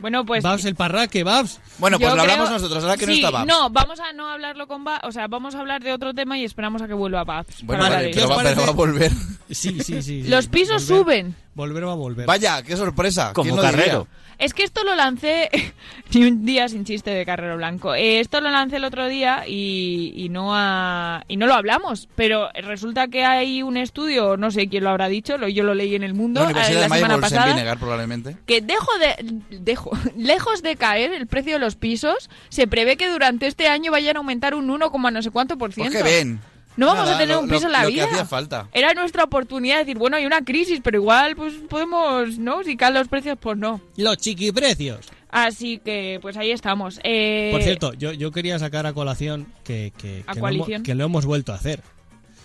Bueno, 0.00 0.24
pues. 0.24 0.42
Babs 0.42 0.64
el 0.64 0.74
parraque, 0.74 1.22
Babs. 1.24 1.60
Bueno, 1.78 1.98
pues 1.98 2.08
yo 2.10 2.16
lo 2.16 2.22
hablamos 2.22 2.48
creo- 2.48 2.58
nosotros, 2.58 2.82
ahora 2.84 2.96
que 2.96 3.06
no 3.06 3.12
Sí, 3.12 3.18
está 3.18 3.30
Babs. 3.30 3.46
No, 3.46 3.70
vamos 3.70 4.00
a 4.00 4.12
no 4.12 4.28
hablarlo 4.28 4.66
con 4.66 4.84
Babs. 4.84 5.04
O 5.06 5.12
sea, 5.12 5.26
vamos 5.28 5.54
a 5.54 5.60
hablar 5.60 5.82
de 5.82 5.92
otro 5.92 6.14
tema 6.14 6.38
y 6.38 6.44
esperamos 6.44 6.82
a 6.82 6.88
que 6.88 6.94
vuelva 6.94 7.24
Babs. 7.24 7.62
Bueno, 7.64 7.82
para 7.82 7.94
vale, 7.94 7.94
hablar 7.96 8.02
de 8.02 8.10
pero, 8.14 8.26
eso. 8.26 8.36
va, 8.36 8.42
pero 8.42 8.60
va 8.62 8.68
a 8.68 8.72
volver. 8.72 9.12
Sí, 9.50 9.78
sí, 9.80 9.82
sí. 9.82 10.02
sí. 10.02 10.22
Los 10.24 10.46
pisos 10.46 10.82
Volver- 10.88 10.98
suben. 11.02 11.36
Volver 11.60 11.86
va 11.86 11.92
a 11.92 11.96
volver. 11.96 12.26
Vaya, 12.26 12.62
qué 12.62 12.76
sorpresa. 12.76 13.32
Como. 13.34 13.56
Carrero. 13.56 14.06
Es 14.38 14.54
que 14.54 14.62
esto 14.62 14.82
lo 14.84 14.94
lancé 14.94 15.50
ni 16.14 16.24
un 16.24 16.46
día 16.46 16.66
sin 16.70 16.86
chiste 16.86 17.10
de 17.10 17.26
Carrero 17.26 17.58
Blanco. 17.58 17.94
Eh, 17.94 18.20
esto 18.20 18.40
lo 18.40 18.48
lancé 18.50 18.76
el 18.76 18.84
otro 18.86 19.06
día 19.06 19.44
y, 19.46 20.14
y 20.16 20.30
no 20.30 20.56
ha- 20.56 21.24
y 21.28 21.36
no 21.36 21.46
lo 21.46 21.52
hablamos. 21.52 22.08
Pero 22.14 22.48
resulta 22.54 23.08
que 23.08 23.22
hay 23.26 23.62
un 23.62 23.76
estudio, 23.76 24.38
no 24.38 24.50
sé 24.50 24.68
quién 24.68 24.84
lo 24.84 24.88
habrá 24.90 25.08
dicho, 25.08 25.36
lo, 25.36 25.46
yo 25.48 25.62
lo 25.62 25.74
leí 25.74 25.94
en 25.94 26.02
el 26.02 26.14
mundo 26.14 26.40
La 26.40 26.46
eh, 26.46 26.52
Universidad 26.52 26.76
la 26.76 26.80
de 26.80 26.88
semana 26.94 27.00
Maybols 27.16 27.32
en 27.32 27.36
pasada. 27.36 27.52
Vinegar, 27.54 27.78
probablemente. 27.78 28.36
que 28.46 28.62
dejo 28.62 28.88
de, 28.98 29.40
dejo, 29.58 29.90
lejos 30.16 30.62
de 30.62 30.76
caer 30.76 31.12
el 31.12 31.26
precio 31.26 31.52
de 31.52 31.58
los 31.58 31.76
pisos, 31.76 32.30
se 32.48 32.66
prevé 32.66 32.96
que 32.96 33.10
durante 33.10 33.46
este 33.46 33.68
año 33.68 33.92
vayan 33.92 34.16
a 34.16 34.20
aumentar 34.20 34.54
un 34.54 34.70
1, 34.70 34.90
no 35.12 35.22
sé 35.22 35.30
cuánto 35.30 35.58
por 35.58 35.74
Pues 35.74 35.90
ciento. 35.90 35.98
que 35.98 36.02
ven. 36.02 36.40
No 36.76 36.86
vamos 36.86 37.04
Nada, 37.04 37.16
a 37.16 37.18
tener 37.18 37.34
lo- 37.36 37.42
un 37.42 37.48
piso 37.48 37.60
lo- 37.62 37.66
en 37.66 37.72
la 37.72 37.82
lo 37.82 37.88
que 37.88 37.94
vida. 37.94 38.04
hacía 38.06 38.24
falta. 38.24 38.68
Era 38.72 38.94
nuestra 38.94 39.24
oportunidad 39.24 39.74
de 39.76 39.84
decir, 39.84 39.98
bueno, 39.98 40.16
hay 40.16 40.24
una 40.26 40.42
crisis, 40.44 40.80
pero 40.82 40.98
igual 40.98 41.36
pues 41.36 41.54
podemos, 41.68 42.38
¿no? 42.38 42.62
Si 42.62 42.76
caen 42.76 42.94
los 42.94 43.08
precios, 43.08 43.36
pues 43.40 43.58
no. 43.58 43.80
Los 43.96 44.16
chiquiprecios. 44.18 45.06
Así 45.30 45.78
que, 45.78 46.18
pues 46.22 46.36
ahí 46.36 46.50
estamos. 46.50 46.98
Eh, 47.04 47.50
Por 47.52 47.62
cierto, 47.62 47.92
yo, 47.94 48.12
yo 48.12 48.30
quería 48.32 48.58
sacar 48.58 48.86
a 48.86 48.92
colación 48.92 49.46
que, 49.64 49.92
que, 49.96 50.24
¿A 50.26 50.32
que, 50.34 50.40
lo 50.40 50.46
hemos, 50.48 50.58
coalición? 50.58 50.82
que 50.82 50.94
lo 50.94 51.04
hemos 51.04 51.26
vuelto 51.26 51.52
a 51.52 51.56
hacer. 51.56 51.82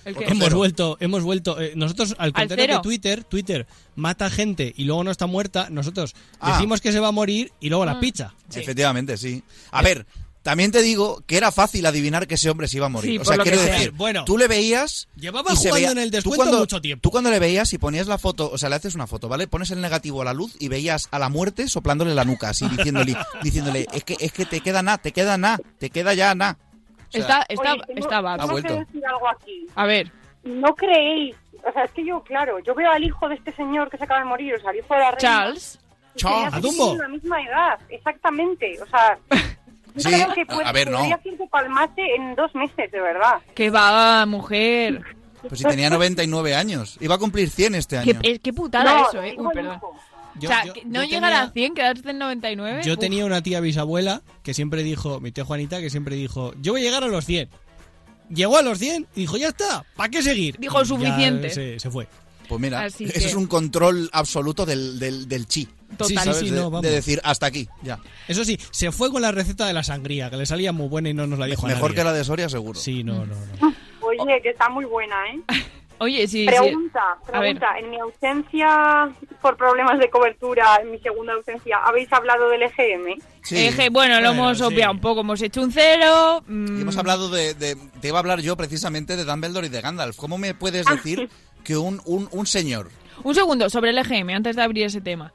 Hemos 0.06 0.54
vuelto, 0.54 0.98
hemos 1.00 1.24
vuelto. 1.24 1.60
eh, 1.60 1.74
nosotros, 1.76 2.14
al 2.20 2.32
contrario 2.32 2.66
cero? 2.68 2.80
que 2.82 2.84
Twitter, 2.84 3.24
Twitter 3.24 3.66
mata 3.96 4.30
gente 4.30 4.72
y 4.78 4.84
luego 4.84 5.04
no 5.04 5.10
está 5.10 5.26
muerta. 5.26 5.68
Nosotros 5.72 6.14
Ah. 6.40 6.54
decimos 6.54 6.80
que 6.80 6.92
se 6.92 7.00
va 7.00 7.08
a 7.08 7.12
morir 7.12 7.52
y 7.60 7.70
luego 7.70 7.86
la 7.86 7.96
Mm. 7.96 8.00
picha. 8.02 8.34
Efectivamente, 8.54 9.18
sí. 9.18 9.42
A 9.72 9.82
ver, 9.82 10.06
También 10.46 10.72
te 10.72 10.84
digo 10.84 11.24
que 11.26 11.38
era 11.38 11.52
fácil 11.52 11.84
adivinar 11.88 12.28
que 12.28 12.36
ese 12.36 12.52
hombre 12.52 12.68
se 12.68 12.78
iba 12.78 12.86
a 12.86 12.90
morir. 12.90 13.10
Sí, 13.14 13.18
o 13.18 13.26
sea, 13.26 13.36
quiero 13.40 13.58
sea. 13.58 13.74
decir, 13.74 13.92
Bueno. 13.94 14.26
tú 14.26 14.38
le 14.38 14.48
veías. 14.48 15.08
Llevaba 15.16 15.52
y 15.52 15.56
se 15.56 15.70
jugando 15.70 15.76
veía- 15.76 15.92
en 15.94 15.98
el 15.98 16.10
tú 16.12 16.16
descuento 16.18 16.38
cuando- 16.38 16.60
mucho 16.60 16.82
tiempo. 16.82 17.02
Tú 17.02 17.10
cuando 17.10 17.32
le 17.32 17.40
veías 17.40 17.74
y 17.74 17.80
ponías 17.80 18.06
la 18.06 18.20
foto, 18.20 18.52
o 18.52 18.58
sea, 18.60 18.70
le 18.70 18.76
haces 18.76 18.94
una 18.94 19.08
foto, 19.08 19.28
¿vale? 19.28 19.48
Pones 19.48 19.72
el 19.72 19.82
negativo 19.82 20.22
a 20.22 20.26
la 20.26 20.36
luz 20.36 20.56
y 20.60 20.68
veías 20.68 21.08
a 21.10 21.18
la 21.18 21.30
muerte 21.30 21.68
soplándole 21.68 22.14
la 22.14 22.26
nuca, 22.26 22.50
así 22.50 22.70
diciéndole, 22.70 23.18
diciéndole, 23.42 23.88
es 23.92 24.04
que, 24.04 24.18
es 24.20 24.32
que 24.32 24.46
te 24.46 24.62
queda 24.62 24.84
nada, 24.84 25.00
te 25.00 25.12
queda 25.14 25.36
nada, 25.40 25.58
te 25.80 25.90
queda 25.90 26.14
ya 26.14 26.36
nada. 26.36 26.60
O 27.08 27.12
sea, 27.12 27.22
Está, 27.22 27.46
está, 27.50 27.74
Oye, 27.74 27.82
tengo- 27.88 28.00
está 28.02 28.38
tengo 28.38 28.56
que 28.56 28.62
decir 28.86 29.06
algo 29.08 29.28
aquí. 29.28 29.68
A 29.74 29.86
ver, 29.88 30.12
No 30.44 30.76
creéis, 30.76 31.36
o 31.68 31.74
sea, 31.74 31.86
es 31.86 31.92
que 31.92 32.06
yo, 32.06 32.22
claro, 32.22 32.60
yo 32.60 32.76
veo 32.76 32.92
al 32.92 33.04
hijo 33.04 33.28
de 33.28 33.34
este 33.34 33.52
señor 33.54 33.90
que 33.90 33.98
se 33.98 34.04
acaba 34.04 34.20
de 34.20 34.28
morir, 34.28 34.54
o 34.54 34.60
sea, 34.62 34.70
al 34.70 34.76
hijo 34.76 34.94
de 34.94 35.00
la 35.00 35.06
reina. 35.10 35.18
Charles. 35.20 35.80
Charles. 36.18 36.64
la 37.00 37.08
misma 37.08 37.42
edad, 37.42 37.80
exactamente. 37.90 38.78
O 38.80 38.86
sea, 38.86 39.18
Sí, 39.98 40.10
creo 40.10 40.34
que 40.34 40.42
a- 40.42 40.46
puede, 40.46 40.66
a 40.66 40.72
ver, 40.72 40.90
no. 40.92 41.00
palmase 41.50 42.02
en 42.18 42.36
dos 42.36 42.54
meses, 42.56 42.92
de 42.92 43.00
verdad. 43.02 43.36
Que 43.54 43.70
va, 43.70 44.26
mujer. 44.26 45.02
Pues 45.48 45.60
si 45.60 45.66
tenía 45.66 45.90
99 45.90 46.56
años. 46.56 46.98
Iba 47.00 47.16
a 47.16 47.18
cumplir 47.18 47.50
100 47.50 47.76
este 47.76 48.00
Qué, 48.04 48.12
año. 48.12 48.20
eh, 48.24 48.40
qué 48.40 48.52
putada 48.52 48.84
No, 49.02 49.08
eso, 49.10 49.22
eh. 49.22 49.36
Uy, 49.38 49.48
perdón. 49.54 49.80
Yo- 50.40 50.50
o 50.50 50.52
sea, 50.52 50.66
yo- 50.66 50.74
que 50.74 50.84
no 50.86 51.04
yo 51.04 51.10
llegar 51.10 51.32
tenía- 51.32 51.44
a 51.44 51.52
100, 51.52 51.74
quedarte 51.76 52.10
en 52.10 52.18
99. 52.18 52.82
Yo 52.84 52.94
uf. 52.94 53.00
tenía 53.00 53.26
una 53.26 53.42
tía 53.42 53.60
bisabuela 53.62 54.22
que 54.44 54.54
siempre 54.54 54.84
dijo, 54.84 55.20
mi 55.22 55.32
tía 55.32 55.46
Juanita, 55.46 55.80
que 55.80 55.90
siempre 55.90 56.16
dijo, 56.16 56.54
yo 56.62 56.74
voy 56.74 56.82
a 56.82 56.84
llegar 56.84 57.04
a 57.04 57.08
los 57.08 57.26
100. 57.26 57.48
Llegó 58.30 58.58
a 58.58 58.62
los 58.64 58.80
100 58.80 59.08
y 59.16 59.22
dijo, 59.22 59.38
ya 59.38 59.50
está, 59.50 59.86
¿para 59.96 60.10
qué 60.10 60.24
seguir? 60.24 60.58
Dijo, 60.58 60.78
Y 60.80 60.82
ya 60.82 60.86
suficiente. 60.88 61.50
Se, 61.52 61.80
se 61.80 61.90
fue. 61.92 62.08
Pues 62.50 62.60
mira, 62.60 62.82
Así 62.82 63.06
eso 63.06 63.14
que- 63.14 63.26
es 63.26 63.36
un 63.36 63.48
control 63.48 64.10
absoluto 64.12 64.66
del, 64.66 65.00
del, 65.00 65.28
del 65.30 65.48
chi. 65.48 65.68
Total. 65.98 66.34
Sí, 66.34 66.46
sí, 66.46 66.50
de, 66.50 66.58
no, 66.58 66.64
vamos. 66.72 66.82
de 66.82 66.90
decir, 66.92 67.22
hasta 67.24 67.46
aquí, 67.46 67.68
ya. 67.82 68.00
Eso 68.28 68.44
sí, 68.44 68.60
se 68.72 68.92
fue 68.92 69.12
con 69.12 69.22
la 69.22 69.32
receta 69.32 69.66
de 69.66 69.74
la 69.74 69.84
sangría, 69.84 70.30
que 70.30 70.38
le 70.38 70.46
salía 70.46 70.72
muy 70.72 70.88
buena 70.88 71.10
y 71.10 71.14
no 71.14 71.26
nos 71.28 71.40
la 71.40 71.46
dijo 71.46 71.66
a 71.66 71.70
Mejor 71.70 71.84
nadie. 71.92 71.96
que 71.96 72.04
la 72.04 72.14
de 72.14 72.24
Soria, 72.24 72.50
seguro. 72.50 72.80
Sí, 72.80 73.04
no, 73.04 73.26
no, 73.26 73.36
no. 73.62 73.74
Oye, 74.02 74.42
que 74.42 74.50
está 74.50 74.70
muy 74.70 74.86
buena, 74.86 75.16
¿eh? 75.34 75.40
Oye, 76.00 76.28
sí, 76.28 76.40
sí. 76.42 76.46
Pregunta, 76.46 77.00
pregunta. 77.26 77.80
En 77.80 77.90
mi 77.90 77.98
ausencia 77.98 79.10
por 79.42 79.56
problemas 79.56 79.98
de 79.98 80.10
cobertura, 80.10 80.78
en 80.82 80.92
mi 80.92 81.00
segunda 81.00 81.32
ausencia, 81.34 81.78
¿habéis 81.86 82.12
hablado 82.12 82.50
del 82.50 82.64
EGM? 82.64 83.18
Sí. 83.44 83.58
Eje, 83.68 83.90
bueno, 83.90 84.16
lo 84.20 84.28
Bueno, 84.30 84.44
hemos 84.44 84.58
sí. 84.58 84.64
obviado 84.66 84.92
un 84.92 85.00
poco, 85.00 85.22
hemos 85.22 85.42
hecho 85.42 85.62
un 85.62 85.72
cero. 85.72 86.44
mm, 86.48 86.80
Y 86.80 86.82
hemos 86.82 86.98
hablado 86.98 87.30
de, 87.30 87.54
de- 87.54 87.78
Te 88.02 88.10
iba 88.10 88.18
a 88.18 88.20
hablar 88.20 88.42
yo 88.42 88.58
precisamente 88.58 89.16
de 89.16 89.24
Dumbledore 89.24 89.68
y 89.68 89.70
de 89.70 89.80
Gandalf. 89.80 90.18
¿Cómo 90.18 90.38
me 90.38 90.54
puedes 90.54 90.86
Ah. 90.88 90.96
decir 90.96 91.30
que 91.64 91.78
un, 91.78 92.02
un, 92.06 92.28
un 92.32 92.46
señor... 92.46 92.90
Un 93.24 93.34
segundo, 93.34 93.70
sobre 93.70 93.92
el 93.92 93.98
EGM, 93.98 94.32
antes 94.36 94.58
de 94.58 94.64
abrir 94.64 94.86
ese 94.86 95.00
tema. 95.00 95.32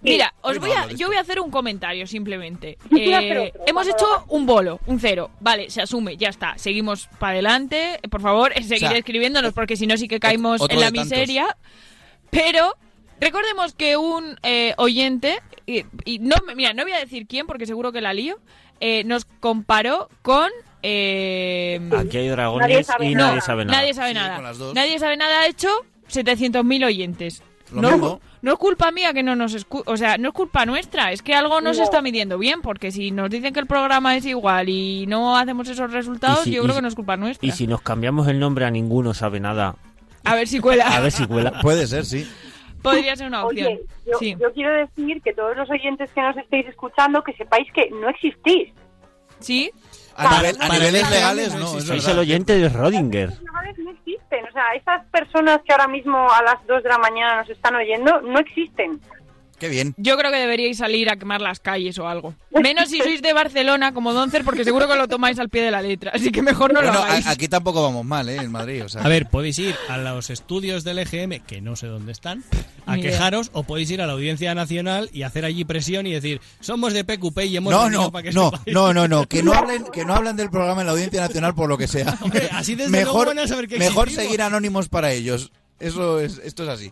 Mira, 0.00 0.32
os 0.42 0.58
voy 0.58 0.70
a, 0.70 0.86
yo 0.88 1.08
voy 1.08 1.16
a 1.16 1.20
hacer 1.20 1.40
un 1.40 1.50
comentario 1.50 2.06
simplemente. 2.06 2.78
Eh, 2.96 3.52
hemos 3.66 3.86
hecho 3.88 4.06
un 4.28 4.46
bolo, 4.46 4.78
un 4.86 5.00
cero. 5.00 5.30
Vale, 5.40 5.70
se 5.70 5.82
asume, 5.82 6.16
ya 6.16 6.28
está. 6.28 6.56
Seguimos 6.56 7.08
para 7.18 7.32
adelante. 7.32 7.98
Por 8.10 8.20
favor, 8.20 8.52
seguir 8.62 8.78
sea, 8.88 8.96
escribiéndonos 8.96 9.52
porque 9.52 9.76
si 9.76 9.86
no 9.86 9.96
sí 9.96 10.06
que 10.06 10.20
caemos 10.20 10.60
en 10.68 10.80
la 10.80 10.90
miseria. 10.92 11.56
Pero 12.30 12.74
recordemos 13.20 13.74
que 13.74 13.96
un 13.96 14.38
eh, 14.42 14.74
oyente, 14.76 15.40
y, 15.66 15.84
y 16.04 16.18
no, 16.20 16.36
me- 16.46 16.54
mira, 16.54 16.72
no 16.74 16.84
voy 16.84 16.92
a 16.92 16.98
decir 16.98 17.26
quién 17.26 17.46
porque 17.46 17.66
seguro 17.66 17.90
que 17.90 18.00
la 18.00 18.12
lío, 18.12 18.38
eh, 18.80 19.02
nos 19.04 19.24
comparó 19.24 20.08
con... 20.22 20.48
eh, 20.82 21.80
Aquí 21.98 22.18
hay 22.18 22.28
dragones 22.28 22.86
Nadie 22.88 23.10
y 23.10 23.14
nadie 23.14 23.40
sabe 23.40 23.64
nada. 23.64 23.78
Nadie 23.80 23.94
sabe 23.94 24.14
nada. 24.14 24.52
Nadie 24.74 24.98
sabe 25.00 25.16
nada 25.16 25.40
ha 25.40 25.46
hecho 25.48 25.68
700.000 26.08 26.84
oyentes. 26.86 27.42
Lo 27.72 27.82
no, 27.82 27.90
mismo. 27.92 28.20
No 28.42 28.52
es 28.52 28.58
culpa 28.58 28.90
mía 28.92 29.12
que 29.12 29.22
no 29.22 29.34
nos 29.36 29.54
escu 29.54 29.82
o 29.86 29.96
sea, 29.96 30.16
no 30.18 30.28
es 30.28 30.34
culpa 30.34 30.64
nuestra, 30.66 31.12
es 31.12 31.22
que 31.22 31.34
algo 31.34 31.60
no, 31.60 31.74
se 31.74 31.82
está 31.82 32.00
midiendo 32.02 32.38
bien, 32.38 32.60
porque 32.62 32.90
si 32.92 33.10
nos 33.10 33.30
dicen 33.30 33.52
que 33.52 33.60
el 33.60 33.66
programa 33.66 34.16
es 34.16 34.24
igual 34.26 34.68
y 34.68 35.06
no 35.06 35.36
hacemos 35.36 35.68
esos 35.68 35.92
resultados, 35.92 36.44
si- 36.44 36.52
yo 36.52 36.62
creo 36.62 36.74
que 36.76 36.82
no 36.82 36.88
es 36.88 36.94
culpa 36.94 37.16
nuestra. 37.16 37.46
Y 37.48 37.52
si 37.52 37.66
nos 37.66 37.80
cambiamos 37.82 38.28
el 38.28 38.38
nombre 38.38 38.64
a 38.64 38.70
ninguno 38.70 39.14
sabe 39.14 39.40
nada, 39.40 39.74
A 40.24 40.34
ver 40.34 40.46
si 40.48 40.60
cuela. 40.60 40.86
a 40.88 41.00
ver 41.00 41.12
si 41.12 41.26
cuela. 41.26 41.58
Puede 41.62 41.86
ser, 41.86 42.04
sí. 42.04 42.28
Podría 42.82 43.16
ser 43.16 43.26
una 43.26 43.44
opción. 43.44 43.66
Oye, 43.66 43.80
yo, 44.06 44.18
sí. 44.20 44.36
yo 44.40 44.52
quiero 44.52 44.72
decir 44.72 45.20
que 45.22 45.32
todos 45.32 45.56
los 45.56 45.68
oyentes 45.68 46.08
que 46.12 46.22
nos 46.22 46.36
estéis 46.36 46.66
escuchando, 46.68 47.22
que 47.24 47.32
sepáis 47.32 47.66
que 47.72 47.90
no 47.90 48.08
existís. 48.08 48.68
¿Sí? 49.40 49.70
A, 50.16 50.36
nivel- 50.40 50.56
a 50.60 50.68
niveles 50.68 51.10
legales, 51.10 51.54
no 51.54 51.80
Sois 51.80 52.06
el 52.08 52.18
oyente 52.18 52.56
de 52.58 52.68
Rodinger. 52.68 53.32
O 54.36 54.52
sea, 54.52 54.74
esas 54.74 55.04
personas 55.06 55.60
que 55.62 55.72
ahora 55.72 55.88
mismo 55.88 56.30
a 56.30 56.42
las 56.42 56.66
2 56.66 56.82
de 56.82 56.88
la 56.88 56.98
mañana 56.98 57.36
nos 57.38 57.50
están 57.50 57.74
oyendo, 57.74 58.20
no 58.20 58.38
existen. 58.38 59.00
Qué 59.58 59.68
bien. 59.68 59.92
Yo 59.96 60.16
creo 60.16 60.30
que 60.30 60.38
deberíais 60.38 60.78
salir 60.78 61.10
a 61.10 61.16
quemar 61.16 61.40
las 61.40 61.58
calles 61.58 61.98
o 61.98 62.06
algo. 62.06 62.32
Menos 62.62 62.88
si 62.90 62.98
sois 62.98 63.20
de 63.22 63.32
Barcelona 63.32 63.92
como 63.92 64.12
Doncer, 64.12 64.44
porque 64.44 64.64
seguro 64.64 64.86
que 64.86 64.94
lo 64.94 65.08
tomáis 65.08 65.38
al 65.40 65.48
pie 65.48 65.62
de 65.62 65.70
la 65.72 65.82
letra. 65.82 66.12
Así 66.14 66.30
que 66.30 66.42
mejor 66.42 66.72
no 66.72 66.80
lo 66.80 66.90
hagáis. 66.90 67.26
a- 67.26 67.30
aquí 67.30 67.48
tampoco 67.48 67.82
vamos 67.82 68.04
mal, 68.04 68.28
¿eh? 68.28 68.36
En 68.36 68.52
Madrid, 68.52 68.84
o 68.84 68.88
sea. 68.88 69.02
A 69.02 69.08
ver, 69.08 69.28
podéis 69.28 69.58
ir 69.58 69.74
a 69.88 69.98
los 69.98 70.30
estudios 70.30 70.84
del 70.84 70.98
EGM, 71.00 71.40
que 71.44 71.60
no 71.60 71.74
sé 71.74 71.88
dónde 71.88 72.12
están, 72.12 72.44
a 72.86 72.94
Ni 72.94 73.02
idea. 73.02 73.10
quejaros, 73.12 73.50
o 73.52 73.64
podéis 73.64 73.90
ir 73.90 74.00
a 74.00 74.06
la 74.06 74.12
Audiencia 74.12 74.54
Nacional 74.54 75.10
y 75.12 75.22
hacer 75.22 75.44
allí 75.44 75.64
presión 75.64 76.06
y 76.06 76.12
decir, 76.12 76.40
somos 76.60 76.92
de 76.92 77.02
PQP 77.04 77.38
y 77.46 77.56
hemos 77.56 77.72
No, 77.72 77.82
venido 77.84 78.02
no, 78.02 78.12
para 78.12 78.22
que 78.22 78.32
no, 78.32 78.50
sepáis". 78.50 78.74
no, 78.74 78.94
no, 78.94 79.08
no, 79.08 79.26
que 79.26 79.42
no 79.42 79.52
hablen, 79.54 79.84
que 79.92 80.04
no 80.04 80.14
hablen 80.14 80.36
del 80.36 80.50
programa 80.50 80.82
en 80.82 80.86
la 80.86 80.92
Audiencia 80.92 81.20
Nacional 81.20 81.54
por 81.56 81.68
lo 81.68 81.76
que 81.76 81.88
sea. 81.88 82.16
Hombre, 82.20 82.48
así 82.52 82.76
desde 82.76 82.90
luego 82.92 83.06
mejor, 83.06 83.26
van 83.28 83.38
a 83.40 83.48
saber 83.48 83.66
que 83.66 83.78
mejor 83.78 84.04
existimos. 84.06 84.24
seguir 84.24 84.42
anónimos 84.42 84.88
para 84.88 85.10
ellos. 85.12 85.50
Eso 85.80 86.20
es, 86.20 86.38
esto 86.44 86.62
es 86.64 86.68
así. 86.68 86.90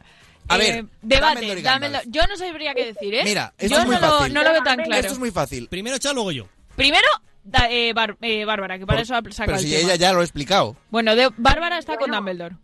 A 0.48 0.56
Eh, 0.56 0.58
ver, 0.58 0.84
debate, 1.02 1.62
dámelo. 1.62 1.98
Yo 2.06 2.22
no 2.28 2.36
sabría 2.36 2.74
qué 2.74 2.86
decir, 2.92 3.14
¿eh? 3.14 3.22
Mira, 3.24 3.52
esto 3.58 3.74
Yo 3.76 3.80
es 3.82 3.86
muy 3.86 3.94
no, 3.96 4.00
lo, 4.00 4.18
fácil. 4.18 4.34
no 4.34 4.42
lo 4.44 4.52
veo 4.52 4.62
tan 4.62 4.76
claro. 4.78 5.00
Esto 5.00 5.12
es 5.14 5.18
muy 5.18 5.30
fácil. 5.30 5.68
Primero 5.68 5.98
Chá, 5.98 6.12
luego 6.12 6.30
yo. 6.32 6.46
Primero, 6.76 7.08
da- 7.42 7.68
eh, 7.70 7.92
Bar- 7.92 8.16
eh, 8.22 8.44
Bárbara, 8.44 8.78
que 8.78 8.86
para 8.86 9.00
eso 9.00 9.14
ha 9.14 9.18
sacado 9.18 9.34
Pero 9.46 9.56
el 9.58 9.64
si 9.64 9.70
tema. 9.70 9.80
ella 9.82 9.94
ya 9.96 10.12
lo 10.12 10.20
ha 10.20 10.24
explicado. 10.24 10.76
Bueno, 10.90 11.16
de, 11.16 11.30
Bárbara 11.36 11.78
está 11.78 11.96
con. 11.96 12.10
Dumbledore. 12.10 12.54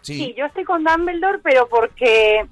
Sí. 0.00 0.16
Sí, 0.18 0.34
yo 0.36 0.46
estoy 0.46 0.64
con 0.64 0.82
Dumbledore, 0.82 1.38
pero 1.44 1.68
porque 1.68 2.44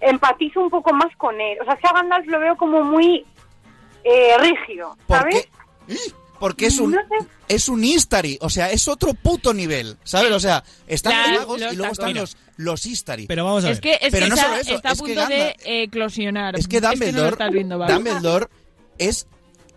empatizo 0.00 0.60
un 0.60 0.70
poco 0.70 0.92
más 0.94 1.14
con 1.16 1.38
él. 1.40 1.58
O 1.60 1.64
sea, 1.64 1.76
que 1.76 1.86
a 1.86 1.92
Gandalf 1.92 2.26
lo 2.26 2.38
veo 2.40 2.56
como 2.56 2.82
muy 2.84 3.24
eh, 4.04 4.36
rígido, 4.38 4.96
¿Por 5.06 5.18
¿sabes? 5.18 5.48
Porque 6.38 6.66
es 6.66 6.78
un, 6.78 6.92
No 6.92 7.00
sé. 7.08 7.26
es 7.48 7.68
un 7.68 7.82
Istari, 7.82 8.38
o 8.42 8.50
sea, 8.50 8.70
es 8.70 8.86
otro 8.88 9.14
puto 9.14 9.54
nivel, 9.54 9.96
¿sabes? 10.04 10.30
O 10.32 10.40
sea, 10.40 10.62
están 10.86 11.12
Las- 11.12 11.30
los 11.30 11.38
magos 11.40 11.60
los 11.60 11.72
y 11.72 11.76
luego 11.76 11.92
están 11.92 12.14
los, 12.14 12.36
los 12.56 12.86
Istari. 12.86 13.26
Pero 13.26 13.44
vamos 13.44 13.64
a 13.64 13.70
Es 13.70 13.80
ver. 13.80 13.98
que, 13.98 14.06
es 14.06 14.12
Pero 14.12 14.24
que 14.26 14.30
no 14.30 14.34
está, 14.36 14.46
solo 14.48 14.60
eso, 14.60 14.74
está 14.74 14.88
a 14.88 14.92
es 14.92 14.98
que 15.00 15.04
punto 15.04 15.26
de 15.26 15.48
eh, 15.64 15.82
eclosionar. 15.84 16.58
Es 16.58 16.68
que 16.68 16.80
Dumbledore, 16.80 17.30
estás 17.30 17.50
viendo, 17.50 17.78
Bárbara. 17.78 17.94
Dumbledore 17.98 18.46
es... 18.98 19.26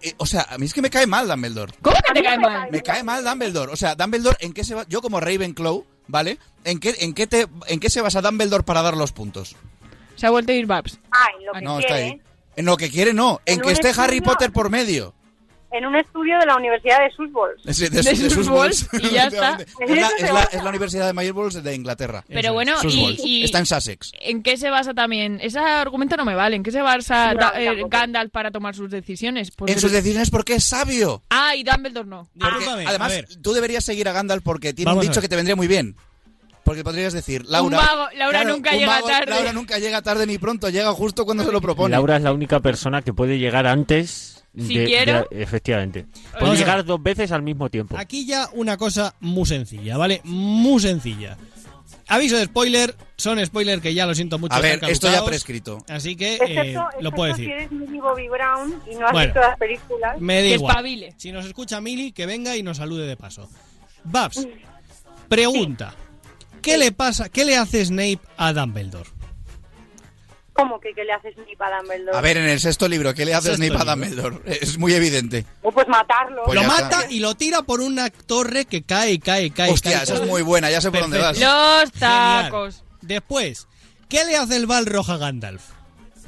eh, 0.01 0.13
o 0.17 0.25
sea, 0.25 0.47
a 0.49 0.57
mí 0.57 0.65
es 0.65 0.73
que 0.73 0.81
me 0.81 0.89
cae 0.89 1.05
mal 1.07 1.27
Dumbledore. 1.27 1.73
¿Cómo 1.81 1.95
que 2.07 2.13
te 2.13 2.23
cae 2.23 2.37
me 2.37 2.43
mal? 2.43 2.61
cae 2.61 2.71
Me 2.71 2.81
cae 2.81 3.03
mal 3.03 3.23
Dumbledore. 3.23 3.71
O 3.71 3.75
sea, 3.75 3.95
Dumbledore, 3.95 4.37
¿en 4.39 4.53
qué 4.53 4.63
se 4.63 4.75
va? 4.75 4.85
Yo 4.87 5.01
como 5.01 5.19
Ravenclaw, 5.19 5.85
¿vale? 6.07 6.37
¿En 6.63 6.79
qué, 6.79 6.95
en 6.99 7.13
qué, 7.13 7.27
te, 7.27 7.47
en 7.67 7.79
qué 7.79 7.89
se 7.89 8.01
basa 8.01 8.21
Dumbledore 8.21 8.63
para 8.63 8.81
dar 8.81 8.95
los 8.97 9.11
puntos? 9.11 9.55
Se 10.15 10.25
ha 10.25 10.29
vuelto 10.29 10.51
a 10.51 10.55
ir 10.55 10.65
Babs. 10.65 10.99
Ay, 11.11 11.45
lo 11.45 11.53
que 11.53 11.61
No, 11.61 11.79
está 11.79 11.95
ahí. 11.95 12.21
En 12.55 12.65
lo 12.65 12.75
que 12.77 12.89
quiere, 12.89 13.13
no. 13.13 13.39
En 13.45 13.55
En 13.59 13.61
que 13.61 13.71
esté 13.71 13.91
Harry 13.95 14.19
Potter 14.21 14.51
por 14.51 14.69
medio. 14.69 15.13
En 15.71 15.85
un 15.85 15.95
estudio 15.95 16.39
de 16.39 16.45
la 16.45 16.55
Universidad 16.55 16.99
de 16.99 17.11
Sussex. 17.11 17.65
Es 17.65 17.77
de, 17.79 17.89
De 17.89 19.07
y 19.07 19.09
ya 19.13 19.25
está. 19.25 19.57
Es 19.79 19.89
la, 19.89 20.07
es, 20.17 20.33
la, 20.33 20.43
es 20.43 20.63
la 20.63 20.69
Universidad 20.69 21.07
de 21.07 21.13
Mayor 21.13 21.35
Balls 21.35 21.63
de 21.63 21.75
Inglaterra. 21.75 22.23
Pero 22.27 22.53
bueno, 22.53 22.73
y, 22.83 23.17
y- 23.23 23.43
Está 23.43 23.59
en 23.59 23.65
Sussex. 23.65 24.11
¿en 24.19 24.41
qué 24.43 24.57
se 24.57 24.69
basa 24.69 24.93
también? 24.93 25.39
Ese 25.41 25.59
argumento 25.59 26.17
no 26.17 26.25
me 26.25 26.35
vale. 26.35 26.55
¿En 26.55 26.63
qué 26.63 26.71
se 26.71 26.81
basa 26.81 27.33
No, 27.33 27.39
da- 27.39 27.53
eh. 27.61 27.83
Gandalf 27.87 28.31
para 28.31 28.51
tomar 28.51 28.75
sus 28.75 28.89
decisiones? 28.89 29.51
Pues 29.51 29.71
En 29.71 29.79
sus 29.79 29.91
decisiones 29.91 30.29
porque 30.31 30.55
es 30.55 30.63
sabio. 30.65 31.23
Ah, 31.29 31.55
y 31.55 31.63
Dumbledore 31.63 32.07
no. 32.07 32.29
Porque, 32.37 32.55
Discúlpame, 32.57 32.85
a 32.85 32.89
además, 32.89 33.21
tú 33.41 33.53
deberías 33.53 33.83
seguir 33.85 34.07
a 34.09 34.11
Gandalf 34.13 34.43
porque 34.43 34.73
tiene 34.73 34.89
Vamos 34.89 35.05
un 35.05 35.09
dicho 35.11 35.21
que 35.21 35.29
te 35.29 35.35
vendría 35.35 35.55
muy 35.55 35.67
bien. 35.67 35.95
Porque 36.63 36.83
podrías 36.83 37.13
decir, 37.13 37.45
Laura... 37.47 37.77
mago, 37.77 38.07
Laura 38.15 38.43
nunca 38.43 38.71
un 38.73 38.77
llega 38.77 38.91
mago, 38.95 39.07
tarde. 39.07 39.31
Laura 39.31 39.53
nunca 39.53 39.79
llega 39.79 40.01
tarde 40.03 40.27
ni 40.27 40.37
pronto, 40.37 40.69
llega 40.69 40.91
justo 40.93 41.25
cuando 41.25 41.43
se 41.43 41.51
lo 41.51 41.61
propone. 41.61 41.93
Laura 41.93 42.17
es 42.17 42.21
la 42.21 42.31
única 42.31 42.59
persona 42.59 43.01
que 43.01 43.11
puede 43.11 43.39
llegar 43.39 43.65
antes. 43.65 44.38
Si 44.57 44.77
de- 44.77 44.85
quiero. 44.85 45.27
de- 45.29 45.41
efectivamente. 45.43 46.05
Vamos 46.33 46.39
Puede 46.39 46.51
a 46.51 46.55
llegar 46.55 46.85
dos 46.85 47.01
veces 47.01 47.31
al 47.31 47.41
mismo 47.43 47.69
tiempo. 47.69 47.97
Aquí 47.97 48.25
ya 48.25 48.49
una 48.53 48.77
cosa 48.77 49.15
muy 49.19 49.45
sencilla, 49.45 49.97
¿vale? 49.97 50.21
Muy 50.23 50.81
sencilla. 50.81 51.37
Aviso 52.07 52.37
de 52.37 52.45
spoiler, 52.45 52.95
son 53.17 53.43
spoilers 53.45 53.83
que 53.83 53.93
ya 53.93 54.07
lo 54.07 54.15
siento 54.15 54.39
mucho. 54.39 54.55
A 54.55 54.59
ver, 54.59 54.79
esto 54.87 55.11
ya 55.11 55.23
prescrito. 55.23 55.77
Así 55.87 56.15
que 56.15 56.35
eh, 56.35 56.39
Excepto, 56.41 56.87
lo 57.01 57.11
puedo 57.11 57.35
si 57.35 57.41
decir. 57.43 57.55
eres 57.55 57.71
Millie 57.71 58.01
Bobby 58.01 58.27
Brown 58.27 58.81
y 58.91 58.95
no 58.95 59.05
has 59.05 59.11
Bueno. 59.11 59.27
visto 59.27 59.39
las 59.41 59.57
películas. 59.59 60.19
Me 60.19 60.41
da 60.41 60.47
igual. 60.47 61.13
Si 61.17 61.31
nos 61.31 61.45
escucha 61.45 61.79
Mili, 61.81 62.11
que 62.11 62.25
venga 62.25 62.57
y 62.57 62.63
nos 62.63 62.77
salude 62.77 63.05
de 63.05 63.15
paso. 63.15 63.47
Babs, 64.03 64.47
pregunta. 65.27 65.93
¿Qué 66.61 66.77
le 66.77 66.91
pasa, 66.91 67.29
qué 67.29 67.45
le 67.45 67.55
hace 67.57 67.85
Snape 67.85 68.19
a 68.37 68.53
Dumbledore? 68.53 69.09
¿Cómo 70.59 70.79
que 70.79 70.93
qué 70.93 71.03
le 71.05 71.13
haces 71.13 71.35
ni 71.47 71.55
para 71.55 71.77
Dumbledore? 71.79 72.17
A 72.17 72.21
ver, 72.21 72.37
en 72.37 72.45
el 72.49 72.59
sexto 72.59 72.87
libro, 72.87 73.13
¿qué 73.13 73.25
le 73.25 73.33
haces 73.33 73.57
Sexto 73.57 73.65
Snape 73.65 73.89
a 73.89 73.95
libro. 73.95 74.29
Dumbledore? 74.31 74.59
Es 74.61 74.77
muy 74.77 74.93
evidente. 74.93 75.45
O 75.61 75.71
pues 75.71 75.87
matarlo. 75.87 76.43
Pues 76.45 76.59
lo 76.59 76.67
mata 76.67 77.01
está. 77.01 77.11
y 77.11 77.19
lo 77.19 77.35
tira 77.35 77.61
por 77.61 77.79
una 77.81 78.09
torre 78.09 78.65
que 78.65 78.83
cae, 78.83 79.19
cae, 79.19 79.51
cae. 79.51 79.71
Hostia, 79.71 79.93
cae. 79.93 80.03
esa 80.03 80.15
es 80.15 80.27
muy 80.27 80.41
buena, 80.41 80.69
ya 80.69 80.81
sé 80.81 80.91
por 80.91 81.01
dónde 81.01 81.19
vas. 81.19 81.39
Los 81.39 81.91
Genial. 81.91 81.91
tacos. 81.99 82.83
Después, 83.01 83.67
¿qué 84.09 84.25
le 84.25 84.35
hace 84.35 84.57
el 84.57 84.65
Balrog 84.65 85.09
a 85.09 85.17
Gandalf? 85.17 85.61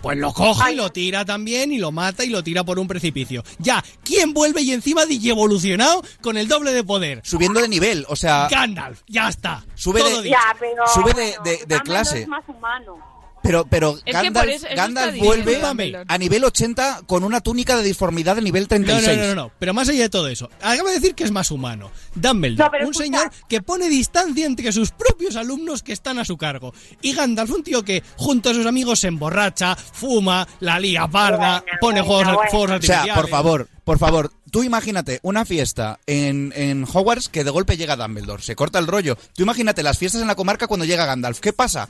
Pues 0.02 0.18
lo 0.18 0.34
coge 0.34 0.72
y 0.72 0.76
lo 0.76 0.92
tira 0.92 1.26
también 1.26 1.72
y 1.72 1.78
lo 1.78 1.92
mata 1.92 2.24
y 2.24 2.30
lo 2.30 2.44
tira 2.44 2.64
por 2.64 2.80
un 2.80 2.88
precipicio. 2.88 3.44
Ya, 3.60 3.84
¿quién 4.04 4.34
vuelve 4.34 4.62
y 4.62 4.72
encima 4.72 5.04
evolucionado 5.08 6.02
con 6.22 6.38
el 6.38 6.48
doble 6.48 6.74
de 6.74 6.84
poder? 6.84 7.22
Subiendo 7.24 7.62
de 7.62 7.70
nivel, 7.70 8.06
o 8.10 8.16
sea... 8.16 8.48
Gandalf, 8.50 9.02
ya 9.08 9.30
está. 9.30 9.64
Sube 9.76 10.00
Todo 10.00 10.18
de, 10.18 10.24
dicho. 10.24 10.36
Ya, 10.36 10.56
pero... 10.60 10.88
sube 10.88 11.14
de, 11.14 11.28
bueno, 11.38 11.44
de- 11.44 11.52
de 11.52 11.58
Dumbledore 11.58 11.84
clase. 11.84 12.22
es 12.22 12.28
más 12.28 12.44
humano. 12.48 12.98
Pero, 13.44 13.66
pero 13.66 13.98
Es 14.06 14.14
Gandalf, 14.14 14.46
por 14.46 14.50
eso- 14.54 14.68
eso 14.68 14.76
Gandalf 14.76 15.18
vuelve 15.18 15.62
a 16.08 16.18
nivel 16.20 16.44
80 16.44 17.02
con 17.08 17.24
una 17.24 17.42
túnica 17.42 17.76
de 17.76 17.84
disformidad 17.84 18.36
de 18.36 18.42
nivel 18.44 18.64
No, 18.64 18.68
36. 18.68 19.18
no, 19.18 19.24
no, 19.24 19.30
no, 19.30 19.36
no, 19.36 19.52
pero 19.58 19.74
más 19.74 19.90
allá 19.90 20.02
de 20.02 20.10
todo 20.10 20.28
eso, 20.28 20.50
acaba 20.62 20.90
de 20.90 20.96
decir 21.00 21.16
que 21.16 21.24
es 21.24 21.32
más 21.32 21.50
humano. 21.50 21.92
Dumbledore, 22.14 22.80
No, 22.82 22.88
un 22.88 22.92
escucha. 22.92 23.04
señor 23.04 23.32
que 23.50 23.62
pone 23.62 23.90
distancia 23.90 24.46
entre 24.46 24.72
sus 24.72 24.92
propios 24.92 25.36
alumnos 25.36 25.82
que 25.82 25.92
están 25.94 26.20
a 26.20 26.26
su 26.26 26.38
cargo. 26.38 26.74
Y 27.02 27.14
Gandalf, 27.14 27.52
un 27.52 27.64
tío 27.64 27.84
que 27.84 28.04
junto 28.16 28.52
a 28.52 28.54
sus 28.54 28.66
amigos 28.68 29.00
se 29.00 29.08
emborracha, 29.08 29.76
fuma, 29.76 30.48
la 30.60 30.80
lía 30.80 31.08
parda, 31.08 31.64
Bueno, 31.64 31.78
pone 31.82 32.02
bueno, 32.02 32.26
juegos, 32.26 32.46
bueno. 32.54 32.76
O 32.76 32.82
sea, 32.82 33.16
por 33.16 33.28
favor, 33.28 33.68
por 33.84 33.98
favor, 33.98 34.32
tú 34.52 34.62
imagínate 34.64 35.20
una 35.24 35.46
fiesta 35.46 36.00
en, 36.06 36.54
en 36.56 36.84
Hogwarts 36.84 37.28
que 37.30 37.44
de 37.44 37.50
golpe 37.50 37.76
llega 37.76 37.96
Dumbledore, 37.96 38.44
se 38.44 38.56
corta 38.56 38.78
el 38.78 38.86
rollo. 38.88 39.18
Tú 39.36 39.42
imagínate 39.42 39.82
las 39.82 39.98
fiestas 39.98 40.22
en 40.22 40.28
la 40.28 40.36
comarca 40.36 40.68
cuando 40.68 40.86
llega 40.86 41.06
Gandalf. 41.08 41.40
¿Qué 41.40 41.54
pasa? 41.54 41.90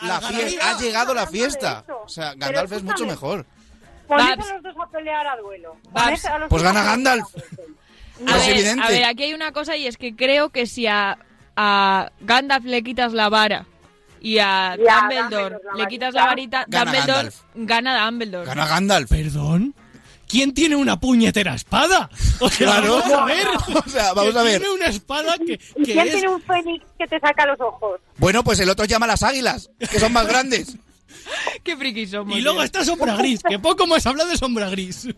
La 0.00 0.20
fiesta, 0.20 0.70
ha 0.70 0.78
llegado 0.78 1.14
la 1.14 1.26
fiesta. 1.26 1.84
O 2.04 2.08
sea, 2.08 2.34
Gandalf 2.36 2.72
es 2.72 2.82
mucho 2.82 3.04
mejor. 3.06 3.44
Poned 4.06 4.24
Babs. 4.36 4.48
a 4.50 4.54
los 4.54 4.62
dos 4.62 4.74
a 4.82 4.90
pelear 4.90 5.26
a 5.26 5.36
duelo. 5.36 5.76
Babs. 5.90 6.22
Poned 6.22 6.34
a 6.34 6.38
los 6.38 6.48
Pues 6.48 6.62
gana 6.62 6.82
Gandalf. 6.82 7.24
a 7.36 7.56
duelo. 7.56 7.74
A 8.26 8.36
Es 8.36 8.46
ver, 8.46 8.56
evidente. 8.56 8.82
a 8.84 8.88
ver, 8.90 9.04
aquí 9.04 9.22
hay 9.24 9.34
una 9.34 9.52
cosa 9.52 9.76
y 9.76 9.86
es 9.86 9.96
que 9.96 10.14
creo 10.16 10.50
que 10.50 10.66
si 10.66 10.86
a, 10.86 11.18
a 11.56 12.10
Gandalf 12.20 12.64
le 12.64 12.82
quitas 12.82 13.12
la 13.12 13.28
vara 13.28 13.66
y 14.20 14.38
a 14.38 14.76
Dumbledore 14.76 15.58
le 15.76 15.86
quitas 15.86 16.12
la 16.14 16.26
varita, 16.26 16.64
gana 16.68 16.90
Dumbledore 16.92 17.12
Gandalf. 17.12 17.42
gana 17.54 18.04
Dumbledore. 18.06 18.46
Gana 18.46 18.66
Gandalf. 18.66 19.08
¿Perdón? 19.10 19.74
¿Quién 20.28 20.52
tiene 20.54 20.76
una 20.76 21.00
puñetera 21.00 21.54
espada? 21.54 22.10
O 22.40 22.48
sea, 22.50 22.66
Claro. 22.66 22.98
vamos 22.98 23.12
a 23.18 23.24
ver. 23.24 23.46
O 23.86 23.88
sea, 23.88 24.12
vamos 24.12 24.36
a 24.36 24.42
ver. 24.42 24.60
Tiene 24.60 24.74
una 24.74 24.86
espada 24.86 25.34
que, 25.38 25.54
¿Y 25.76 25.84
que 25.84 25.92
quién 25.92 26.06
es... 26.06 26.12
tiene 26.12 26.28
un 26.28 26.42
fénix 26.42 26.84
que 26.98 27.06
te 27.06 27.18
saca 27.18 27.46
los 27.46 27.60
ojos? 27.60 28.00
Bueno, 28.18 28.44
pues 28.44 28.60
el 28.60 28.68
otro 28.70 28.84
llama 28.84 29.04
a 29.06 29.08
las 29.08 29.22
águilas, 29.22 29.70
que 29.78 29.98
son 29.98 30.12
más 30.12 30.26
grandes. 30.26 30.76
Qué 31.64 31.76
friki 31.76 32.06
somos. 32.06 32.36
Y 32.36 32.40
luego 32.40 32.58
tío. 32.58 32.64
está 32.66 32.84
Sombra 32.84 33.16
Gris, 33.16 33.40
que 33.42 33.58
poco 33.58 33.84
hemos 33.84 34.04
hablado 34.06 34.28
de 34.30 34.36
Sombra 34.36 34.68
Gris. 34.70 35.08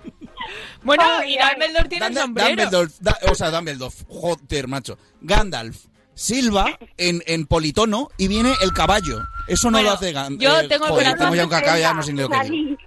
Bueno, 0.83 1.05
y. 1.25 1.37
Dumbledore 1.38 1.88
tiene 1.88 2.14
sombrero. 2.14 2.49
Dumbledore, 2.49 2.90
da- 3.01 3.18
o 3.31 3.35
sea, 3.35 3.51
Dumbledore, 3.51 3.94
joder, 4.09 4.68
macho. 4.68 4.99
Gandalf 5.20 5.77
silba 6.20 6.78
en, 6.98 7.22
en 7.26 7.46
politono 7.46 8.11
y 8.18 8.28
viene 8.28 8.52
el 8.62 8.72
caballo. 8.72 9.22
Eso 9.48 9.70
no 9.70 9.78
Bueno, 9.78 9.88
lo 9.88 9.94
hace 9.96 10.12
Gandalf. 10.12 10.40
yo 10.40 10.68
tengo 10.68 10.85
el 10.87 10.92
corazón 10.92 11.16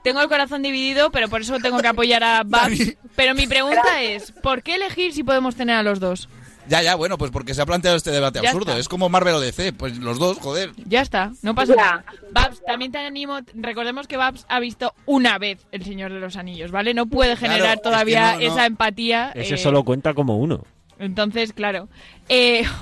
tengo 0.03 0.19
ya 0.19 0.23
el 0.23 0.29
corazón 0.29 0.61
dividido, 0.61 1.11
pero 1.11 1.27
por 1.29 1.41
eso 1.41 1.57
tengo 1.59 1.79
que 1.79 1.87
apoyar 1.87 2.23
a 2.23 2.43
Babs. 2.45 2.95
Pero 3.15 3.33
mi 3.33 3.47
pregunta 3.47 4.01
es, 4.01 4.31
¿por 4.31 4.61
qué 4.61 4.75
elegir 4.75 5.13
si 5.13 5.23
podemos 5.23 5.55
tener 5.55 5.75
a 5.75 5.83
los 5.83 5.99
dos? 5.99 6.29
Ya, 6.69 6.81
ya, 6.81 6.95
bueno, 6.95 7.17
pues 7.17 7.29
porque 7.31 7.53
se 7.53 7.61
ha 7.61 7.65
planteado 7.65 7.97
este 7.97 8.11
debate 8.11 8.39
Ya 8.41 8.49
absurdo. 8.49 8.71
está. 8.71 8.79
Es 8.79 8.87
como 8.87 9.09
Marvel 9.09 9.33
o 9.33 9.39
DC, 9.41 9.73
pues 9.73 9.97
los 9.97 10.17
dos, 10.19 10.37
joder. 10.39 10.71
Ya 10.85 11.01
está, 11.01 11.31
no 11.41 11.55
pasa 11.55 11.75
Ya. 11.75 11.81
nada. 11.81 12.05
Babs, 12.31 12.61
también 12.65 12.91
te 12.91 12.99
animo, 12.99 13.39
recordemos 13.55 14.07
que 14.07 14.15
Babs 14.15 14.45
ha 14.47 14.59
visto 14.61 14.93
una 15.05 15.37
vez 15.39 15.65
El 15.73 15.83
Señor 15.83 16.13
de 16.13 16.19
los 16.21 16.37
Anillos, 16.37 16.71
¿vale? 16.71 16.93
No 16.93 17.07
puede 17.07 17.35
Claro, 17.35 17.53
generar 17.53 17.73
es 17.75 17.81
que 17.81 17.89
todavía 17.89 18.33
no, 18.33 18.39
no. 18.39 18.45
esa 18.53 18.65
empatía. 18.65 19.31
Ese 19.35 19.55
eh, 19.55 19.57
solo 19.57 19.83
cuenta 19.83 20.13
como 20.13 20.37
uno. 20.37 20.63
Entonces, 21.03 21.53
claro. 21.53 21.89
Eh. 22.29 22.63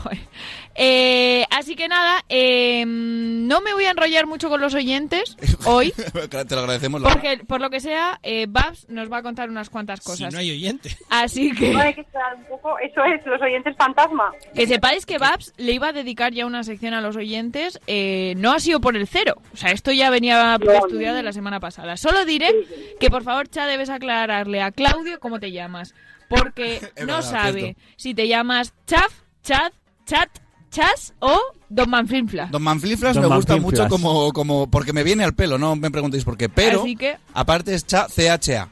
Eh, 0.73 1.43
así 1.49 1.75
que 1.75 1.89
nada, 1.89 2.23
eh, 2.29 2.85
no 2.87 3.59
me 3.59 3.73
voy 3.73 3.83
a 3.85 3.91
enrollar 3.91 4.25
mucho 4.25 4.47
con 4.47 4.61
los 4.61 4.73
oyentes 4.73 5.35
hoy, 5.65 5.91
Te 5.91 6.55
lo 6.55 6.61
agradecemos. 6.61 7.01
Laura. 7.01 7.13
porque 7.13 7.43
por 7.45 7.59
lo 7.59 7.69
que 7.69 7.81
sea, 7.81 8.19
eh, 8.23 8.45
Babs 8.47 8.87
nos 8.87 9.11
va 9.11 9.17
a 9.17 9.21
contar 9.21 9.49
unas 9.49 9.69
cuantas 9.69 9.99
Si 9.99 10.05
cosas. 10.05 10.33
no 10.33 10.39
hay 10.39 10.49
oyente. 10.51 10.95
Así 11.09 11.51
que... 11.51 11.73
no 11.73 11.81
hay 11.81 11.93
que 11.93 12.01
esperar 12.01 12.35
un 12.37 12.45
poco. 12.45 12.79
Eso 12.79 13.03
es, 13.03 13.25
los 13.25 13.41
oyentes 13.41 13.75
fantasma. 13.77 14.31
Que 14.55 14.65
sepáis 14.65 15.05
que 15.05 15.17
Babs 15.17 15.53
le 15.57 15.73
iba 15.73 15.89
a 15.89 15.93
dedicar 15.93 16.31
ya 16.31 16.45
una 16.45 16.63
sección 16.63 16.93
a 16.93 17.01
los 17.01 17.17
oyentes, 17.17 17.77
eh, 17.87 18.33
no 18.37 18.53
ha 18.53 18.59
sido 18.61 18.79
por 18.79 18.95
el 18.95 19.07
cero. 19.07 19.35
O 19.53 19.57
sea, 19.57 19.71
esto 19.71 19.91
ya 19.91 20.09
venía 20.09 20.55
estudiado 20.55 21.17
de 21.17 21.23
la 21.23 21.33
semana 21.33 21.59
pasada. 21.59 21.97
Solo 21.97 22.23
diré 22.23 22.49
que 22.97 23.09
por 23.09 23.23
favor, 23.23 23.49
Cha, 23.49 23.65
debes 23.65 23.89
aclararle 23.89 24.61
a 24.61 24.71
Claudio 24.71 25.19
cómo 25.19 25.39
te 25.41 25.51
llamas. 25.51 25.93
Porque 26.35 26.79
no 27.01 27.05
verdad, 27.07 27.21
sabe 27.21 27.61
cierto. 27.61 27.81
si 27.97 28.13
te 28.13 28.27
llamas 28.27 28.73
Chaf, 28.87 29.11
Chat, 29.43 29.73
Chat, 30.05 30.29
Chas 30.71 31.13
o 31.19 31.37
Don 31.69 31.89
Manflinfla. 31.89 32.47
Don 32.47 32.61
Manfliflas 32.63 33.15
Don 33.15 33.29
me 33.29 33.35
gusta 33.35 33.53
Manflinflas. 33.53 33.89
mucho 33.89 33.89
como, 33.89 34.31
como 34.33 34.69
porque 34.69 34.93
me 34.93 35.03
viene 35.03 35.23
al 35.23 35.33
pelo, 35.35 35.57
no 35.57 35.75
me 35.75 35.91
preguntéis 35.91 36.23
por 36.23 36.37
qué. 36.37 36.49
Pero, 36.49 36.81
Así 36.81 36.95
que, 36.95 37.17
aparte 37.33 37.73
es 37.73 37.85
cha, 37.85 38.07
CHA. 38.07 38.69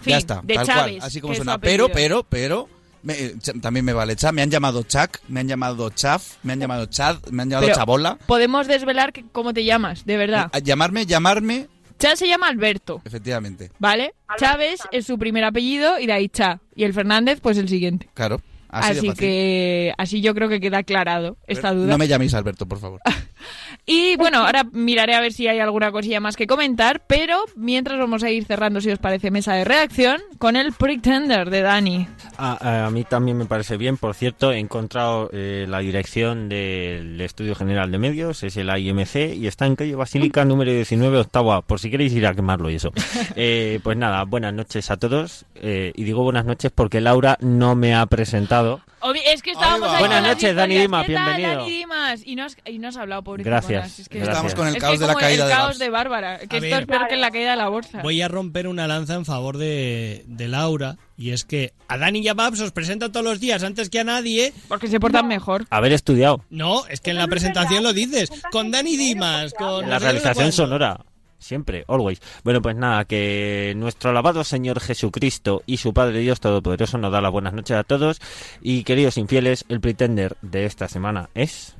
fin, 0.00 0.10
ya 0.12 0.16
está, 0.18 0.40
de 0.42 0.54
tal 0.54 0.66
Chávez, 0.66 0.96
cual, 0.98 1.06
así 1.08 1.20
como 1.20 1.34
suena. 1.34 1.58
Pero, 1.58 1.88
pero, 1.90 2.24
pero, 2.24 2.68
me- 3.04 3.14
eh, 3.14 3.34
también 3.60 3.84
me 3.84 3.92
vale 3.92 4.16
cha. 4.16 4.32
Me 4.32 4.42
han 4.42 4.50
llamado 4.50 4.82
Chuck, 4.82 5.18
me 5.28 5.40
han 5.40 5.48
llamado 5.48 5.90
Chaf, 5.90 6.36
me 6.42 6.52
han 6.54 6.60
llamado 6.60 6.86
Chad, 6.86 7.18
me 7.30 7.42
han 7.42 7.50
llamado 7.50 7.66
Pero- 7.66 7.76
Chabola. 7.78 8.18
Podemos 8.26 8.66
desvelar 8.66 9.12
que- 9.12 9.24
cómo 9.30 9.52
te 9.54 9.64
llamas, 9.64 10.04
de 10.04 10.16
verdad. 10.16 10.50
A 10.52 10.58
llamarme, 10.58 11.06
llamarme, 11.06 11.68
Cha 12.02 12.16
se 12.16 12.26
llama 12.26 12.48
Alberto. 12.48 13.00
efectivamente. 13.04 13.70
¿Vale? 13.78 14.14
Chávez 14.38 14.80
es 14.92 15.06
su 15.06 15.18
primer 15.18 15.44
apellido 15.44 15.98
y 15.98 16.06
de 16.06 16.12
ahí 16.12 16.28
Cha. 16.28 16.60
Y 16.74 16.84
el 16.84 16.92
Fernández, 16.94 17.40
pues 17.40 17.58
el 17.58 17.68
siguiente. 17.68 18.08
Claro, 18.14 18.40
así, 18.68 18.90
Así, 18.92 19.00
de 19.00 19.06
fácil. 19.08 19.14
que 19.14 19.92
así 19.98 20.20
yo 20.20 20.34
creo 20.34 20.48
que 20.48 20.60
queda 20.60 20.78
aclarado 20.78 21.36
esta 21.46 21.68
Pero 21.70 21.82
duda. 21.82 21.92
No 21.92 21.98
me 21.98 22.08
llaméis 22.08 22.34
Alberto, 22.34 22.66
por 22.66 22.78
favor. 22.80 23.00
Y 23.84 24.14
bueno, 24.14 24.38
ahora 24.46 24.62
miraré 24.72 25.14
a 25.14 25.20
ver 25.20 25.32
si 25.32 25.48
hay 25.48 25.58
alguna 25.58 25.90
cosilla 25.90 26.20
más 26.20 26.36
que 26.36 26.46
comentar, 26.46 27.02
pero 27.08 27.38
mientras 27.56 27.98
vamos 27.98 28.22
a 28.22 28.30
ir 28.30 28.44
cerrando, 28.44 28.80
si 28.80 28.90
os 28.90 29.00
parece, 29.00 29.32
mesa 29.32 29.54
de 29.54 29.64
reacción 29.64 30.20
con 30.38 30.54
el 30.54 30.72
Pretender 30.72 31.50
de 31.50 31.62
Dani. 31.62 32.06
A, 32.38 32.86
a 32.86 32.90
mí 32.90 33.02
también 33.02 33.36
me 33.38 33.44
parece 33.46 33.76
bien. 33.76 33.96
Por 33.96 34.14
cierto, 34.14 34.52
he 34.52 34.58
encontrado 34.60 35.30
eh, 35.32 35.66
la 35.68 35.80
dirección 35.80 36.48
del 36.48 37.20
Estudio 37.20 37.56
General 37.56 37.90
de 37.90 37.98
Medios, 37.98 38.44
es 38.44 38.56
el 38.56 38.68
IMC, 38.70 39.34
y 39.34 39.48
está 39.48 39.66
en 39.66 39.74
calle 39.74 39.96
Basílica 39.96 40.44
número 40.44 40.70
19, 40.72 41.18
octava, 41.18 41.62
por 41.62 41.80
si 41.80 41.90
queréis 41.90 42.12
ir 42.12 42.24
a 42.26 42.34
quemarlo 42.34 42.70
y 42.70 42.76
eso. 42.76 42.92
Eh, 43.34 43.80
pues 43.82 43.96
nada, 43.96 44.24
buenas 44.24 44.52
noches 44.52 44.90
a 44.90 44.96
todos. 44.98 45.44
eh, 45.56 45.92
y 45.96 46.04
digo 46.04 46.22
buenas 46.22 46.44
noches 46.44 46.70
porque 46.74 47.00
Laura 47.00 47.36
no 47.40 47.74
me 47.74 47.94
ha 47.94 48.04
presentado. 48.06 48.80
Obvi- 49.00 49.22
Es 49.26 49.42
que 49.42 49.50
estábamos 49.52 49.88
ahí 49.88 49.98
Buenas 50.00 50.22
noches, 50.22 50.54
Dani. 50.54 50.76
Dimas, 50.78 51.06
¿Qué 51.06 51.14
tal, 51.14 51.24
bienvenido. 51.36 51.60
Dani 51.62 51.70
Dimas? 51.76 52.22
Y 52.26 52.36
no 52.36 52.44
has, 52.44 52.56
y 52.66 52.78
no 52.78 52.88
has 52.88 52.96
hablado, 52.96 53.22
pobre 53.22 53.42
Gracias, 53.42 53.71
Es 53.80 54.08
que, 54.08 54.18
gracias. 54.18 54.28
Estamos 54.36 54.54
con 54.54 54.68
el 54.68 54.76
es 54.76 54.80
caos 54.80 54.92
que 54.94 54.98
de 55.00 55.06
la 55.06 55.14
caída 55.14 55.44
el 55.44 55.48
de 55.48 55.54
caos 55.54 55.66
Babs. 55.68 55.78
de 55.78 55.90
Bárbara, 55.90 56.38
que 56.38 56.56
A 56.56 56.58
esto 56.58 56.60
ver. 56.70 56.80
es 56.82 56.86
peor 56.86 57.08
que 57.08 57.16
la 57.16 57.30
caída 57.30 57.50
de 57.52 57.56
la 57.56 57.68
bolsa. 57.68 58.02
Voy 58.02 58.20
a 58.22 58.28
romper 58.28 58.68
una 58.68 58.86
lanza 58.86 59.14
en 59.14 59.24
favor 59.24 59.56
de, 59.58 60.24
de 60.26 60.48
Laura. 60.48 60.96
Y 61.16 61.30
es 61.30 61.44
que 61.44 61.72
a 61.88 61.98
Dani 61.98 62.20
y 62.20 62.28
a 62.28 62.34
Babs 62.34 62.60
os 62.60 62.72
presenta 62.72 63.10
todos 63.10 63.24
los 63.24 63.38
días 63.40 63.62
antes 63.62 63.90
que 63.90 64.00
a 64.00 64.04
nadie. 64.04 64.52
Porque 64.68 64.88
se 64.88 64.98
portan 64.98 65.28
mejor. 65.28 65.66
Haber 65.70 65.92
estudiado 65.92 66.44
No, 66.50 66.86
es 66.88 67.00
que 67.00 67.10
en 67.10 67.16
la 67.18 67.28
presentación 67.28 67.82
lo 67.84 67.92
dices. 67.92 68.30
Con 68.50 68.70
Dani 68.70 68.96
Dimas, 68.96 69.54
con... 69.54 69.88
la 69.88 69.98
realización 69.98 70.34
cuándo. 70.34 70.52
sonora. 70.52 71.00
Siempre, 71.38 71.84
always. 71.88 72.20
Bueno, 72.44 72.62
pues 72.62 72.76
nada, 72.76 73.04
que 73.04 73.72
nuestro 73.76 74.10
alabado 74.10 74.44
Señor 74.44 74.78
Jesucristo 74.78 75.64
y 75.66 75.78
su 75.78 75.92
Padre 75.92 76.20
Dios 76.20 76.38
Todopoderoso 76.38 76.98
nos 76.98 77.10
da 77.10 77.20
las 77.20 77.32
buenas 77.32 77.52
noches 77.52 77.76
a 77.76 77.82
todos. 77.82 78.20
Y 78.60 78.84
queridos 78.84 79.16
infieles, 79.16 79.64
el 79.68 79.80
pretender 79.80 80.36
de 80.40 80.66
esta 80.66 80.86
semana 80.88 81.30
es... 81.34 81.74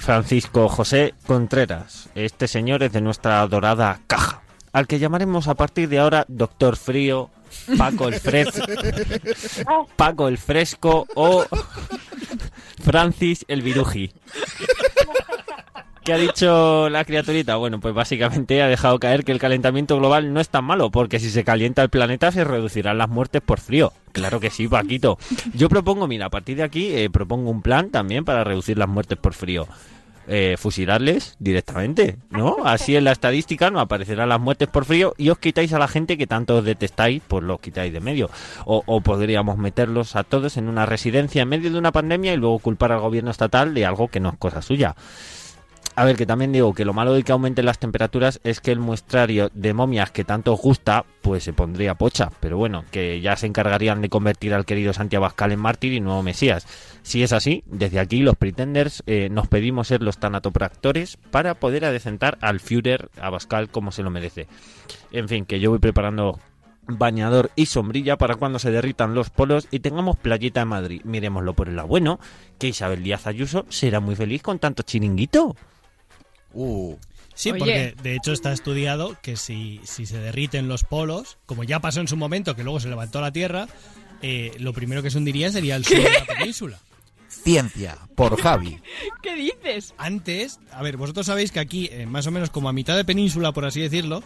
Francisco 0.00 0.68
José 0.68 1.14
Contreras. 1.26 2.08
Este 2.14 2.48
señor 2.48 2.82
es 2.82 2.92
de 2.92 3.02
nuestra 3.02 3.42
adorada 3.42 4.00
caja, 4.06 4.42
al 4.72 4.86
que 4.86 4.98
llamaremos 4.98 5.46
a 5.46 5.54
partir 5.54 5.88
de 5.90 5.98
ahora 5.98 6.24
Doctor 6.26 6.76
Frío, 6.76 7.30
Paco 7.76 8.08
el 8.08 8.18
Fresco, 8.18 8.64
Paco 9.96 10.28
el 10.28 10.38
Fresco 10.38 11.06
o 11.14 11.44
Francis 12.82 13.44
el 13.46 13.60
Viruji. 13.62 14.12
¿Qué 16.04 16.14
ha 16.14 16.16
dicho 16.16 16.88
la 16.88 17.04
criaturita? 17.04 17.56
Bueno, 17.56 17.78
pues 17.78 17.94
básicamente 17.94 18.62
ha 18.62 18.68
dejado 18.68 18.98
caer 18.98 19.22
que 19.22 19.32
el 19.32 19.38
calentamiento 19.38 19.98
global 19.98 20.32
no 20.32 20.40
es 20.40 20.48
tan 20.48 20.64
malo, 20.64 20.90
porque 20.90 21.20
si 21.20 21.30
se 21.30 21.44
calienta 21.44 21.82
el 21.82 21.90
planeta 21.90 22.32
se 22.32 22.42
reducirán 22.42 22.96
las 22.96 23.10
muertes 23.10 23.42
por 23.42 23.60
frío. 23.60 23.92
Claro 24.12 24.40
que 24.40 24.50
sí, 24.50 24.66
Paquito. 24.66 25.18
Yo 25.52 25.68
propongo, 25.68 26.08
mira, 26.08 26.26
a 26.26 26.30
partir 26.30 26.56
de 26.56 26.62
aquí 26.62 26.90
eh, 26.94 27.10
propongo 27.10 27.50
un 27.50 27.60
plan 27.60 27.90
también 27.90 28.24
para 28.24 28.44
reducir 28.44 28.78
las 28.78 28.88
muertes 28.88 29.18
por 29.18 29.34
frío. 29.34 29.68
Eh, 30.26 30.56
fusilarles 30.58 31.34
directamente, 31.38 32.16
¿no? 32.30 32.58
Así 32.64 32.94
en 32.94 33.04
la 33.04 33.12
estadística 33.12 33.70
no 33.70 33.80
aparecerán 33.80 34.28
las 34.28 34.40
muertes 34.40 34.68
por 34.68 34.84
frío 34.84 35.12
y 35.18 35.28
os 35.28 35.38
quitáis 35.38 35.72
a 35.72 35.78
la 35.78 35.88
gente 35.88 36.16
que 36.16 36.26
tanto 36.26 36.58
os 36.58 36.64
detestáis, 36.64 37.20
pues 37.26 37.42
los 37.42 37.60
quitáis 37.60 37.92
de 37.92 38.00
medio. 38.00 38.30
O, 38.64 38.82
o 38.86 39.00
podríamos 39.00 39.58
meterlos 39.58 40.16
a 40.16 40.22
todos 40.22 40.56
en 40.56 40.68
una 40.68 40.86
residencia 40.86 41.42
en 41.42 41.48
medio 41.48 41.70
de 41.70 41.78
una 41.78 41.92
pandemia 41.92 42.32
y 42.32 42.36
luego 42.36 42.58
culpar 42.60 42.92
al 42.92 43.00
gobierno 43.00 43.30
estatal 43.30 43.74
de 43.74 43.84
algo 43.84 44.08
que 44.08 44.20
no 44.20 44.28
es 44.28 44.36
cosa 44.38 44.62
suya. 44.62 44.94
A 46.00 46.04
ver, 46.06 46.16
que 46.16 46.24
también 46.24 46.50
digo 46.50 46.72
que 46.72 46.86
lo 46.86 46.94
malo 46.94 47.12
de 47.12 47.22
que 47.22 47.32
aumenten 47.32 47.66
las 47.66 47.78
temperaturas 47.78 48.40
es 48.42 48.62
que 48.62 48.72
el 48.72 48.78
muestrario 48.78 49.50
de 49.52 49.74
momias 49.74 50.10
que 50.10 50.24
tanto 50.24 50.54
os 50.54 50.58
gusta, 50.62 51.04
pues 51.20 51.44
se 51.44 51.52
pondría 51.52 51.94
pocha. 51.94 52.30
Pero 52.40 52.56
bueno, 52.56 52.86
que 52.90 53.20
ya 53.20 53.36
se 53.36 53.46
encargarían 53.46 54.00
de 54.00 54.08
convertir 54.08 54.54
al 54.54 54.64
querido 54.64 54.94
Santiago 54.94 55.26
Abascal 55.26 55.52
en 55.52 55.60
mártir 55.60 55.92
y 55.92 56.00
nuevo 56.00 56.22
Mesías. 56.22 56.66
Si 57.02 57.22
es 57.22 57.34
así, 57.34 57.64
desde 57.66 58.00
aquí 58.00 58.20
los 58.20 58.36
Pretenders 58.36 59.02
eh, 59.06 59.28
nos 59.30 59.48
pedimos 59.48 59.88
ser 59.88 60.02
los 60.02 60.16
tanatopractores 60.16 61.18
para 61.30 61.56
poder 61.56 61.84
adecentar 61.84 62.38
al 62.40 62.60
Führer 62.60 63.10
Abascal 63.20 63.68
como 63.68 63.92
se 63.92 64.02
lo 64.02 64.08
merece. 64.08 64.46
En 65.12 65.28
fin, 65.28 65.44
que 65.44 65.60
yo 65.60 65.68
voy 65.68 65.80
preparando 65.80 66.40
bañador 66.86 67.50
y 67.56 67.66
sombrilla 67.66 68.16
para 68.16 68.36
cuando 68.36 68.58
se 68.58 68.70
derritan 68.70 69.14
los 69.14 69.28
polos 69.28 69.68
y 69.70 69.80
tengamos 69.80 70.16
playita 70.16 70.62
en 70.62 70.68
Madrid. 70.68 71.02
Miremoslo 71.04 71.52
por 71.52 71.68
el 71.68 71.78
bueno, 71.82 72.20
que 72.58 72.68
Isabel 72.68 73.02
Díaz 73.02 73.26
Ayuso 73.26 73.66
será 73.68 74.00
muy 74.00 74.16
feliz 74.16 74.42
con 74.42 74.58
tanto 74.58 74.82
chiringuito. 74.82 75.56
Uh. 76.52 76.96
Sí, 77.34 77.50
Oye. 77.50 77.58
porque 77.58 77.94
de 78.02 78.16
hecho 78.16 78.32
está 78.32 78.52
estudiado 78.52 79.16
que 79.22 79.36
si, 79.36 79.80
si 79.84 80.04
se 80.04 80.18
derriten 80.18 80.68
los 80.68 80.84
polos, 80.84 81.38
como 81.46 81.64
ya 81.64 81.80
pasó 81.80 82.00
en 82.00 82.08
su 82.08 82.16
momento, 82.16 82.54
que 82.54 82.64
luego 82.64 82.80
se 82.80 82.88
levantó 82.88 83.20
la 83.20 83.32
Tierra, 83.32 83.66
eh, 84.22 84.52
lo 84.58 84.72
primero 84.72 85.02
que 85.02 85.10
se 85.10 85.18
hundiría 85.18 85.50
sería 85.50 85.76
el 85.76 85.84
sur 85.84 85.96
de 85.96 86.10
la 86.10 86.24
península. 86.26 86.78
Ciencia, 87.28 87.96
por 88.16 88.38
Javi. 88.40 88.80
¿Qué 89.22 89.34
dices? 89.34 89.94
Antes, 89.96 90.58
a 90.72 90.82
ver, 90.82 90.96
vosotros 90.96 91.26
sabéis 91.26 91.52
que 91.52 91.60
aquí, 91.60 91.88
eh, 91.92 92.04
más 92.04 92.26
o 92.26 92.30
menos 92.30 92.50
como 92.50 92.68
a 92.68 92.72
mitad 92.72 92.96
de 92.96 93.04
península, 93.04 93.52
por 93.52 93.64
así 93.64 93.80
decirlo, 93.80 94.22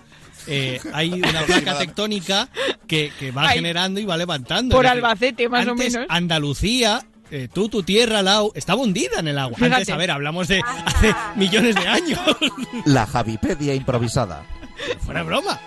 eh, 0.46 0.80
hay 0.92 1.12
una 1.12 1.42
placa 1.42 1.78
tectónica 1.78 2.48
que, 2.88 3.12
que 3.20 3.30
va 3.30 3.50
Ay. 3.50 3.56
generando 3.56 4.00
y 4.00 4.04
va 4.04 4.16
levantando. 4.16 4.74
Por 4.74 4.86
Albacete, 4.86 5.48
más 5.48 5.68
o 5.68 5.74
menos. 5.74 6.06
Fuera, 6.08 7.04
eh, 7.30 7.48
tú, 7.52 7.68
tu 7.68 7.82
tierra, 7.82 8.22
Lau, 8.22 8.52
estaba 8.54 8.80
hundida 8.82 9.18
en 9.20 9.28
el 9.28 9.38
agua. 9.38 9.56
Fíjate. 9.56 9.74
Antes, 9.74 9.88
a 9.90 9.96
ver, 9.96 10.10
hablamos 10.10 10.48
de 10.48 10.60
hace 10.86 11.14
millones 11.36 11.74
de 11.74 11.86
años. 11.88 12.20
La 12.84 13.06
Javipedia 13.06 13.74
improvisada. 13.74 14.44
Fuera 15.00 15.22
broma. 15.22 15.58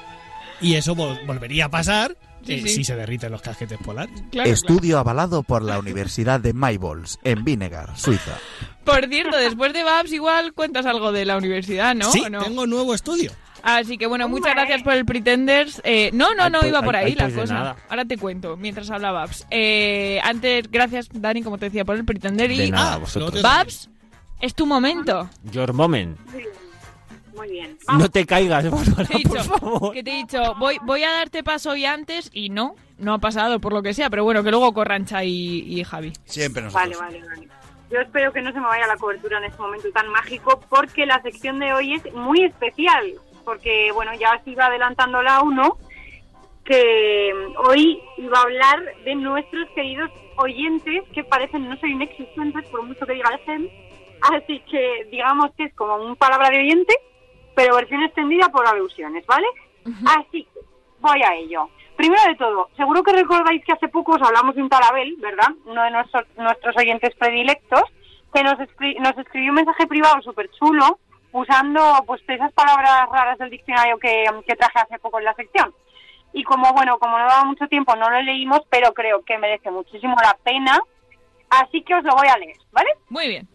Y 0.61 0.75
eso 0.75 0.95
vol- 0.95 1.23
volvería 1.25 1.65
a 1.65 1.69
pasar 1.69 2.17
Sí, 2.45 2.53
eh, 2.53 2.61
sí. 2.63 2.69
si 2.69 2.83
se 2.85 2.95
derriten 2.95 3.31
los 3.31 3.41
casquetes 3.41 3.77
polares. 3.79 4.23
Claro, 4.31 4.49
Estudio 4.49 4.99
avalado 4.99 5.43
por 5.43 5.61
la 5.63 5.77
Universidad 5.79 6.39
de 6.39 6.53
Maybols, 6.53 7.19
en 7.23 7.43
Vinegar, 7.43 7.97
Suiza. 7.97 8.37
Por 8.85 9.07
cierto, 9.09 9.35
después 9.37 9.73
de 9.73 9.83
Babs 9.83 10.13
igual 10.13 10.53
cuentas 10.53 10.85
algo 10.85 11.11
de 11.11 11.25
la 11.25 11.37
universidad, 11.37 11.93
¿no? 11.93 12.09
Sí, 12.11 12.21
¿O 12.25 12.29
no? 12.29 12.41
tengo 12.41 12.65
nuevo 12.65 12.93
estudio. 12.93 13.31
Así 13.69 13.97
que 13.97 14.07
bueno, 14.07 14.29
muchas 14.29 14.53
gracias 14.55 14.81
por 14.81 14.93
el 14.93 15.05
Pretenders. 15.05 15.81
Eh, 15.83 16.09
no, 16.13 16.33
no, 16.35 16.49
no 16.49 16.59
pues- 16.59 16.69
iba 16.71 16.81
por 16.81 16.95
ahí 16.95 17.15
la 17.15 17.25
pues 17.25 17.35
cosa. 17.35 17.75
Ahora 17.89 18.05
te 18.05 18.17
cuento, 18.17 18.55
mientras 18.55 18.89
habla 18.89 19.11
Babs. 19.11 19.45
Eh, 19.51 20.19
antes, 20.23 20.71
gracias 20.71 21.09
Dani, 21.11 21.43
como 21.43 21.57
te 21.57 21.65
decía, 21.65 21.83
por 21.83 21.97
el 21.97 22.05
Pretender. 22.05 22.49
Y 22.49 22.71
nada, 22.71 22.93
Ah, 22.93 22.97
vosotros. 22.97 23.41
Babs, 23.41 23.89
es 24.39 24.55
tu 24.55 24.65
momento. 24.65 25.29
Your 25.51 25.73
moment. 25.73 26.17
Muy 27.35 27.49
bien. 27.51 27.77
No 27.97 28.09
te 28.09 28.25
caigas, 28.25 28.69
Bárbara, 28.69 29.05
Te 29.05 29.17
he 29.17 29.23
por 29.23 29.37
dicho, 29.37 29.43
favor. 29.43 29.93
que 29.93 30.01
te 30.03 30.11
he 30.11 30.15
dicho, 30.15 30.55
voy, 30.57 30.77
voy 30.83 31.03
a 31.03 31.11
darte 31.11 31.43
paso 31.43 31.71
hoy 31.71 31.85
antes 31.85 32.29
y 32.33 32.49
no, 32.49 32.75
no 32.97 33.13
ha 33.13 33.19
pasado 33.19 33.59
por 33.59 33.73
lo 33.73 33.83
que 33.83 33.93
sea, 33.93 34.09
pero 34.09 34.23
bueno, 34.23 34.43
que 34.43 34.49
luego 34.49 34.73
Corrancha 34.73 35.23
y, 35.23 35.59
y 35.79 35.83
Javi. 35.83 36.13
Siempre 36.25 36.63
Vale, 36.69 36.91
nosotros. 36.95 36.99
vale, 36.99 37.21
vale. 37.35 37.47
Yo 37.91 37.99
espero 38.01 38.33
que 38.33 38.41
no 38.41 38.51
se 38.51 38.59
me 38.59 38.65
vaya 38.65 38.85
la 38.87 38.97
cobertura 38.97 39.37
en 39.37 39.45
este 39.45 39.61
momento 39.61 39.87
tan 39.93 40.09
mágico 40.09 40.59
porque 40.67 41.05
la 41.05 41.21
sección 41.21 41.59
de 41.59 41.73
hoy 41.73 41.93
es 41.93 42.13
muy 42.13 42.43
especial. 42.43 43.13
Porque, 43.47 43.93
bueno, 43.93 44.11
ya 44.15 44.35
os 44.35 44.45
iba 44.45 44.65
adelantando 44.65 45.21
la 45.21 45.41
uno 45.41 45.77
que 46.65 47.31
hoy 47.65 47.97
iba 48.17 48.39
a 48.39 48.41
hablar 48.41 48.83
de 49.05 49.15
nuestros 49.15 49.69
queridos 49.69 50.11
oyentes 50.35 51.03
que 51.13 51.23
parecen 51.23 51.69
no 51.69 51.77
ser 51.77 51.91
inexistentes 51.91 52.65
por 52.67 52.83
mucho 52.83 53.05
que 53.05 53.13
diga 53.13 53.29
el 53.33 53.39
GEM. 53.45 53.69
Así 54.33 54.59
que 54.69 55.07
digamos 55.09 55.51
que 55.55 55.63
es 55.63 55.73
como 55.75 55.95
un 55.95 56.17
palabra 56.17 56.49
de 56.49 56.57
oyente, 56.57 56.93
pero 57.55 57.77
versión 57.77 58.03
extendida 58.03 58.49
por 58.49 58.67
alusiones, 58.67 59.25
¿vale? 59.25 59.47
Así 60.05 60.43
que 60.43 60.59
voy 60.99 61.23
a 61.23 61.33
ello. 61.35 61.69
Primero 61.95 62.21
de 62.27 62.35
todo, 62.35 62.69
seguro 62.75 63.01
que 63.01 63.13
recordáis 63.13 63.63
que 63.63 63.71
hace 63.71 63.87
poco 63.87 64.15
os 64.15 64.21
hablamos 64.21 64.55
de 64.55 64.61
un 64.61 64.67
tal 64.67 64.83
Abel, 64.83 65.15
¿verdad? 65.19 65.51
Uno 65.63 65.83
de 65.83 65.91
nuestros, 65.91 66.25
nuestros 66.35 66.75
oyentes 66.75 67.15
predilectos, 67.15 67.83
que 68.33 68.43
nos, 68.43 68.55
escri- 68.55 68.99
nos 68.99 69.17
escribió 69.17 69.51
un 69.51 69.55
mensaje 69.55 69.87
privado 69.87 70.21
súper 70.21 70.49
chulo 70.51 70.99
usando 71.37 72.03
pues 72.07 72.21
esas 72.27 72.51
palabras 72.53 73.07
raras 73.11 73.37
del 73.37 73.51
diccionario 73.51 73.97
que, 73.99 74.25
que 74.45 74.55
traje 74.55 74.79
hace 74.79 74.99
poco 74.99 75.19
en 75.19 75.25
la 75.25 75.35
sección. 75.35 75.73
Y 76.33 76.43
como, 76.43 76.73
bueno, 76.73 76.97
como 76.99 77.17
no 77.17 77.27
daba 77.27 77.45
mucho 77.45 77.67
tiempo, 77.67 77.95
no 77.95 78.09
lo 78.09 78.21
leímos, 78.21 78.61
pero 78.69 78.93
creo 78.93 79.23
que 79.23 79.37
merece 79.37 79.71
muchísimo 79.71 80.15
la 80.21 80.35
pena. 80.43 80.79
Así 81.49 81.81
que 81.83 81.95
os 81.95 82.03
lo 82.03 82.15
voy 82.15 82.27
a 82.27 82.37
leer, 82.37 82.57
¿vale? 82.71 82.89
Muy 83.09 83.27
bien. 83.27 83.47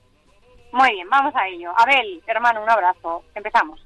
Muy 0.73 0.91
bien, 0.93 1.09
vamos 1.11 1.35
a 1.37 1.47
ello. 1.49 1.73
Abel, 1.77 2.23
hermano, 2.27 2.63
un 2.63 2.71
abrazo. 2.71 3.25
Empezamos. 3.35 3.85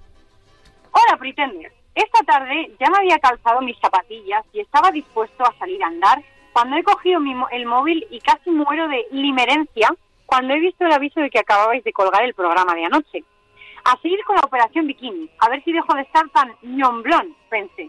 Hola, 0.92 1.16
Pretender. 1.18 1.72
Esta 1.94 2.20
tarde 2.24 2.72
ya 2.78 2.90
me 2.90 2.98
había 2.98 3.18
calzado 3.18 3.61
mis 3.62 3.78
zapatillas 3.80 4.44
y 4.52 4.61
estaba 4.61 4.90
dispuesto 4.90 5.44
a 5.44 5.59
salir 5.59 5.82
a 5.82 5.88
andar 5.88 6.22
cuando 6.52 6.76
he 6.76 6.82
cogido 6.82 7.18
mi 7.18 7.35
el 7.50 7.66
móvil 7.66 8.06
y 8.11 8.20
casi 8.20 8.50
muero 8.50 8.88
de 8.88 9.06
limerencia 9.11 9.88
cuando 10.26 10.54
he 10.54 10.61
visto 10.61 10.85
el 10.85 10.92
aviso 10.92 11.20
de 11.20 11.30
que 11.30 11.38
acababais 11.38 11.82
de 11.85 11.92
colgar 11.92 12.22
el 12.22 12.35
programa 12.35 12.74
de 12.74 12.85
anoche. 12.85 13.24
A 13.88 13.96
seguir 14.03 14.18
con 14.25 14.35
la 14.35 14.42
operación 14.42 14.88
bikini, 14.88 15.31
a 15.38 15.49
ver 15.49 15.62
si 15.62 15.72
dejo 15.72 15.94
de 15.94 16.03
estar 16.03 16.29
tan 16.31 16.53
ñomblón, 16.61 17.37
pensé. 17.49 17.88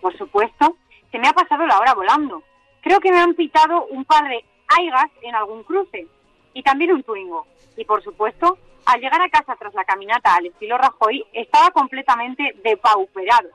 Por 0.00 0.16
supuesto, 0.16 0.78
se 1.12 1.18
me 1.18 1.28
ha 1.28 1.34
pasado 1.34 1.66
la 1.66 1.78
hora 1.78 1.92
volando. 1.92 2.42
Creo 2.80 3.00
que 3.00 3.12
me 3.12 3.18
han 3.18 3.34
pitado 3.34 3.84
un 3.90 4.06
par 4.06 4.26
de 4.26 4.42
aigas 4.68 5.10
en 5.20 5.34
algún 5.34 5.62
cruce 5.64 6.06
y 6.54 6.62
también 6.62 6.94
un 6.94 7.02
Twingo. 7.02 7.46
Y 7.76 7.84
por 7.84 8.02
supuesto, 8.02 8.56
al 8.86 8.98
llegar 8.98 9.20
a 9.20 9.28
casa 9.28 9.56
tras 9.56 9.74
la 9.74 9.84
caminata 9.84 10.34
al 10.34 10.46
estilo 10.46 10.78
Rajoy, 10.78 11.26
estaba 11.34 11.70
completamente 11.70 12.56
depauperado. 12.64 13.50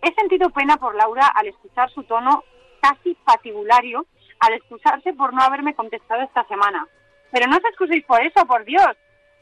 He 0.00 0.14
sentido 0.14 0.48
pena 0.48 0.78
por 0.78 0.94
Laura 0.94 1.26
al 1.26 1.48
escuchar 1.48 1.90
su 1.90 2.02
tono 2.04 2.44
casi 2.80 3.14
patibulario, 3.26 4.06
al 4.38 4.54
excusarse 4.54 5.12
por 5.12 5.34
no 5.34 5.42
haberme 5.42 5.74
contestado 5.74 6.22
esta 6.22 6.44
semana. 6.44 6.88
Pero 7.30 7.46
no 7.46 7.58
os 7.58 7.64
excuséis 7.64 8.06
por 8.06 8.22
eso, 8.22 8.46
por 8.46 8.64
Dios, 8.64 8.96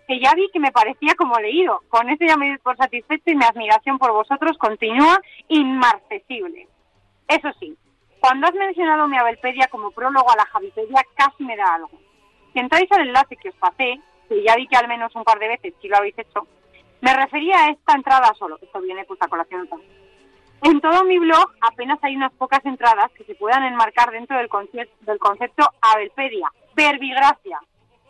que 0.08 0.18
ya 0.18 0.32
vi 0.34 0.48
que 0.52 0.58
me 0.58 0.72
parecía 0.72 1.14
como 1.16 1.38
leído. 1.38 1.82
Con 1.88 2.08
eso 2.08 2.24
ya 2.26 2.36
me 2.36 2.48
doy 2.48 2.58
por 2.58 2.76
satisfecho 2.76 3.24
y 3.26 3.36
mi 3.36 3.44
admiración 3.44 3.98
por 3.98 4.10
vosotros 4.12 4.56
continúa 4.58 5.20
inmarcesible. 5.48 6.66
Eso 7.28 7.50
sí, 7.60 7.76
cuando 8.20 8.46
has 8.48 8.54
mencionado 8.54 9.06
mi 9.06 9.18
Abelpedia 9.18 9.68
como 9.68 9.90
prólogo 9.90 10.30
a 10.30 10.36
la 10.36 10.46
Javipedia, 10.46 11.02
casi 11.14 11.44
me 11.44 11.56
da 11.56 11.74
algo. 11.74 11.90
Si 12.52 12.58
entráis 12.58 12.90
al 12.90 13.06
enlace 13.06 13.36
que 13.36 13.50
os 13.50 13.54
pasé, 13.56 14.00
que 14.28 14.42
ya 14.42 14.56
vi 14.56 14.66
que 14.66 14.76
al 14.76 14.88
menos 14.88 15.14
un 15.14 15.24
par 15.24 15.38
de 15.38 15.48
veces 15.48 15.74
sí 15.80 15.88
lo 15.88 15.98
habéis 15.98 16.18
hecho, 16.18 16.46
me 17.02 17.14
refería 17.14 17.66
a 17.66 17.70
esta 17.70 17.94
entrada 17.94 18.32
solo. 18.38 18.58
Esto 18.60 18.80
viene 18.80 19.04
pues 19.04 19.20
a 19.22 19.28
colación 19.28 19.68
también. 19.68 19.92
En 20.62 20.80
todo 20.80 21.04
mi 21.04 21.18
blog 21.18 21.52
apenas 21.60 21.98
hay 22.02 22.16
unas 22.16 22.32
pocas 22.32 22.64
entradas 22.64 23.12
que 23.12 23.22
se 23.24 23.34
puedan 23.36 23.62
enmarcar 23.64 24.10
dentro 24.10 24.36
del, 24.38 24.48
conce- 24.48 24.88
del 25.02 25.18
concepto 25.18 25.68
Abelpedia, 25.80 26.50
verbigracia. 26.74 27.60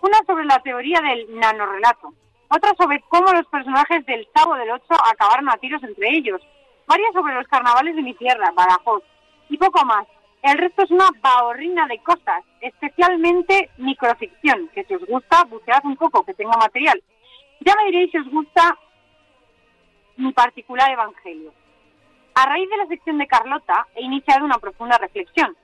Una 0.00 0.18
sobre 0.26 0.44
la 0.44 0.58
teoría 0.60 1.00
del 1.00 1.38
nanorrelato, 1.38 2.12
otra 2.48 2.72
sobre 2.78 3.02
cómo 3.08 3.32
los 3.32 3.46
personajes 3.46 4.06
del 4.06 4.28
Chavo 4.34 4.54
del 4.54 4.70
Ocho 4.70 4.94
acabaron 5.12 5.48
a 5.50 5.56
tiros 5.56 5.82
entre 5.82 6.08
ellos, 6.10 6.40
varias 6.86 7.12
sobre 7.12 7.34
los 7.34 7.46
carnavales 7.48 7.96
de 7.96 8.02
mi 8.02 8.14
tierra, 8.14 8.52
Badajoz, 8.54 9.02
y 9.48 9.58
poco 9.58 9.84
más. 9.84 10.06
El 10.42 10.56
resto 10.56 10.82
es 10.84 10.90
una 10.90 11.08
bahorrina 11.20 11.86
de 11.88 11.98
cosas, 11.98 12.44
especialmente 12.60 13.70
microficción, 13.76 14.68
que 14.68 14.84
si 14.84 14.94
os 14.94 15.04
gusta, 15.04 15.44
bucead 15.44 15.84
un 15.84 15.96
poco, 15.96 16.24
que 16.24 16.34
tenga 16.34 16.56
material. 16.56 17.02
Ya 17.60 17.74
me 17.76 17.86
diréis 17.86 18.12
si 18.12 18.18
os 18.18 18.30
gusta 18.30 18.78
mi 20.16 20.32
particular 20.32 20.90
evangelio. 20.90 21.52
A 22.34 22.46
raíz 22.46 22.70
de 22.70 22.76
la 22.76 22.86
sección 22.86 23.18
de 23.18 23.26
Carlota 23.26 23.88
he 23.96 24.02
iniciado 24.02 24.44
una 24.44 24.58
profunda 24.58 24.96
reflexión. 24.96 25.56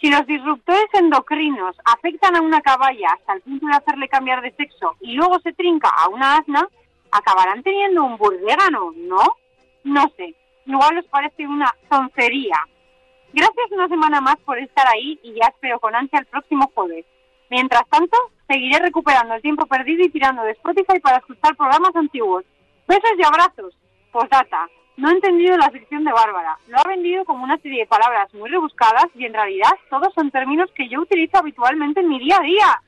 Si 0.00 0.10
los 0.10 0.26
disruptores 0.26 0.86
endocrinos 0.94 1.76
afectan 1.84 2.34
a 2.34 2.40
una 2.40 2.62
caballa 2.62 3.08
hasta 3.12 3.34
el 3.34 3.42
punto 3.42 3.66
de 3.66 3.76
hacerle 3.76 4.08
cambiar 4.08 4.40
de 4.40 4.52
sexo 4.52 4.96
y 5.00 5.12
luego 5.12 5.38
se 5.40 5.52
trinca 5.52 5.90
a 5.90 6.08
una 6.08 6.36
asna, 6.36 6.66
acabarán 7.12 7.62
teniendo 7.62 8.04
un 8.04 8.16
burdégano, 8.16 8.92
¿no? 8.96 9.22
No 9.84 10.04
sé, 10.16 10.34
igual 10.64 10.98
os 10.98 11.04
parece 11.06 11.46
una 11.46 11.70
tontería. 11.90 12.56
Gracias 13.32 13.70
una 13.72 13.88
semana 13.88 14.22
más 14.22 14.36
por 14.38 14.58
estar 14.58 14.88
ahí 14.88 15.20
y 15.22 15.34
ya 15.34 15.48
espero 15.48 15.78
con 15.78 15.94
ansia 15.94 16.20
el 16.20 16.26
próximo 16.26 16.70
jueves. 16.74 17.04
Mientras 17.50 17.86
tanto, 17.90 18.16
seguiré 18.48 18.78
recuperando 18.78 19.34
el 19.34 19.42
tiempo 19.42 19.66
perdido 19.66 20.02
y 20.04 20.08
tirando 20.08 20.42
de 20.42 20.52
Spotify 20.52 20.98
para 21.00 21.18
escuchar 21.18 21.54
programas 21.56 21.94
antiguos. 21.94 22.44
Besos 22.88 23.12
y 23.18 23.22
abrazos. 23.22 23.76
Postdata. 24.12 24.66
No 25.00 25.08
he 25.08 25.12
entendido 25.12 25.56
la 25.56 25.70
sección 25.70 26.04
de 26.04 26.12
Bárbara. 26.12 26.58
Lo 26.68 26.78
ha 26.78 26.82
vendido 26.86 27.24
como 27.24 27.42
una 27.44 27.56
serie 27.58 27.80
de 27.80 27.86
palabras 27.86 28.32
muy 28.34 28.50
rebuscadas 28.50 29.06
y 29.14 29.24
en 29.24 29.32
realidad 29.32 29.70
todos 29.88 30.12
son 30.14 30.30
términos 30.30 30.68
que 30.74 30.88
yo 30.90 31.00
utilizo 31.00 31.38
habitualmente 31.38 32.00
en 32.00 32.08
mi 32.10 32.18
día 32.18 32.36
a 32.38 32.42
día. 32.42 32.82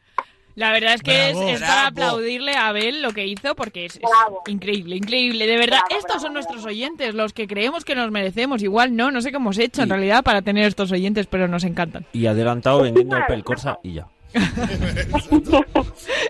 La 0.55 0.71
verdad 0.73 0.93
es 0.93 1.03
que 1.03 1.31
es- 1.31 1.37
Bravo, 1.37 1.49
es, 1.49 1.61
para 1.61 1.73
bravo. 1.73 1.89
aplaudirle 1.89 2.53
a 2.55 2.69
Abel 2.69 3.01
lo 3.01 3.13
que 3.13 3.27
hizo 3.27 3.55
porque 3.55 3.87
es, 3.87 3.99
increíble, 4.47 4.97
increíble. 4.97 5.47
De 5.47 5.57
verdad, 5.57 5.79
Bravo, 5.89 6.01
estos 6.01 6.21
son 6.21 6.35
bravo, 6.35 6.35
nuestros 6.35 6.67
oyentes, 6.67 7.15
los 7.15 7.33
que 7.33 7.47
creemos 7.47 7.87
que 7.87 7.95
nos 7.95 8.11
merecemos. 8.11 8.63
Igual 8.63 8.95
no, 8.95 9.11
no 9.11 9.23
sé 9.23 9.31
qué 9.31 9.37
hemos 9.37 9.59
hecho 9.59 9.81
en 9.83 9.89
realidad 9.89 10.23
para 10.23 10.43
tener 10.43 10.67
estos 10.67 10.93
oyentes, 10.93 11.27
pero 11.27 11.49
nos 11.49 11.65
encantan. 11.65 12.05
Y 12.13 12.27
adelantado 12.27 12.83
vendiendo 12.83 13.17
el 13.17 13.25
Pel 13.25 13.43
Corsa 13.43 13.79
y 13.83 13.95
ya. 13.95 14.07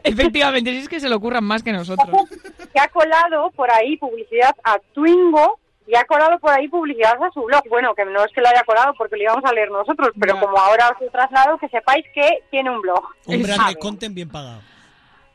Efectivamente, 0.04 0.70
si 0.72 0.78
es 0.78 0.88
que 0.88 1.00
se 1.00 1.08
le 1.08 1.14
ocurran 1.14 1.44
más 1.44 1.62
que 1.62 1.72
nosotros. 1.72 2.08
que 2.72 2.80
ha 2.80 2.88
colado 2.88 3.50
por 3.52 3.70
ahí 3.72 3.96
publicidad 3.96 4.54
a 4.64 4.78
Twingo 4.94 5.58
y 5.92 5.94
ha 5.94 6.04
colado 6.04 6.38
por 6.38 6.50
ahí 6.50 6.68
publicidad 6.68 7.22
a 7.22 7.30
su 7.32 7.42
blog. 7.42 7.62
Bueno, 7.68 7.94
que 7.94 8.06
no 8.06 8.24
es 8.24 8.32
que 8.32 8.40
lo 8.40 8.48
haya 8.48 8.64
colado 8.64 8.94
porque 8.96 9.16
lo 9.16 9.24
íbamos 9.24 9.44
a 9.44 9.52
leer 9.52 9.70
nosotros, 9.70 10.08
pero 10.18 10.40
como 10.40 10.56
ahora 10.56 10.88
os 10.88 11.02
he 11.02 11.10
trasladado, 11.10 11.58
que 11.58 11.68
sepáis 11.68 12.06
que 12.14 12.44
tiene 12.50 12.70
un 12.70 12.80
blog. 12.80 13.04
Un 13.26 13.42
brand 13.42 13.68
de 13.68 13.76
content 13.76 14.14
bien 14.14 14.30
pagado. 14.30 14.62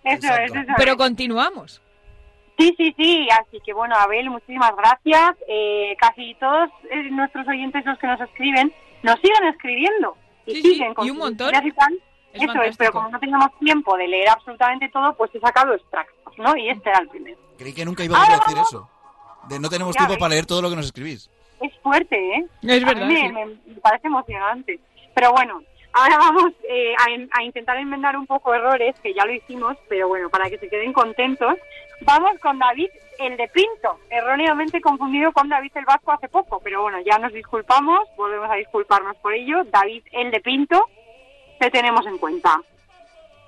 Eso 0.04 0.28
es, 0.34 0.50
eso 0.50 0.60
es. 0.60 0.68
Pero 0.76 0.98
continuamos. 0.98 1.80
Sí, 2.58 2.74
sí, 2.76 2.92
sí. 2.98 3.28
Así 3.40 3.60
que 3.64 3.72
bueno, 3.72 3.96
Abel, 3.98 4.32
muchísimas 4.32 4.76
gracias. 4.76 5.36
Eh, 5.48 5.96
casi 6.00 6.34
todos 6.40 6.72
eh, 6.90 7.04
nuestros 7.12 7.48
oyentes, 7.48 7.86
los 7.86 8.00
que 8.00 8.08
nos 8.08 8.20
escriben, 8.20 8.74
nos 9.04 9.16
siguen 9.18 9.44
escribiendo. 9.54 10.18
Y 10.48 10.56
Sí, 10.56 10.62
sí, 10.64 10.70
siguen 10.74 10.96
con 10.96 11.06
y 11.06 11.12
un 11.12 11.18
montón. 11.18 11.54
y. 11.54 11.68
Es 12.34 12.44
Eso 12.44 12.62
es, 12.64 12.78
pero 12.78 12.92
como 12.94 13.10
no 13.10 13.20
teníamos 13.20 13.50
tiempo 13.60 13.96
de 13.96 14.08
leer 14.08 14.30
absolutamente 14.30 14.90
todo, 14.90 15.14
pues 15.16 15.34
he 15.36 15.40
sacado 15.40 15.76
extractos, 15.76 16.38
¿no? 16.40 16.58
Y 16.58 16.70
este 16.70 16.90
era 16.90 17.00
el 17.00 17.10
primero. 17.10 17.38
Creí 17.58 17.74
que 17.74 17.86
nunca 17.86 18.04
íbamos 18.04 18.28
a 18.28 18.38
decir 18.38 18.58
eso. 18.58 18.90
De 19.50 19.60
no 19.60 19.70
tenemos 19.70 19.94
Ya 19.96 20.00
tiempo 20.00 20.14
ves. 20.14 20.20
para 20.20 20.30
leer 20.30 20.46
todo 20.46 20.62
lo 20.62 20.70
que 20.70 20.76
nos 20.76 20.86
escribís. 20.86 21.30
Es 21.62 21.72
fuerte, 21.82 22.16
¿eh? 22.36 22.46
Es 22.64 22.84
A 22.84 22.86
verdad, 22.88 23.08
mí 23.08 23.14
me, 23.14 23.28
sí. 23.28 23.34
me- 23.34 23.74
me 23.74 23.82
parece 23.82 24.08
emocionante. 24.08 24.80
Pero 25.16 25.32
bueno, 25.32 25.62
ahora 25.94 26.18
vamos 26.20 26.52
eh, 26.70 26.94
a, 26.96 27.40
a 27.40 27.44
intentar 27.44 27.78
enmendar 27.78 28.16
un 28.18 28.28
poco 28.28 28.54
errores, 28.54 28.96
que 29.02 29.14
ya 29.14 29.26
lo 29.26 29.34
hicimos, 29.34 29.76
pero 29.90 30.08
bueno, 30.08 30.30
para 30.30 30.50
que 30.50 30.58
se 30.58 30.70
queden 30.70 30.94
contentos. 30.94 31.56
Vamos 32.02 32.40
con 32.42 32.60
David, 32.60 32.90
el 33.18 33.38
de 33.38 33.48
Pinto, 33.48 34.00
erróneamente 34.12 34.80
confundido 34.82 35.32
con 35.32 35.50
David 35.50 35.72
el 35.74 35.86
Vasco 35.86 36.12
hace 36.12 36.28
poco, 36.30 36.60
pero 36.64 36.84
bueno, 36.84 37.00
ya 37.04 37.18
nos 37.18 37.34
disculpamos, 37.34 38.02
volvemos 38.16 38.48
a 38.52 38.54
disculparnos 38.54 39.16
por 39.18 39.34
ello. 39.34 39.64
David, 39.72 40.04
el 40.12 40.30
de 40.30 40.40
Pinto, 40.42 40.80
te 41.60 41.72
tenemos 41.72 42.06
en 42.06 42.20
cuenta. 42.20 42.62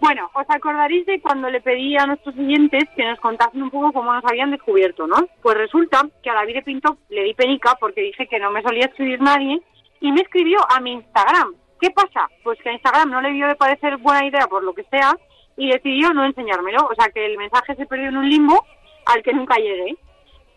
Bueno, 0.01 0.29
os 0.33 0.45
acordaréis 0.49 1.05
de 1.05 1.19
cuando 1.19 1.49
le 1.49 1.59
pedí 1.59 1.97
a 1.97 2.05
nuestros 2.05 2.37
oyentes 2.37 2.85
que 2.95 3.03
nos 3.03 3.19
contasen 3.19 3.61
un 3.61 3.69
poco 3.69 3.91
cómo 3.91 4.13
nos 4.13 4.23
habían 4.23 4.51
descubierto, 4.51 5.05
¿no? 5.07 5.17
Pues 5.41 5.57
resulta 5.57 6.07
que 6.23 6.29
a 6.29 6.35
David 6.35 6.55
de 6.55 6.61
Pinto 6.61 6.97
le 7.09 7.23
di 7.23 7.33
penica 7.33 7.75
porque 7.79 8.01
dije 8.01 8.27
que 8.27 8.39
no 8.39 8.49
me 8.49 8.61
solía 8.61 8.85
escribir 8.85 9.21
nadie 9.21 9.61
y 9.99 10.11
me 10.11 10.21
escribió 10.21 10.59
a 10.69 10.79
mi 10.79 10.93
Instagram. 10.93 11.53
¿Qué 11.81 11.89
pasa? 11.91 12.29
Pues 12.43 12.57
que 12.61 12.69
a 12.69 12.73
Instagram 12.73 13.11
no 13.11 13.21
le 13.21 13.31
vio 13.31 13.47
de 13.47 13.55
parecer 13.55 13.97
buena 13.97 14.25
idea 14.25 14.47
por 14.47 14.63
lo 14.63 14.73
que 14.73 14.83
sea 14.85 15.17
y 15.57 15.69
decidió 15.69 16.13
no 16.13 16.23
enseñármelo. 16.23 16.87
O 16.87 16.95
sea 16.95 17.09
que 17.09 17.25
el 17.25 17.37
mensaje 17.37 17.75
se 17.75 17.85
perdió 17.85 18.07
en 18.07 18.17
un 18.17 18.29
limbo 18.29 18.65
al 19.05 19.21
que 19.21 19.33
nunca 19.33 19.57
llegué. 19.57 19.97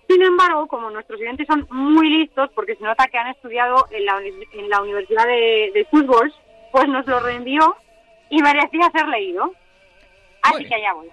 Sin 0.09 0.23
embargo, 0.23 0.69
como 0.69 0.91
nuestros 0.91 1.21
oyentes 1.21 1.47
son 1.49 1.67
muy 1.71 2.09
listos, 2.11 2.51
porque 2.55 2.77
se 2.77 2.85
nota 2.85 3.07
que 3.07 3.19
han 3.19 3.29
estudiado 3.29 3.87
en 3.91 4.05
la, 4.05 4.21
en 4.21 4.69
la 4.69 4.83
Universidad 4.83 5.27
de, 5.27 5.71
de 5.75 5.87
Fútbol, 5.91 6.33
pues 6.71 6.87
nos 6.89 7.07
lo 7.07 7.21
reenvió 7.21 7.77
y 8.33 8.42
merecía 8.42 8.90
ser 8.90 9.07
leído. 9.09 9.53
Así 10.42 10.64
que 10.64 10.75
allá 10.75 10.95
voy. 10.95 11.09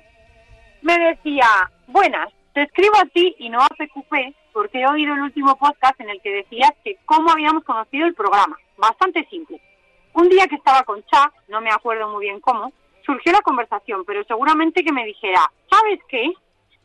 Me 0.82 0.98
decía, 0.98 1.46
buenas, 1.88 2.30
te 2.54 2.64
escribo 2.64 2.96
a 2.98 3.06
ti 3.06 3.36
y 3.40 3.50
no 3.50 3.62
a 3.62 3.68
PQP 3.68 4.14
porque 4.54 4.80
he 4.82 4.88
oído 4.88 5.14
el 5.14 5.22
último 5.22 5.56
podcast 5.58 6.00
en 6.00 6.10
el 6.10 6.22
que 6.22 6.32
decías 6.32 6.72
que 6.84 6.98
cómo 7.06 7.30
habíamos 7.30 7.64
conocido 7.66 8.08
el 8.08 8.16
programa. 8.16 8.58
Bastante 8.78 9.26
simple. 9.30 9.62
Un 10.14 10.30
día 10.30 10.48
que 10.48 10.56
estaba 10.56 10.84
con 10.84 11.04
Cha, 11.06 11.32
no 11.50 11.62
me 11.62 11.70
acuerdo 11.72 12.10
muy 12.10 12.26
bien 12.26 12.40
cómo, 12.40 12.72
surgió 13.06 13.32
la 13.34 13.42
conversación, 13.42 14.04
pero 14.06 14.24
seguramente 14.24 14.84
que 14.84 14.92
me 14.94 15.06
dijera, 15.06 15.42
¿sabes 15.70 16.00
qué? 16.08 16.32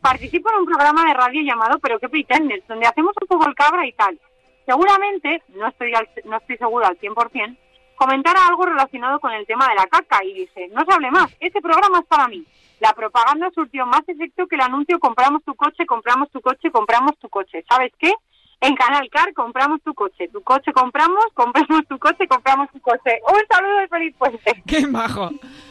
Participo 0.01 0.51
en 0.51 0.59
un 0.61 0.67
programa 0.67 1.05
de 1.07 1.15
radio 1.15 1.41
llamado 1.43 1.79
Pero 1.79 1.99
qué 1.99 2.09
pretendes, 2.09 2.67
donde 2.69 2.87
hacemos 2.87 3.15
un 3.23 3.27
poco 3.29 3.49
el 3.49 3.55
cabra 3.55 3.87
y 3.87 3.93
tal. 3.93 4.19
Seguramente, 4.67 5.43
no 5.51 5.69
estoy, 5.69 5.95
al- 5.95 6.09
no 6.25 6.37
estoy 6.37 6.57
seguro 6.59 6.85
al 6.87 6.99
100%, 6.99 7.57
comentara 7.97 8.47
algo 8.47 8.65
relacionado 8.65 9.21
con 9.21 9.33
el 9.33 9.47
tema 9.47 9.69
de 9.69 9.75
la 9.75 9.87
caca 9.87 10.25
y 10.25 10.35
dije, 10.35 10.69
no 10.73 10.85
se 10.85 10.93
hable 10.93 11.11
más, 11.11 11.35
este 11.41 11.61
programa 11.61 12.01
es 12.01 12.07
para 12.07 12.29
mí. 12.29 12.45
La 12.81 12.93
propaganda 12.93 13.51
surtió 13.55 13.87
más 13.87 14.03
efecto 14.07 14.47
que 14.47 14.57
el 14.57 14.63
anuncio 14.63 14.99
compramos 14.99 15.43
tu 15.45 15.55
coche, 15.55 15.87
compramos 15.87 16.31
tu 16.31 16.41
coche, 16.41 16.71
compramos 16.71 17.17
tu 17.19 17.29
coche. 17.29 17.65
¿Sabes 17.69 17.93
qué? 17.99 18.13
En 18.61 18.75
Canal 18.77 19.09
Car 19.11 19.33
compramos 19.35 19.81
tu 19.83 19.93
coche, 19.93 20.29
tu 20.33 20.41
coche 20.43 20.73
compramos, 20.73 21.23
compramos 21.35 21.83
tu 21.89 21.99
coche, 21.99 22.27
compramos 22.27 22.69
tu 22.73 22.81
coche. 22.81 23.21
Un 23.29 23.41
saludo 23.51 23.79
de 23.81 23.89
feliz 23.89 24.15
puente. 24.19 24.63
Qué 24.67 24.87
majo. 24.87 25.31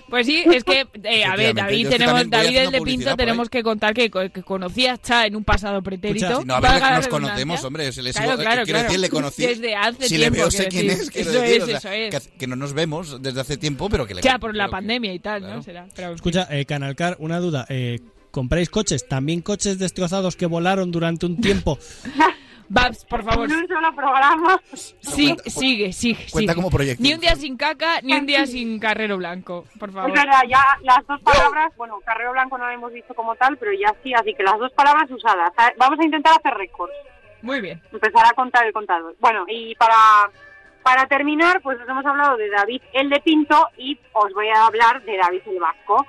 Pues 0.10 0.28
sí, 0.28 0.44
es 0.46 0.64
que, 0.64 0.86
eh, 1.04 1.26
a 1.26 1.36
ver, 1.36 1.56
David, 1.56 1.90
que 1.90 1.98
tenemos, 1.98 2.30
David 2.30 2.56
el 2.58 2.72
de 2.72 2.82
Pinto, 2.82 3.16
tenemos 3.16 3.50
que 3.50 3.64
contar 3.64 3.96
que, 3.96 4.12
que 4.12 4.44
conocía 4.44 4.94
a 4.94 4.98
Cha 5.00 5.26
en 5.26 5.36
un 5.36 5.44
pasado 5.44 5.82
pretérito. 5.82 6.26
Escucha, 6.28 6.42
si 6.42 6.48
no, 6.48 6.54
a 6.56 6.60
ver, 6.60 6.80
la 6.80 6.96
nos 6.98 7.08
conocemos, 7.08 7.64
hombre. 7.64 7.92
Se 7.92 8.04
le 8.04 8.12
Claro, 8.14 8.34
sigo- 8.34 8.42
claro, 8.42 8.64
quiero 8.64 8.66
claro. 8.78 8.84
decir, 8.84 9.00
le 9.00 9.10
conocí. 9.10 9.42
Desde 9.48 9.76
hace 9.76 10.08
si 10.08 10.16
tiempo, 10.18 10.36
le 10.36 10.42
veo, 10.42 10.52
sé 10.52 10.68
quién 10.68 10.88
decir. 10.88 11.02
es, 11.04 11.10
quiero 11.10 11.30
Eso 11.32 11.42
decir. 11.42 11.56
es, 11.58 11.64
o 11.64 11.66
sea, 11.66 11.78
eso 11.78 11.90
es. 12.18 12.28
Que, 12.30 12.38
que 12.38 12.48
no 12.48 12.56
nos 12.56 12.74
vemos 12.74 13.24
desde 13.24 13.42
hace 13.42 13.58
tiempo, 13.58 13.90
pero 13.90 14.06
que 14.06 14.14
le 14.14 14.22
Ya, 14.22 14.38
por 14.38 14.54
la 14.56 14.66
creo 14.66 14.70
que- 14.70 14.72
pandemia 14.72 15.14
y 15.14 15.20
tal, 15.20 15.42
¿no? 15.42 15.64
Será. 15.64 15.88
Pero, 15.96 16.14
Escucha, 16.14 16.48
eh, 16.52 16.66
Canalcar, 16.66 17.16
una 17.20 17.40
duda. 17.40 17.66
Eh, 17.70 18.00
¿Compráis 18.30 18.70
coches? 18.70 19.08
¿También 19.08 19.42
coches 19.42 19.80
destrozados 19.80 20.36
que 20.36 20.46
volaron 20.46 20.92
durante 20.92 21.26
un 21.26 21.42
tiempo? 21.42 21.80
Babs, 22.70 23.06
por 23.06 23.24
favor. 23.24 23.52
En 23.52 23.58
un 23.58 23.68
solo 23.68 23.96
programa. 23.96 24.60
Sí, 24.74 25.36
sigue, 25.46 25.92
sigue, 25.94 26.26
Cuenta 26.32 26.54
sigue. 26.54 26.56
como 26.56 26.70
proyecto. 26.70 27.04
Ni 27.04 27.14
un 27.14 27.20
día 27.20 27.36
sin 27.36 27.58
caca, 27.58 28.02
ni 28.02 28.14
un 28.14 28.26
día 28.26 28.46
sin 28.46 28.80
carrero 28.80 29.18
blanco, 29.18 29.66
por 29.80 29.92
favor. 29.92 30.10
Es 30.10 30.16
verdad, 30.16 30.42
ya 30.48 30.64
las 30.82 31.06
dos 31.08 31.22
palabras, 31.22 31.72
bueno, 31.78 32.00
Carrero 32.06 32.32
Blanco 32.32 32.58
no 32.58 32.66
lo 32.66 32.72
hemos 32.72 32.92
visto 32.94 33.14
como 33.14 33.36
tal, 33.36 33.58
pero 33.58 33.72
ya 33.74 33.94
sí, 34.04 34.14
así 34.14 34.34
que 34.34 34.44
las 34.44 34.58
dos 34.58 34.72
palabras 34.74 35.10
usadas. 35.12 35.52
Vamos 35.78 36.00
a 36.00 36.04
intentar 36.04 36.34
hacer 36.38 36.54
récords. 36.54 36.94
Muy 37.42 37.60
bien. 37.62 37.82
empezar 37.92 38.26
a 38.26 38.34
contar 38.34 38.66
el 38.66 38.72
contador. 38.74 39.16
Bueno, 39.20 39.44
y 39.48 39.76
para, 39.76 39.96
para 40.82 41.06
terminar, 41.08 41.62
pues 41.62 41.80
os 41.80 41.88
hemos 41.88 42.06
hablado 42.06 42.38
de 42.38 42.50
David 42.50 42.82
el 42.94 43.10
de 43.10 43.20
Pinto 43.20 43.68
y 43.78 44.00
os 44.14 44.34
voy 44.34 44.48
a 44.50 44.66
hablar 44.66 45.04
de 45.04 45.18
David 45.18 45.42
el 45.48 45.60
Vasco, 45.60 46.08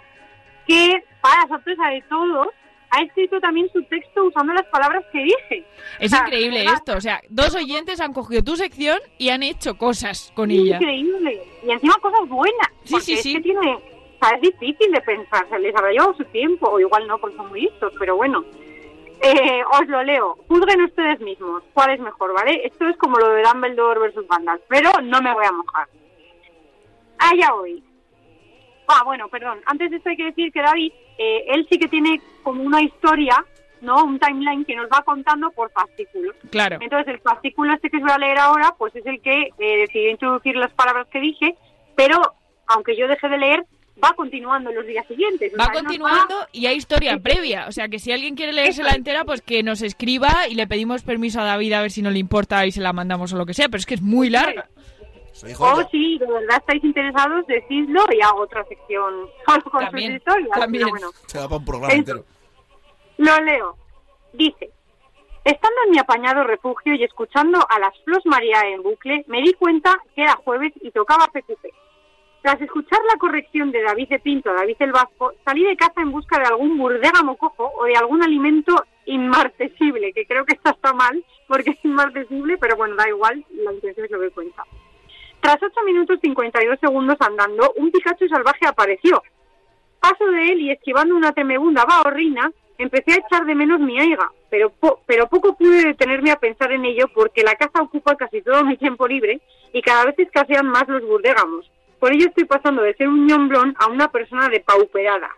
que 0.66 1.04
para 1.20 1.48
sorpresa 1.48 1.88
de 1.88 2.02
todos 2.08 2.48
ha 2.94 3.02
escrito 3.02 3.40
también 3.40 3.68
su 3.72 3.82
texto 3.84 4.24
usando 4.24 4.52
las 4.52 4.66
palabras 4.66 5.04
que 5.10 5.18
dije. 5.18 5.64
Es 5.98 6.12
O 6.12 6.16
sea, 6.16 6.26
increíble 6.26 6.64
esto, 6.64 6.96
o 6.96 7.00
sea, 7.00 7.20
dos 7.28 7.54
oyentes 7.54 8.00
han 8.00 8.12
cogido 8.12 8.42
tu 8.42 8.56
sección 8.56 8.98
y 9.18 9.30
han 9.30 9.42
hecho 9.42 9.76
cosas 9.76 10.32
con 10.34 10.50
ella. 10.50 10.76
Increíble. 10.76 11.42
Y 11.66 11.70
encima 11.70 11.94
cosas 12.00 12.28
buenas. 12.28 12.68
Sí, 12.84 12.92
porque 12.92 13.04
sí, 13.04 13.12
es 13.14 13.22
sí. 13.22 13.34
que 13.34 13.40
tiene... 13.40 13.74
O 13.74 14.26
sea, 14.26 14.36
es 14.36 14.42
difícil 14.42 14.92
de 14.92 15.00
pensar, 15.00 15.46
se 15.50 15.58
les 15.58 15.74
habrá 15.74 15.90
llevado 15.90 16.14
su 16.14 16.24
tiempo, 16.26 16.70
o 16.70 16.78
igual 16.78 17.06
no, 17.08 17.18
porque 17.18 17.36
son 17.36 17.48
muy 17.48 17.62
listos, 17.62 17.92
pero 17.98 18.16
bueno. 18.16 18.44
Eh, 19.20 19.62
os 19.72 19.88
lo 19.88 20.02
leo. 20.02 20.38
Juzguen 20.48 20.82
ustedes 20.82 21.20
mismos 21.20 21.62
cuál 21.72 21.90
es 21.90 22.00
mejor, 22.00 22.32
¿vale? 22.32 22.64
Esto 22.64 22.88
es 22.88 22.96
como 22.96 23.18
lo 23.18 23.30
de 23.30 23.42
Dumbledore 23.42 24.00
versus 24.00 24.26
Gandalf, 24.28 24.62
pero 24.68 24.90
no 25.02 25.20
me 25.20 25.32
voy 25.32 25.44
a 25.44 25.52
mojar. 25.52 25.88
Allá 27.18 27.52
voy. 27.52 27.82
Ah, 28.86 29.02
bueno, 29.04 29.28
perdón. 29.28 29.60
Antes 29.66 29.90
de 29.90 29.96
esto 29.96 30.10
hay 30.10 30.16
que 30.16 30.24
decir 30.26 30.52
que 30.52 30.60
David, 30.62 30.92
eh, 31.18 31.44
él 31.48 31.66
sí 31.70 31.78
que 31.78 31.88
tiene 31.88 32.20
como 32.42 32.62
una 32.62 32.82
historia, 32.82 33.44
¿no? 33.80 34.04
Un 34.04 34.18
timeline 34.18 34.64
que 34.64 34.76
nos 34.76 34.86
va 34.86 35.02
contando 35.02 35.50
por 35.50 35.70
fascículos. 35.70 36.34
Claro. 36.50 36.78
Entonces, 36.80 37.14
el 37.14 37.20
fascículo 37.20 37.74
este 37.74 37.90
que 37.90 37.98
os 37.98 38.02
voy 38.02 38.12
a 38.12 38.18
leer 38.18 38.38
ahora, 38.38 38.74
pues 38.78 38.94
es 38.96 39.06
el 39.06 39.20
que 39.20 39.50
eh, 39.58 39.78
decidió 39.78 40.10
introducir 40.10 40.56
las 40.56 40.72
palabras 40.72 41.06
que 41.08 41.20
dije, 41.20 41.56
pero 41.96 42.20
aunque 42.66 42.96
yo 42.96 43.06
deje 43.08 43.28
de 43.28 43.38
leer, 43.38 43.64
va 44.02 44.12
continuando 44.14 44.70
en 44.70 44.76
los 44.76 44.86
días 44.86 45.06
siguientes. 45.06 45.52
O 45.54 45.58
Va 45.58 45.66
sea, 45.66 45.74
continuando 45.74 46.34
y 46.52 46.66
hay 46.66 46.76
historia 46.76 47.18
previa. 47.18 47.66
O 47.68 47.72
sea, 47.72 47.88
que 47.88 47.98
si 47.98 48.12
alguien 48.12 48.34
quiere 48.34 48.52
leérsela 48.52 48.92
entera, 48.92 49.24
pues 49.24 49.40
que 49.40 49.62
nos 49.62 49.82
escriba 49.82 50.48
y 50.48 50.54
le 50.54 50.66
pedimos 50.66 51.02
permiso 51.02 51.40
a 51.40 51.44
David 51.44 51.72
a 51.74 51.82
ver 51.82 51.90
si 51.90 52.02
no 52.02 52.10
le 52.10 52.18
importa 52.18 52.66
y 52.66 52.72
se 52.72 52.80
la 52.80 52.92
mandamos 52.92 53.32
o 53.32 53.36
lo 53.36 53.46
que 53.46 53.54
sea. 53.54 53.68
Pero 53.68 53.78
es 53.78 53.86
que 53.86 53.94
es 53.94 54.02
muy 54.02 54.30
larga. 54.30 54.68
O 55.58 55.88
si 55.90 56.18
de 56.18 56.26
verdad 56.26 56.58
estáis 56.58 56.84
interesados, 56.84 57.46
decidlo 57.46 58.04
y 58.12 58.20
hago 58.22 58.40
otra 58.40 58.64
sección 58.64 59.28
solo 59.46 59.62
con 59.70 59.84
También, 59.84 60.12
sus 60.12 60.18
historias. 60.18 60.58
también. 60.58 60.88
bueno. 60.88 61.10
Se 61.26 61.38
da 61.38 61.44
para 61.44 61.58
un 61.58 61.64
programa 61.64 61.92
entero. 61.94 62.24
Lo 63.18 63.40
leo. 63.40 63.76
Dice, 64.32 64.70
estando 65.44 65.76
en 65.84 65.90
mi 65.92 65.98
apañado 65.98 66.44
refugio 66.44 66.94
y 66.94 67.04
escuchando 67.04 67.64
a 67.68 67.78
las 67.78 67.96
Flos 68.04 68.24
María 68.26 68.62
en 68.66 68.82
bucle, 68.82 69.24
me 69.28 69.42
di 69.42 69.52
cuenta 69.54 69.96
que 70.14 70.22
era 70.22 70.34
jueves 70.44 70.72
y 70.80 70.90
tocaba 70.90 71.28
PQP. 71.28 71.66
Tras 72.42 72.60
escuchar 72.60 72.98
la 73.10 73.18
corrección 73.18 73.70
de 73.72 73.82
David 73.82 74.08
de 74.10 74.18
Pinto 74.18 74.50
a 74.50 74.54
David 74.54 74.76
el 74.80 74.92
Vasco, 74.92 75.32
salí 75.46 75.64
de 75.64 75.76
casa 75.76 76.02
en 76.02 76.12
busca 76.12 76.38
de 76.38 76.44
algún 76.44 76.76
burdégamo 76.76 77.38
cojo 77.38 77.72
o 77.78 77.84
de 77.84 77.96
algún 77.96 78.22
alimento 78.22 78.84
inmartesible, 79.06 80.12
que 80.12 80.26
creo 80.26 80.44
que 80.44 80.54
esto 80.54 80.70
está 80.70 80.92
mal 80.92 81.24
porque 81.48 81.70
es 81.70 81.82
inmartesible, 81.84 82.58
pero 82.58 82.76
bueno, 82.76 82.96
da 82.96 83.08
igual, 83.08 83.42
la 83.50 83.72
intención 83.72 84.04
es 84.04 84.12
lo 84.12 84.20
que 84.20 84.30
cuenta. 84.30 84.53
Tras 85.44 85.62
8 85.62 85.82
minutos 85.84 86.18
52 86.22 86.80
segundos 86.80 87.18
andando, 87.20 87.70
un 87.76 87.90
Pikachu 87.90 88.26
salvaje 88.28 88.66
apareció. 88.66 89.22
Paso 90.00 90.24
de 90.30 90.52
él 90.52 90.62
y 90.62 90.70
esquivando 90.70 91.14
una 91.14 91.32
temegunda 91.32 91.84
bahorrina, 91.84 92.50
empecé 92.78 93.12
a 93.12 93.16
echar 93.16 93.44
de 93.44 93.54
menos 93.54 93.78
mi 93.78 94.00
aiga, 94.00 94.32
pero, 94.48 94.72
pero 95.04 95.28
poco 95.28 95.54
pude 95.54 95.84
detenerme 95.84 96.30
a 96.30 96.36
pensar 96.36 96.72
en 96.72 96.86
ello 96.86 97.08
porque 97.12 97.42
la 97.42 97.56
caza 97.56 97.82
ocupa 97.82 98.16
casi 98.16 98.40
todo 98.40 98.64
mi 98.64 98.78
tiempo 98.78 99.06
libre 99.06 99.42
y 99.74 99.82
cada 99.82 100.06
vez 100.06 100.18
escasean 100.18 100.66
más 100.66 100.88
los 100.88 101.02
burdégamos. 101.02 101.70
Por 102.00 102.14
ello 102.14 102.28
estoy 102.28 102.44
pasando 102.44 102.80
de 102.80 102.94
ser 102.94 103.08
un 103.08 103.26
ñomblón 103.26 103.76
a 103.78 103.88
una 103.88 104.08
persona 104.08 104.48
depauperada. 104.48 105.28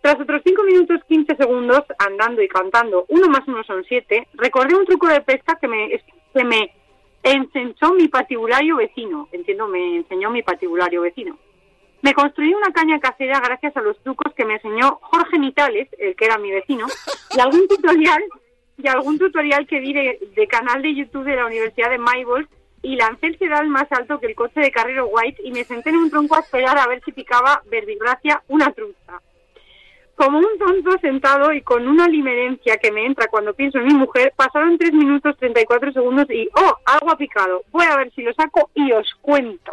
Tras 0.00 0.20
otros 0.20 0.42
5 0.44 0.64
minutos 0.64 0.98
15 1.06 1.36
segundos 1.36 1.84
andando 2.00 2.42
y 2.42 2.48
cantando, 2.48 3.04
uno 3.06 3.28
más 3.28 3.46
uno 3.46 3.62
son 3.62 3.84
siete, 3.84 4.26
recordé 4.34 4.74
un 4.74 4.84
truco 4.84 5.06
de 5.06 5.20
pesca 5.20 5.56
que 5.60 5.68
me, 5.68 6.02
que 6.34 6.42
me 6.42 6.72
ensenchó 7.22 7.92
mi 7.94 8.08
patibulario 8.08 8.76
vecino. 8.76 9.28
Entiendo, 9.32 9.68
me 9.68 9.96
enseñó 9.96 10.30
mi 10.30 10.42
patibulario 10.42 11.02
vecino. 11.02 11.38
Me 12.02 12.14
construí 12.14 12.54
una 12.54 12.72
caña 12.72 13.00
casera 13.00 13.40
gracias 13.40 13.76
a 13.76 13.80
los 13.80 13.98
trucos 14.02 14.32
que 14.34 14.44
me 14.44 14.54
enseñó 14.54 14.98
Jorge 15.02 15.38
Nitales, 15.38 15.88
el 15.98 16.14
que 16.14 16.24
era 16.26 16.38
mi 16.38 16.50
vecino, 16.50 16.86
y 17.36 17.40
algún 17.40 17.66
tutorial 17.68 18.22
y 18.76 18.86
algún 18.86 19.18
tutorial 19.18 19.66
que 19.66 19.80
vi 19.80 19.92
de, 19.92 20.18
de 20.36 20.46
canal 20.46 20.80
de 20.82 20.94
YouTube 20.94 21.24
de 21.24 21.34
la 21.34 21.46
Universidad 21.46 21.90
de 21.90 21.98
Maybold 21.98 22.48
y 22.82 22.94
lancé 22.94 23.26
el 23.26 23.38
sedal 23.38 23.68
más 23.68 23.90
alto 23.90 24.20
que 24.20 24.26
el 24.26 24.36
coche 24.36 24.60
de 24.60 24.70
Carrero 24.70 25.06
White 25.06 25.42
y 25.42 25.50
me 25.50 25.64
senté 25.64 25.90
en 25.90 25.96
un 25.96 26.10
tronco 26.10 26.36
a 26.36 26.40
esperar 26.40 26.78
a 26.78 26.86
ver 26.86 27.02
si 27.04 27.10
picaba 27.10 27.62
verbigracia 27.68 28.42
una 28.48 28.72
truza. 28.72 29.20
Como 30.18 30.38
un 30.38 30.58
tonto 30.58 30.98
sentado 31.00 31.52
y 31.52 31.62
con 31.62 31.86
una 31.86 32.08
limerencia 32.08 32.76
que 32.76 32.90
me 32.90 33.06
entra 33.06 33.28
cuando 33.28 33.54
pienso 33.54 33.78
en 33.78 33.86
mi 33.86 33.94
mujer, 33.94 34.32
pasaron 34.36 34.76
3 34.76 34.92
minutos 34.92 35.36
34 35.38 35.92
segundos 35.92 36.26
y 36.28 36.48
¡oh! 36.56 36.76
Algo 36.86 37.12
ha 37.12 37.16
picado. 37.16 37.62
Voy 37.70 37.86
a 37.86 37.96
ver 37.96 38.12
si 38.16 38.22
lo 38.22 38.34
saco 38.34 38.68
y 38.74 38.90
os 38.90 39.06
cuento. 39.22 39.72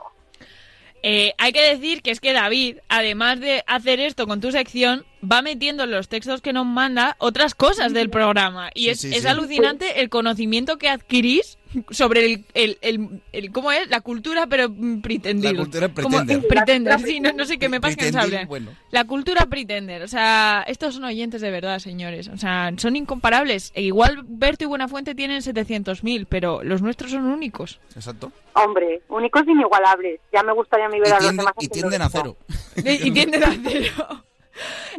Eh, 1.02 1.34
hay 1.40 1.52
que 1.52 1.62
decir 1.62 2.02
que 2.04 2.12
es 2.12 2.20
que 2.20 2.34
David, 2.34 2.78
además 2.90 3.40
de 3.40 3.64
hacer 3.68 4.00
esto 4.00 4.28
con 4.28 4.40
tu 4.40 4.52
sección, 4.52 5.04
va 5.24 5.42
metiendo 5.42 5.84
en 5.84 5.92
los 5.92 6.10
textos 6.10 6.42
que 6.42 6.54
nos 6.54 6.66
manda 6.68 7.16
otras 7.20 7.54
cosas 7.56 7.94
del 7.94 8.10
programa. 8.12 8.70
Y 8.76 8.86
Sí, 8.86 8.90
es, 8.90 9.02
sí, 9.02 9.16
es 9.16 9.22
sí. 9.24 9.28
alucinante 9.28 10.02
el 10.02 10.10
conocimiento 10.10 10.78
que 10.78 10.90
adquirís 10.90 11.58
sobre 11.90 12.26
el, 12.26 12.46
el, 12.54 12.78
el- 12.82 13.22
el- 13.32 13.52
¿cómo 13.52 13.72
es? 13.72 13.90
La 13.90 14.02
cultura, 14.02 14.48
pero 14.48 14.70
mm, 14.70 15.02
pretender. 15.02 15.54
La 15.54 15.60
cultura 15.60 15.88
Como- 15.90 16.18
pretender. 16.18 16.48
pretender, 16.48 17.00
sí, 17.02 17.20
no, 17.20 17.32
no 17.34 17.46
sé 17.46 17.58
qué 17.58 17.70
me 17.70 17.80
pasa 17.82 17.96
que 17.96 18.46
bueno. 18.48 18.72
La 18.92 19.06
cultura 19.06 19.46
pretender. 19.48 20.02
O 20.04 20.08
sea, 20.08 20.64
estos 20.68 20.96
son 20.96 21.04
oyentes 21.04 21.42
de 21.42 21.52
verdad, 21.52 21.80
señores. 21.80 22.28
O 22.30 22.38
sea, 22.38 22.72
son 22.78 22.96
incomparables. 22.96 23.72
E 23.76 23.82
igual 23.84 24.24
Berto 24.28 24.64
y 24.64 24.68
Buenafuente 24.68 25.16
tienen 25.16 25.42
700.000, 25.42 26.28
pero 26.30 26.64
los 26.64 26.82
nuestros 26.82 27.12
son 27.12 27.26
únicos. 27.26 27.80
Exacto. 27.96 28.32
Hombre, 28.54 29.02
únicos 29.10 29.44
e 29.48 29.52
inigualables. 29.52 30.20
Ya 30.34 30.44
me 30.44 30.54
gustaría 30.54 30.86
a 30.86 30.90
mí 30.90 31.00
ver 31.00 31.14
a 31.14 31.20
los 31.20 31.36
demás. 31.36 31.54
y 31.60 31.68
tienden 31.68 32.02
a 32.02 32.10
cero. 32.10 32.38
Y 32.78 33.12
tienden 33.12 33.44
a 33.44 33.54
cero. 33.64 34.24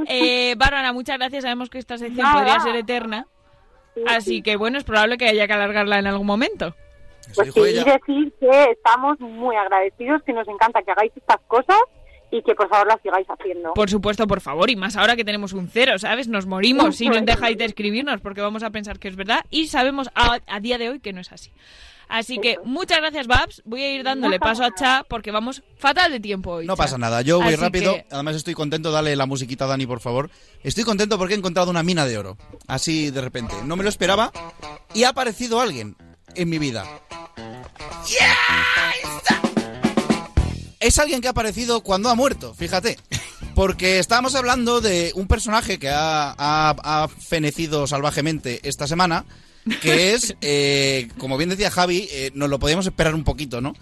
Eh, 0.08 0.54
Bárbara, 0.56 0.92
muchas 0.92 1.16
gracias. 1.18 1.42
Sabemos 1.42 1.70
que 1.70 1.78
esta 1.78 1.96
sección 1.98 2.24
Nada. 2.26 2.34
podría 2.42 2.60
ser 2.60 2.76
eterna. 2.76 3.26
Así 4.06 4.42
que 4.42 4.56
bueno, 4.56 4.78
es 4.78 4.84
probable 4.84 5.16
que 5.18 5.28
haya 5.28 5.46
que 5.46 5.52
alargarla 5.52 5.98
en 5.98 6.06
algún 6.06 6.26
momento. 6.26 6.74
Pues 7.34 7.52
sí, 7.52 7.60
y 7.60 7.84
decir 7.84 8.32
que 8.38 8.70
estamos 8.70 9.18
muy 9.20 9.56
agradecidos, 9.56 10.22
que 10.22 10.32
nos 10.32 10.46
encanta 10.48 10.82
que 10.82 10.92
hagáis 10.92 11.12
estas 11.16 11.40
cosas 11.48 11.78
y 12.30 12.42
que 12.42 12.54
por 12.54 12.68
favor 12.68 12.86
las 12.86 13.00
sigáis 13.02 13.26
haciendo. 13.28 13.74
Por 13.74 13.90
supuesto, 13.90 14.26
por 14.26 14.40
favor, 14.40 14.70
y 14.70 14.76
más 14.76 14.96
ahora 14.96 15.16
que 15.16 15.24
tenemos 15.24 15.52
un 15.52 15.68
cero, 15.68 15.98
¿sabes? 15.98 16.28
Nos 16.28 16.46
morimos 16.46 16.96
si 16.96 17.08
no 17.08 17.20
dejáis 17.20 17.58
de 17.58 17.64
escribirnos 17.64 18.20
porque 18.20 18.40
vamos 18.40 18.62
a 18.62 18.70
pensar 18.70 18.98
que 18.98 19.08
es 19.08 19.16
verdad 19.16 19.44
y 19.50 19.66
sabemos 19.66 20.08
a, 20.14 20.38
a 20.46 20.60
día 20.60 20.78
de 20.78 20.90
hoy 20.90 21.00
que 21.00 21.12
no 21.12 21.20
es 21.20 21.32
así. 21.32 21.52
Así 22.08 22.38
que 22.38 22.56
muchas 22.64 22.98
gracias, 22.98 23.26
Babs. 23.26 23.62
Voy 23.64 23.82
a 23.82 23.92
ir 23.94 24.04
dándole 24.04 24.38
paso 24.38 24.62
a 24.64 24.74
Cha 24.74 25.04
porque 25.08 25.30
vamos 25.32 25.62
fatal 25.78 26.12
de 26.12 26.20
tiempo 26.20 26.52
hoy. 26.52 26.66
No 26.66 26.74
Cha. 26.76 26.82
pasa 26.84 26.98
nada, 26.98 27.20
yo 27.22 27.38
voy 27.38 27.48
Así 27.54 27.56
rápido. 27.56 27.94
que- 27.94 28.06
Además 28.10 28.36
estoy 28.36 28.54
contento, 28.54 28.90
dale 28.92 29.16
la 29.16 29.26
musiquita 29.26 29.64
a 29.64 29.68
Dani, 29.68 29.86
por 29.86 30.00
favor. 30.00 30.30
Estoy 30.62 30.84
contento 30.84 31.18
porque 31.18 31.34
he 31.34 31.36
encontrado 31.36 31.70
una 31.70 31.82
mina 31.82 32.06
de 32.06 32.16
oro. 32.18 32.36
Así 32.68 33.10
de 33.10 33.20
repente. 33.20 33.54
No 33.64 33.76
me 33.76 33.82
lo 33.82 33.88
esperaba. 33.88 34.32
Y 34.94 35.04
ha 35.04 35.08
aparecido 35.10 35.60
alguien 35.60 35.96
en 36.34 36.48
mi 36.48 36.58
vida. 36.58 36.84
Es 40.78 40.98
alguien 40.98 41.20
que 41.20 41.28
ha 41.28 41.32
aparecido 41.32 41.80
cuando 41.82 42.08
ha 42.10 42.14
muerto, 42.14 42.54
fíjate. 42.54 42.98
Porque 43.54 43.98
estábamos 43.98 44.34
hablando 44.34 44.80
de 44.82 45.12
un 45.14 45.26
personaje 45.26 45.78
que 45.78 45.88
ha, 45.88 46.34
ha- 46.36 46.76
ha 46.84 47.08
fenecido 47.08 47.86
salvajemente 47.86 48.60
esta 48.68 48.86
semana, 48.86 49.24
que 49.80 50.14
es, 50.14 50.36
eh, 50.40 51.08
como 51.18 51.36
bien 51.36 51.50
decía 51.50 51.70
Javi, 51.70 52.08
eh, 52.10 52.30
nos 52.34 52.48
lo 52.48 52.58
podíamos 52.58 52.86
esperar 52.86 53.14
un 53.14 53.24
poquito, 53.24 53.60
¿no? 53.60 53.74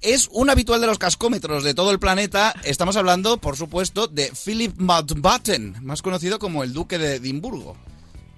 Es 0.00 0.28
un 0.32 0.50
habitual 0.50 0.80
de 0.80 0.86
los 0.86 0.98
cascómetros 0.98 1.64
de 1.64 1.74
todo 1.74 1.90
el 1.90 1.98
planeta. 1.98 2.54
Estamos 2.64 2.96
hablando, 2.96 3.38
por 3.38 3.56
supuesto, 3.56 4.06
de 4.06 4.32
Philip 4.32 4.78
Mountbatten, 4.78 5.76
más 5.82 6.02
conocido 6.02 6.38
como 6.38 6.62
el 6.62 6.72
Duque 6.72 6.98
de 6.98 7.16
Edimburgo, 7.16 7.76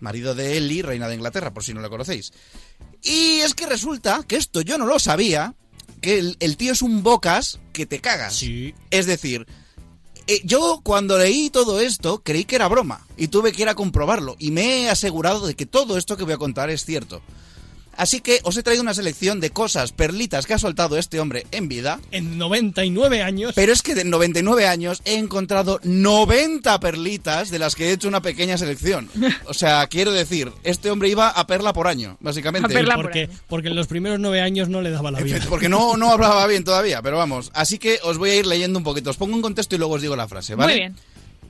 marido 0.01 0.35
de 0.35 0.57
Ellie, 0.57 0.83
reina 0.83 1.09
de 1.09 1.17
Inglaterra, 1.17 1.53
por 1.53 1.65
si 1.65 1.75
no 1.75 1.81
lo 1.81 1.91
conocéis. 1.91 2.33
Y 3.03 3.41
es 3.41 3.55
que 3.55 3.67
resulta 3.67 4.23
que 4.27 4.37
esto 4.37 4.61
yo 4.61 4.79
no 4.79 4.87
lo 4.87 4.99
sabía, 4.99 5.55
que 6.01 6.19
el, 6.19 6.37
el 6.39 6.57
tío 6.57 6.73
es 6.73 6.83
un 6.83 7.03
bocas 7.03 7.59
que 7.73 7.87
te 7.87 8.01
cagas. 8.01 8.41
Es 8.91 9.07
decir, 9.07 9.47
eh, 10.27 10.41
yo 10.45 10.81
cuando 10.83 11.19
leí 11.19 11.51
todo 11.51 11.81
esto 11.81 12.21
creí 12.25 12.45
que 12.45 12.57
era 12.57 12.69
broma 12.69 13.07
y 13.17 13.29
tuve 13.29 13.53
que 13.53 13.63
ir 13.63 13.69
a 13.69 13.75
comprobarlo 13.75 14.37
y 14.39 14.51
me 14.51 14.83
he 14.83 14.91
asegurado 14.91 15.47
de 15.47 15.55
que 15.55 15.67
todo 15.67 15.97
esto 15.97 16.17
que 16.17 16.25
voy 16.25 16.33
a 16.33 16.39
contar 16.39 16.71
es 16.71 16.85
cierto. 16.85 17.21
Así 17.97 18.21
que 18.21 18.41
os 18.43 18.57
he 18.57 18.63
traído 18.63 18.83
una 18.83 18.95
selección 18.95 19.41
de 19.41 19.51
cosas, 19.51 19.93
perlitas 19.93 20.47
que 20.47 20.55
ha 20.55 20.59
soltado 20.59 20.99
este 20.99 21.21
hombre 21.21 21.47
en 21.51 21.69
vida. 21.69 22.01
En 22.11 22.39
99 22.39 23.23
años. 23.23 23.53
Pero 23.55 23.73
es 23.73 23.83
que 23.83 23.95
de 23.95 24.05
99 24.05 24.67
años 24.67 25.03
he 25.05 25.17
encontrado 25.17 25.81
90 25.83 26.79
perlitas 26.81 27.51
de 27.51 27.59
las 27.59 27.75
que 27.75 27.89
he 27.89 27.93
hecho 27.93 28.09
una 28.09 28.23
pequeña 28.23 28.59
selección. 28.59 29.09
O 29.47 29.55
sea, 29.55 29.87
quiero 29.87 30.13
decir, 30.13 30.53
este 30.63 30.91
hombre 30.91 31.09
iba 31.09 31.29
a 31.29 31.47
perla 31.47 31.73
por 31.73 31.87
año, 31.87 32.17
básicamente. 32.21 32.75
porque, 32.95 33.29
porque 33.49 33.69
en 33.69 33.77
los 33.77 33.87
primeros 33.87 34.19
nueve 34.21 34.41
años 34.41 34.69
no 34.69 34.83
le 34.83 34.91
daba 34.91 35.11
la 35.11 35.21
vida. 35.21 35.41
Porque 35.49 35.69
no, 35.69 35.97
no 35.97 36.11
hablaba 36.11 36.47
bien 36.47 36.65
todavía, 36.65 37.03
pero 37.03 37.17
vamos. 37.17 37.51
Así 37.55 37.79
que 37.79 37.99
os 38.03 38.19
voy 38.19 38.31
a 38.31 38.35
ir 38.37 38.47
leyendo 38.47 38.79
un 38.79 38.85
poquito. 38.85 39.11
Os 39.11 39.17
pongo 39.17 39.35
un 39.35 39.43
contexto 39.43 39.75
y 39.75 39.79
luego 39.79 39.95
os 39.95 40.03
digo 40.03 40.17
la 40.17 40.29
frase, 40.29 40.55
¿vale? 40.55 40.73
Muy 40.73 40.81
bien. 40.81 40.97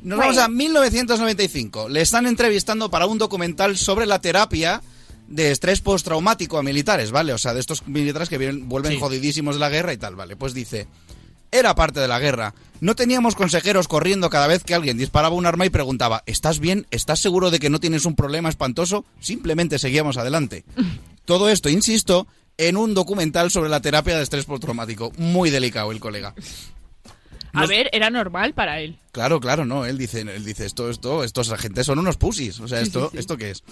Nos 0.03 0.19
Muy 0.19 0.27
vamos 0.27 0.39
a 0.39 0.47
bien. 0.47 0.59
1995. 0.59 1.89
Le 1.89 2.01
están 2.01 2.27
entrevistando 2.27 2.91
para 2.91 3.07
un 3.07 3.19
documental 3.19 3.77
sobre 3.77 4.07
la 4.07 4.21
terapia 4.21 4.83
de 5.29 5.51
estrés 5.51 5.81
postraumático 5.81 6.59
a 6.59 6.63
militares, 6.63 7.11
¿vale? 7.11 7.33
O 7.33 7.39
sea, 7.39 7.55
de 7.55 7.61
estos 7.61 7.87
militares 7.89 8.29
que 8.29 8.39
vienen, 8.39 8.69
vuelven 8.69 8.93
Sí. 8.93 9.01
jodidísimos 9.01 9.57
de 9.57 9.61
la 9.61 9.69
guerra 9.69 9.93
y 9.93 9.97
tal, 9.97 10.15
¿vale? 10.17 10.37
Pues 10.37 10.55
dice, 10.55 10.87
era 11.51 11.75
parte 11.75 12.01
de 12.01 12.09
la 12.09 12.19
guerra. 12.19 12.55
No 12.81 12.95
teníamos 12.95 13.35
consejeros 13.35 13.89
corriendo 13.89 14.29
cada 14.31 14.47
vez 14.47 14.63
que 14.63 14.75
alguien 14.75 14.99
disparaba 14.99 15.35
un 15.35 15.47
arma 15.47 15.65
y 15.67 15.71
preguntaba, 15.71 16.23
¿estás 16.27 16.59
bien? 16.61 16.87
¿Estás 16.91 17.21
seguro 17.21 17.51
de 17.51 17.59
que 17.59 17.71
no 17.71 17.81
tienes 17.81 18.05
un 18.05 18.15
problema 18.15 18.49
espantoso? 18.49 19.05
Simplemente 19.21 19.79
seguíamos 19.79 20.17
adelante. 20.19 20.65
Todo 21.25 21.49
esto, 21.49 21.69
insisto, 21.71 22.27
en 22.59 22.77
un 22.77 22.95
documental 22.95 23.51
sobre 23.51 23.71
la 23.71 23.81
terapia 23.81 24.17
de 24.17 24.23
estrés 24.23 24.45
postraumático. 24.45 25.13
Muy 25.19 25.51
delicado 25.51 25.91
el 25.93 26.01
colega. 26.01 26.35
A 27.57 27.67
ver, 27.67 27.89
era 27.93 28.11
normal 28.11 28.55
para 28.55 28.81
él. 28.81 28.99
Claro, 29.13 29.41
claro, 29.41 29.65
no. 29.65 29.87
Él 29.87 29.99
dice, 29.99 30.21
él 30.21 30.45
dice 30.45 30.67
esto, 30.67 30.91
esto, 30.91 31.25
estos 31.25 31.51
agentes 31.51 31.87
son 31.87 31.99
unos 31.99 32.17
pusis. 32.17 32.61
O 32.61 32.69
sea, 32.69 32.79
Sí, 32.79 32.85
esto, 32.85 33.05
sí, 33.07 33.09
sí. 33.13 33.19
¿esto 33.19 33.37
qué 33.37 33.51
es? 33.51 33.65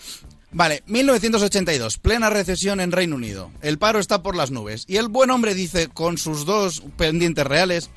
Vale, 0.53 0.82
1982, 0.87 1.99
plena 1.99 2.30
recesión 2.30 2.80
en 2.80 2.93
Reino 2.93 3.16
Unido. 3.16 3.51
El 3.61 3.78
paro 3.78 3.99
está 3.99 4.22
por 4.22 4.37
las 4.37 4.51
nubes. 4.51 4.85
Y 4.87 4.97
el 4.97 5.09
buen 5.09 5.30
hombre 5.30 5.55
dice, 5.55 5.89
con 5.89 6.16
sus 6.18 6.47
dos 6.47 6.82
pendientes 6.97 7.45
reales, 7.47 7.91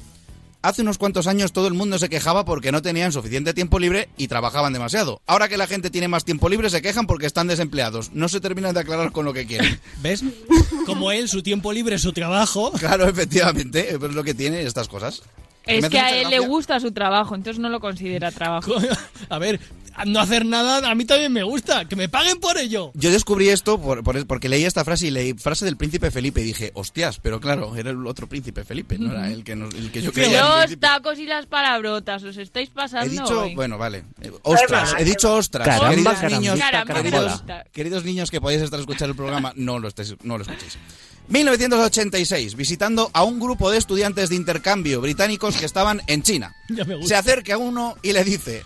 hace 0.63 0.81
unos 0.81 0.97
cuantos 0.97 1.27
años 1.27 1.53
todo 1.53 1.67
el 1.67 1.75
mundo 1.75 1.99
se 1.99 2.09
quejaba 2.09 2.43
porque 2.45 2.71
no 2.71 2.81
tenían 2.81 3.11
suficiente 3.11 3.53
tiempo 3.53 3.77
libre 3.79 4.09
y 4.17 4.27
trabajaban 4.27 4.73
demasiado. 4.73 5.21
Ahora 5.27 5.47
que 5.47 5.55
la 5.57 5.67
gente 5.67 5.89
tiene 5.91 6.07
más 6.07 6.25
tiempo 6.25 6.49
libre 6.49 6.69
se 6.69 6.81
quejan 6.81 7.05
porque 7.07 7.27
están 7.27 7.47
desempleados. 7.47 8.11
No 8.13 8.27
se 8.27 8.41
terminan 8.41 8.73
de 8.73 8.81
aclarar 8.81 9.11
con 9.11 9.23
lo 9.23 9.33
que 9.33 9.45
quieren. 9.45 9.79
¿Ves? 10.01 10.23
Como 10.85 11.11
él, 11.11 11.29
su 11.29 11.43
tiempo 11.43 11.71
libre 11.71 11.95
es 11.95 12.01
su 12.01 12.11
trabajo. 12.11 12.71
Claro, 12.73 13.07
efectivamente, 13.07 13.93
es 13.93 13.99
lo 14.01 14.23
que 14.23 14.33
tiene 14.33 14.63
estas 14.63 14.87
cosas. 14.87 15.21
Es 15.67 15.89
que 15.89 15.99
a 15.99 16.15
él 16.21 16.29
le 16.29 16.39
gusta 16.39 16.79
su 16.79 16.91
trabajo, 16.91 17.35
entonces 17.35 17.59
no 17.59 17.69
lo 17.69 17.79
considera 17.79 18.31
trabajo. 18.31 18.73
A 19.29 19.39
ver, 19.39 19.59
no 20.05 20.19
hacer 20.19 20.45
nada 20.45 20.89
a 20.89 20.95
mí 20.95 21.05
también 21.05 21.33
me 21.33 21.43
gusta. 21.43 21.85
Que 21.85 21.95
me 21.95 22.07
paguen 22.07 22.39
por 22.39 22.57
ello. 22.57 22.91
Yo 22.93 23.11
descubrí 23.11 23.49
esto 23.49 23.79
por- 23.81 24.03
por- 24.03 24.25
porque 24.27 24.47
leí 24.47 24.63
esta 24.63 24.85
frase 24.85 25.07
y 25.07 25.11
leí 25.11 25.33
frase 25.33 25.65
del 25.65 25.75
príncipe 25.77 26.11
Felipe 26.11 26.41
y 26.41 26.43
dije, 26.43 26.71
hostias, 26.75 27.19
pero 27.19 27.39
claro, 27.39 27.75
era 27.75 27.89
el 27.91 28.05
otro 28.07 28.27
príncipe 28.27 28.63
Felipe, 28.63 28.97
no 28.99 29.11
era 29.11 29.29
el 29.31 29.43
que, 29.43 29.55
nos- 29.55 29.73
el 29.73 29.91
que 29.91 30.01
yo 30.01 30.13
creía. 30.13 30.41
Los 30.65 30.79
tacos 30.79 31.17
y 31.19 31.25
las 31.25 31.45
palabrotas, 31.47 32.23
os 32.23 32.37
estáis 32.37 32.69
pasando 32.69 33.07
He 33.07 33.09
dicho, 33.09 33.41
hoy. 33.41 33.55
bueno, 33.55 33.77
vale. 33.77 34.03
Eh, 34.21 34.31
Ostras, 34.43 34.95
he 34.99 35.03
dicho 35.03 35.33
ostras. 35.35 35.67
Caramba, 35.67 35.89
queridos 36.19 36.31
niños, 36.39 36.59
queridos, 36.93 37.43
queridos 37.71 38.03
niños 38.05 38.31
que 38.31 38.39
podéis 38.39 38.61
estar 38.61 38.79
escuchando 38.79 39.11
el 39.11 39.15
programa, 39.17 39.51
no 39.55 39.79
lo, 39.79 39.87
estéis, 39.87 40.15
no 40.23 40.37
lo 40.37 40.43
escuchéis. 40.43 40.77
1986, 41.27 42.55
visitando 42.55 43.09
a 43.13 43.23
un 43.23 43.39
grupo 43.39 43.69
de 43.69 43.77
estudiantes 43.77 44.29
de 44.29 44.35
intercambio 44.35 45.01
británicos 45.01 45.57
que 45.57 45.65
estaban 45.65 46.01
en 46.07 46.23
China. 46.23 46.55
Ya 46.69 46.85
me 46.85 46.95
gusta. 46.95 47.09
Se 47.09 47.15
acerca 47.15 47.57
uno 47.57 47.95
y 48.01 48.13
le 48.13 48.23
dice, 48.23 48.63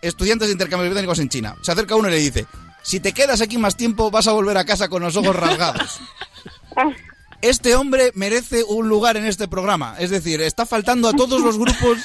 estudiantes 0.00 0.48
de 0.48 0.52
intercambio 0.52 0.88
británicos 0.88 1.18
en 1.18 1.28
China, 1.28 1.56
se 1.62 1.72
acerca 1.72 1.96
uno 1.96 2.08
y 2.08 2.12
le 2.12 2.18
dice, 2.18 2.46
si 2.82 3.00
te 3.00 3.12
quedas 3.12 3.40
aquí 3.40 3.58
más 3.58 3.76
tiempo 3.76 4.10
vas 4.10 4.26
a 4.26 4.32
volver 4.32 4.56
a 4.56 4.64
casa 4.64 4.88
con 4.88 5.02
los 5.02 5.16
ojos 5.16 5.36
rasgados. 5.36 6.00
Este 7.42 7.74
hombre 7.74 8.12
merece 8.14 8.62
un 8.62 8.88
lugar 8.88 9.16
en 9.16 9.26
este 9.26 9.48
programa, 9.48 9.96
es 9.98 10.10
decir, 10.10 10.40
está 10.40 10.64
faltando 10.64 11.08
a 11.08 11.12
todos 11.12 11.40
los 11.40 11.58
grupos 11.58 11.98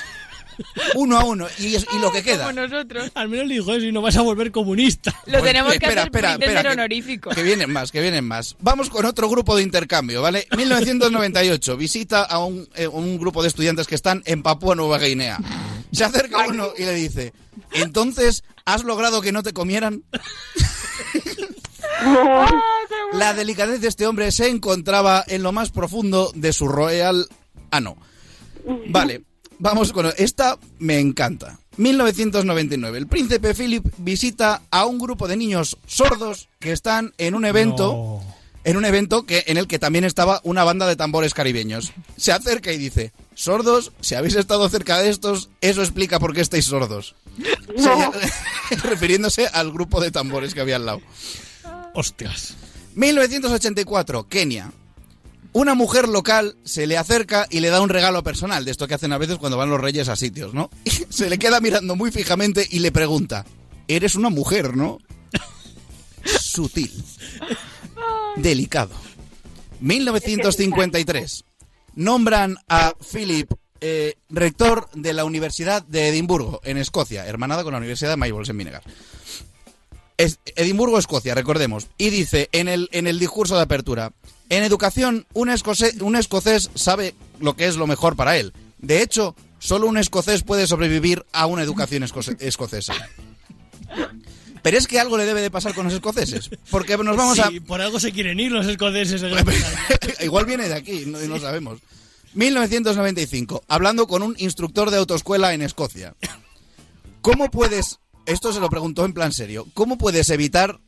uno 0.96 1.18
a 1.18 1.24
uno 1.24 1.48
y, 1.60 1.76
es- 1.76 1.86
y 1.94 2.00
lo 2.00 2.12
que 2.12 2.24
queda. 2.24 2.48
Como 2.48 2.62
nosotros. 2.62 3.12
Al 3.16 3.30
menos 3.30 3.48
le 3.48 3.56
dijo 3.56 3.74
eso 3.74 3.86
y 3.86 3.92
no 3.92 4.02
vas 4.02 4.16
a 4.18 4.22
volver 4.22 4.52
comunista. 4.52 5.14
Lo 5.26 5.42
tenemos 5.42 5.72
que 5.72 5.78
espera, 5.78 6.02
hacer 6.02 6.08
espera, 6.14 6.34
espera, 6.34 6.62
que- 6.64 6.68
honorífico. 6.70 7.30
Que 7.32 7.44
vienen 7.44 7.72
más, 7.72 7.92
que 7.92 8.02
vienen 8.02 8.26
más. 8.26 8.56
Vamos 8.60 8.90
con 8.90 9.06
otro 9.06 9.30
grupo 9.30 9.56
de 9.56 9.64
intercambio, 9.64 10.22
¿vale? 10.22 10.48
1998, 10.58 11.78
visita 11.78 12.24
a 12.24 12.40
un, 12.44 12.68
eh, 12.76 12.88
un 12.88 13.18
grupo 13.18 13.42
de 13.42 13.50
estudiantes 13.50 13.88
que 13.88 13.96
están 13.96 14.22
en 14.26 14.44
Papúa 14.44 14.76
Nueva 14.76 14.98
Guinea. 15.00 15.38
Se 15.92 16.04
acerca 16.04 16.46
uno 16.48 16.70
y 16.78 16.84
le 16.84 16.94
dice, 16.94 17.34
entonces, 17.74 18.44
¿has 18.66 18.84
logrado 18.84 19.22
que 19.22 19.32
no 19.32 19.44
te 19.44 19.54
comieran? 19.54 20.04
La 23.14 23.34
delicadez 23.34 23.82
de 23.82 23.88
este 23.88 24.06
hombre 24.06 24.32
se 24.32 24.48
encontraba 24.50 25.24
en 25.28 25.42
lo 25.44 25.52
más 25.52 25.72
profundo 25.72 26.32
de 26.36 26.54
su 26.54 26.68
royal 26.68 27.28
ano. 27.72 27.98
Vale. 28.90 29.24
Vamos 29.60 29.92
con 29.92 30.12
esta, 30.18 30.58
me 30.80 31.00
encanta. 31.00 31.60
1999. 31.78 32.98
El 32.98 33.08
príncipe 33.08 33.54
Philip 33.54 33.86
visita 33.98 34.62
a 34.72 34.86
un 34.86 35.00
grupo 35.00 35.28
de 35.28 35.38
niños 35.38 35.78
sordos 35.86 36.50
que 36.60 36.72
están 36.72 37.14
en 37.18 37.36
un 37.36 37.46
evento, 37.46 38.22
en 38.64 38.78
un 38.78 38.86
evento 38.86 39.26
que 39.26 39.44
en 39.48 39.58
el 39.58 39.68
que 39.68 39.80
también 39.80 40.04
estaba 40.04 40.42
una 40.44 40.64
banda 40.64 40.88
de 40.88 40.96
tambores 40.96 41.34
caribeños. 41.34 41.92
Se 42.18 42.32
acerca 42.32 42.72
y 42.72 42.78
dice: 42.78 43.14
"Sordos, 43.34 43.92
si 44.02 44.16
habéis 44.16 44.36
estado 44.36 44.68
cerca 44.70 45.00
de 45.00 45.10
estos, 45.10 45.50
eso 45.62 45.82
explica 45.82 46.20
por 46.20 46.34
qué 46.34 46.42
estáis 46.42 46.66
sordos." 46.66 47.16
Refiriéndose 48.84 49.48
al 49.48 49.72
grupo 49.72 50.02
de 50.02 50.12
tambores 50.12 50.54
que 50.54 50.62
había 50.62 50.76
al 50.78 50.86
lado. 50.86 51.02
Hostias. 51.94 52.56
1984, 52.96 54.28
Kenia. 54.28 54.72
Una 55.58 55.74
mujer 55.74 56.08
local 56.08 56.56
se 56.66 56.86
le 56.86 56.98
acerca 56.98 57.48
y 57.50 57.62
le 57.62 57.70
da 57.70 57.82
un 57.82 57.90
regalo 57.90 58.22
personal, 58.22 58.64
de 58.64 58.70
esto 58.70 58.88
que 58.88 58.94
hacen 58.94 59.12
a 59.12 59.18
veces 59.18 59.40
cuando 59.40 59.58
van 59.58 59.72
los 59.72 59.82
reyes 59.82 60.08
a 60.08 60.16
sitios, 60.16 60.54
¿no? 60.54 60.70
Y 60.86 60.92
se 61.10 61.32
le 61.32 61.40
queda 61.40 61.60
mirando 61.60 61.96
muy 61.96 62.12
fijamente 62.12 62.68
y 62.70 62.78
le 62.78 62.92
pregunta, 62.92 63.44
eres 63.88 64.14
una 64.14 64.30
mujer, 64.30 64.78
¿no? 64.78 65.00
Sutil. 66.40 67.04
Delicado. 68.36 68.92
1953. 69.80 71.44
Nombran 71.96 72.58
a 72.70 72.94
Philip 73.12 73.52
eh, 73.82 74.14
rector 74.30 74.88
de 74.94 75.14
la 75.14 75.26
Universidad 75.26 75.82
de 75.82 76.10
Edimburgo, 76.10 76.62
en 76.66 76.78
Escocia, 76.78 77.26
hermanada 77.26 77.64
con 77.64 77.72
la 77.72 77.80
Universidad 77.80 78.12
de 78.12 78.18
Maybols, 78.18 78.50
en 78.50 78.60
Vinegar. 78.60 78.84
Es 80.18 80.38
Edimburgo, 80.56 81.00
Escocia, 81.00 81.34
recordemos. 81.34 81.88
Y 81.98 82.12
dice 82.12 82.48
en 82.52 82.68
el, 82.68 82.90
en 82.92 83.08
el 83.08 83.18
discurso 83.18 83.56
de 83.56 83.64
apertura, 83.64 84.14
en 84.50 84.64
educación 84.64 85.26
un 85.34 85.50
escocés, 85.50 86.02
un 86.02 86.16
escocés 86.16 86.70
sabe 86.76 87.16
lo 87.40 87.56
que 87.56 87.68
es 87.68 87.76
lo 87.78 87.88
mejor 87.88 88.16
para 88.16 88.38
él. 88.38 88.54
De 88.80 89.02
hecho, 89.02 89.36
solo 89.60 89.88
un 89.88 89.98
escocés 89.98 90.44
puede 90.44 90.68
sobrevivir 90.68 91.26
a 91.34 91.46
una 91.46 91.64
educación 91.64 92.04
escoce- 92.04 92.38
escocesa. 92.40 92.94
Pero 94.62 94.78
es 94.78 94.88
que 94.88 95.00
algo 95.00 95.18
le 95.18 95.26
debe 95.26 95.42
de 95.42 95.52
pasar 95.52 95.74
con 95.74 95.86
los 95.86 95.94
escoceses. 95.94 96.50
Porque 96.70 96.98
nos 96.98 97.16
vamos 97.16 97.40
a... 97.40 97.48
Sí, 97.48 97.60
por 97.60 97.80
algo 97.82 98.00
se 98.00 98.12
quieren 98.12 98.40
ir 98.40 98.52
los 98.52 98.66
escoceses. 98.68 99.22
Bretaña. 99.22 99.66
Igual 100.22 100.46
viene 100.46 100.68
de 100.68 100.74
aquí, 100.76 101.04
no, 101.06 101.20
no 101.20 101.40
sabemos. 101.40 101.80
1995, 102.34 103.64
hablando 103.68 104.08
con 104.08 104.22
un 104.24 104.36
instructor 104.38 104.92
de 104.92 104.98
autoescuela 104.98 105.54
en 105.54 105.62
Escocia. 105.62 106.16
¿Cómo 107.22 107.50
puedes, 107.50 108.00
esto 108.26 108.54
se 108.54 108.60
lo 108.60 108.70
preguntó 108.70 109.06
en 109.06 109.14
plan 109.14 109.32
serio, 109.32 109.66
¿cómo 109.74 109.98
puedes 109.98 110.30
evitar 110.30 110.80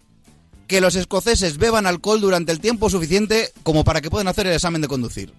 que 0.70 0.80
los 0.80 0.95
escoceses 0.95 1.57
beban 1.57 1.86
alcohol 1.86 2.22
durante 2.22 2.53
el 2.53 2.61
tiempo 2.61 2.89
suficiente 2.89 3.51
como 3.63 3.84
para 3.84 3.99
que 3.99 4.09
puedan 4.09 4.30
hacer 4.30 4.47
el 4.47 4.53
examen 4.53 4.82
de 4.82 4.88
conducir? 4.88 5.34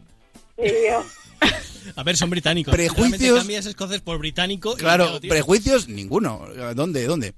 A 1.97 2.03
ver, 2.03 2.17
son 2.17 2.29
británicos. 2.31 2.75
Prejuicios- 2.75 3.39
cambias 3.39 3.65
escocés 3.67 4.01
por 4.03 4.19
británico. 4.19 4.75
Claro, 4.77 5.19
prejuicios, 5.21 5.89
ninguno. 5.89 6.47
¿Dónde? 6.75 7.07
¿Dónde? 7.07 7.35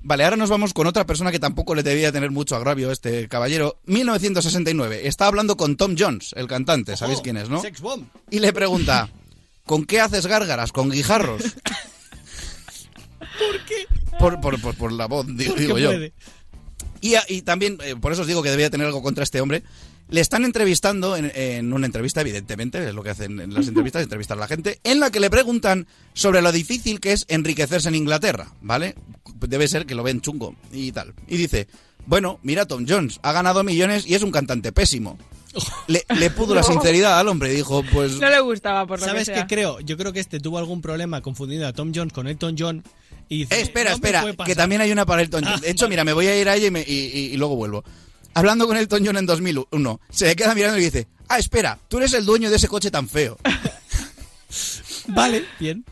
Vale, 0.00 0.24
ahora 0.24 0.36
nos 0.36 0.50
vamos 0.50 0.72
con 0.74 0.86
otra 0.86 1.06
persona 1.06 1.30
que 1.30 1.38
tampoco 1.38 1.74
le 1.76 1.82
debía 1.84 2.10
tener 2.10 2.30
mucho 2.30 2.56
agravio 2.56 2.90
a 2.90 2.92
este 2.92 3.28
caballero. 3.28 3.78
1969. 3.86 5.06
Está 5.06 5.26
hablando 5.26 5.56
con 5.56 5.76
Tom 5.76 5.94
Jones, 5.98 6.30
el 6.36 6.48
cantante. 6.48 6.96
¿Sabéis 6.96 7.16
ojo, 7.18 7.24
quién 7.24 7.36
es, 7.36 7.48
no? 7.48 7.60
Sex 7.60 7.80
bomb. 7.80 8.06
Y 8.30 8.40
le 8.40 8.52
pregunta, 8.52 9.10
¿con 9.64 9.84
qué 9.84 10.00
haces 10.00 10.26
gárgaras? 10.26 10.72
¿Con 10.72 10.90
guijarros? 10.90 11.42
¿Por 13.38 13.64
qué? 13.66 13.86
Por, 14.18 14.40
por, 14.40 14.60
por, 14.60 14.74
por 14.76 14.92
la 14.92 15.06
voz, 15.06 15.26
digo, 15.28 15.56
yo. 15.78 15.90
puede. 15.90 16.12
Y, 17.02 17.16
a- 17.16 17.24
y 17.28 17.42
también, 17.42 17.76
eh, 17.84 17.96
por 18.00 18.12
eso 18.12 18.22
os 18.22 18.28
digo 18.28 18.42
que 18.42 18.50
debía 18.50 18.70
tener 18.70 18.86
algo 18.86 19.02
contra 19.02 19.22
este 19.24 19.42
hombre. 19.42 19.62
Le 20.08 20.20
están 20.20 20.44
entrevistando 20.44 21.16
en, 21.16 21.30
en 21.34 21.72
una 21.72 21.86
entrevista, 21.86 22.20
evidentemente, 22.20 22.86
es 22.88 22.94
lo 22.94 23.02
que 23.02 23.10
hacen 23.10 23.40
en 23.40 23.52
las 23.52 23.68
entrevistas, 23.68 24.02
entrevistar 24.02 24.36
a 24.38 24.40
la 24.40 24.48
gente, 24.48 24.80
en 24.84 25.00
la 25.00 25.10
que 25.10 25.20
le 25.20 25.28
preguntan 25.30 25.86
sobre 26.14 26.40
lo 26.42 26.52
difícil 26.52 27.00
que 27.00 27.12
es 27.12 27.24
enriquecerse 27.28 27.88
en 27.88 27.94
Inglaterra, 27.96 28.48
¿vale? 28.62 28.94
Debe 29.40 29.68
ser 29.68 29.84
que 29.84 29.94
lo 29.94 30.02
ven 30.02 30.20
chungo 30.22 30.54
y 30.72 30.92
tal. 30.92 31.12
Y 31.28 31.36
dice, 31.36 31.66
bueno, 32.06 32.38
mira 32.42 32.66
Tom 32.66 32.84
Jones, 32.88 33.20
ha 33.22 33.32
ganado 33.32 33.62
millones 33.64 34.06
y 34.06 34.14
es 34.14 34.22
un 34.22 34.30
cantante 34.30 34.72
pésimo. 34.72 35.18
Le, 35.86 36.04
le 36.18 36.30
pudo 36.30 36.54
la 36.54 36.62
sinceridad 36.72 37.18
al 37.18 37.28
hombre, 37.28 37.50
dijo, 37.50 37.82
pues... 37.92 38.12
No 38.20 38.28
le 38.30 38.40
gustaba, 38.40 38.86
por 38.86 39.00
lo 39.00 39.06
¿Sabes 39.06 39.28
que 39.28 39.34
qué 39.34 39.46
creo? 39.46 39.80
Yo 39.80 39.96
creo 39.96 40.12
que 40.12 40.20
este 40.20 40.40
tuvo 40.40 40.58
algún 40.58 40.80
problema 40.82 41.20
confundiendo 41.20 41.66
a 41.66 41.72
Tom 41.72 41.92
Jones 41.94 42.12
con 42.12 42.26
Elton 42.26 42.56
John. 42.58 42.82
Y 43.32 43.38
dice, 43.38 43.54
Eh, 43.54 43.60
espera, 43.62 43.90
"No 43.92 43.96
me 43.96 44.00
espera, 44.00 44.20
puede 44.22 44.34
pasar". 44.34 44.46
que 44.48 44.54
también 44.56 44.80
hay 44.82 44.92
una 44.92 45.06
para 45.06 45.22
Elton 45.22 45.42
John. 45.44 45.54
Ah, 45.56 45.60
De 45.60 45.70
hecho, 45.70 45.84
vale. 45.86 45.92
mira, 45.94 46.04
me 46.04 46.12
voy 46.12 46.26
a 46.26 46.38
ir 46.38 46.48
a 46.50 46.54
ella 46.54 46.66
y, 46.66 46.70
me- 46.70 46.82
y- 46.86 46.92
y- 47.14 47.30
y 47.32 47.36
luego 47.38 47.56
vuelvo. 47.56 47.82
Hablando 48.34 48.66
con 48.66 48.76
Elton 48.76 49.06
John 49.06 49.16
en 49.16 49.24
2001, 49.26 50.00
se 50.10 50.26
le 50.26 50.36
queda 50.36 50.54
mirando 50.54 50.78
y 50.78 50.84
dice, 50.84 51.06
ah, 51.28 51.38
espera, 51.38 51.78
tú 51.88 51.96
eres 51.98 52.12
el 52.12 52.26
dueño 52.26 52.50
de 52.50 52.56
ese 52.56 52.68
coche 52.68 52.90
tan 52.90 53.08
feo. 53.08 53.38
Vale, 55.06 55.46
bien. 55.58 55.84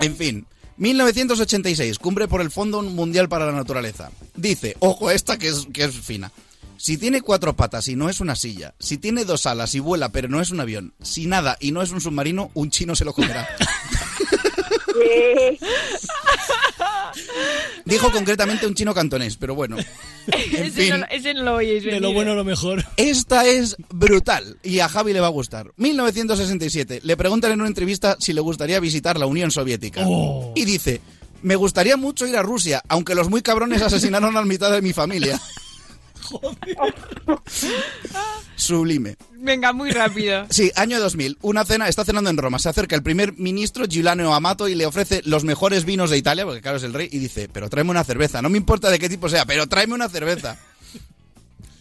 En 0.00 0.16
fin, 0.16 0.44
1986, 0.76 1.98
cumbre 2.00 2.26
por 2.26 2.40
el 2.40 2.50
Fondo 2.50 2.82
Mundial 2.82 3.28
para 3.28 3.46
la 3.46 3.52
Naturaleza. 3.52 4.10
Dice, 4.34 4.76
ojo 4.80 5.10
esta 5.12 5.38
que 5.38 5.48
es, 5.48 5.66
que 5.72 5.84
es 5.84 5.94
fina. 5.94 6.32
Si 6.76 6.96
tiene 6.98 7.22
cuatro 7.22 7.54
patas 7.56 7.86
y 7.88 7.94
no 7.96 8.08
es 8.08 8.20
una 8.20 8.34
silla, 8.36 8.74
si 8.78 8.98
tiene 8.98 9.24
dos 9.24 9.46
alas 9.46 9.74
y 9.74 9.80
vuela 9.80 10.10
pero 10.10 10.28
no 10.28 10.40
es 10.40 10.50
un 10.50 10.60
avión, 10.60 10.94
si 11.02 11.26
nada 11.26 11.56
y 11.60 11.70
no 11.72 11.80
es 11.82 11.90
un 11.90 12.00
submarino, 12.00 12.50
un 12.54 12.70
chino 12.70 12.94
se 12.96 13.04
lo 13.04 13.12
comerá. 13.12 13.48
Dijo 17.84 18.10
concretamente 18.10 18.66
un 18.66 18.74
chino 18.74 18.94
cantonés, 18.94 19.36
pero 19.36 19.54
bueno. 19.54 19.76
En 20.28 20.64
ese, 20.64 20.70
fin, 20.70 21.00
no, 21.00 21.06
ese 21.10 21.32
no 21.32 21.42
lo 21.42 21.54
oyes 21.54 21.84
De 21.84 22.00
lo 22.00 22.12
bueno 22.12 22.34
lo 22.34 22.44
mejor. 22.44 22.84
esta 22.96 23.46
es 23.46 23.76
brutal 23.88 24.58
y 24.62 24.80
a 24.80 24.88
Javi 24.88 25.12
le 25.12 25.20
va 25.20 25.28
a 25.28 25.30
gustar. 25.30 25.72
1967. 25.76 27.00
Le 27.02 27.16
preguntan 27.16 27.52
en 27.52 27.60
una 27.60 27.68
entrevista 27.68 28.16
si 28.20 28.32
le 28.32 28.40
gustaría 28.40 28.78
visitar 28.78 29.18
la 29.18 29.26
Unión 29.26 29.50
Soviética. 29.50 30.02
Oh. 30.06 30.52
Y 30.54 30.64
dice, 30.64 31.00
me 31.42 31.56
gustaría 31.56 31.96
mucho 31.96 32.26
ir 32.26 32.36
a 32.36 32.42
Rusia, 32.42 32.82
aunque 32.88 33.14
los 33.14 33.30
muy 33.30 33.42
cabrones 33.42 33.82
asesinaron 33.82 34.36
a 34.36 34.40
la 34.40 34.46
mitad 34.46 34.70
de 34.70 34.82
mi 34.82 34.92
familia. 34.92 35.40
Sublime. 38.56 39.16
Venga, 39.36 39.72
muy 39.72 39.90
rápido. 39.90 40.46
Sí, 40.50 40.70
año 40.74 41.00
2000. 41.00 41.38
Una 41.42 41.64
cena, 41.64 41.88
está 41.88 42.04
cenando 42.04 42.30
en 42.30 42.36
Roma. 42.36 42.58
Se 42.58 42.68
acerca 42.68 42.96
el 42.96 43.02
primer 43.02 43.34
ministro 43.34 43.86
Giuliano 43.86 44.34
Amato 44.34 44.68
y 44.68 44.74
le 44.74 44.86
ofrece 44.86 45.22
los 45.24 45.44
mejores 45.44 45.84
vinos 45.84 46.10
de 46.10 46.18
Italia, 46.18 46.44
porque 46.44 46.60
claro 46.60 46.78
es 46.78 46.82
el 46.82 46.92
rey, 46.92 47.08
y 47.10 47.18
dice, 47.18 47.48
pero 47.52 47.68
tráeme 47.68 47.90
una 47.90 48.04
cerveza. 48.04 48.42
No 48.42 48.50
me 48.50 48.58
importa 48.58 48.90
de 48.90 48.98
qué 48.98 49.08
tipo 49.08 49.28
sea, 49.28 49.46
pero 49.46 49.66
tráeme 49.66 49.94
una 49.94 50.08
cerveza. 50.08 50.58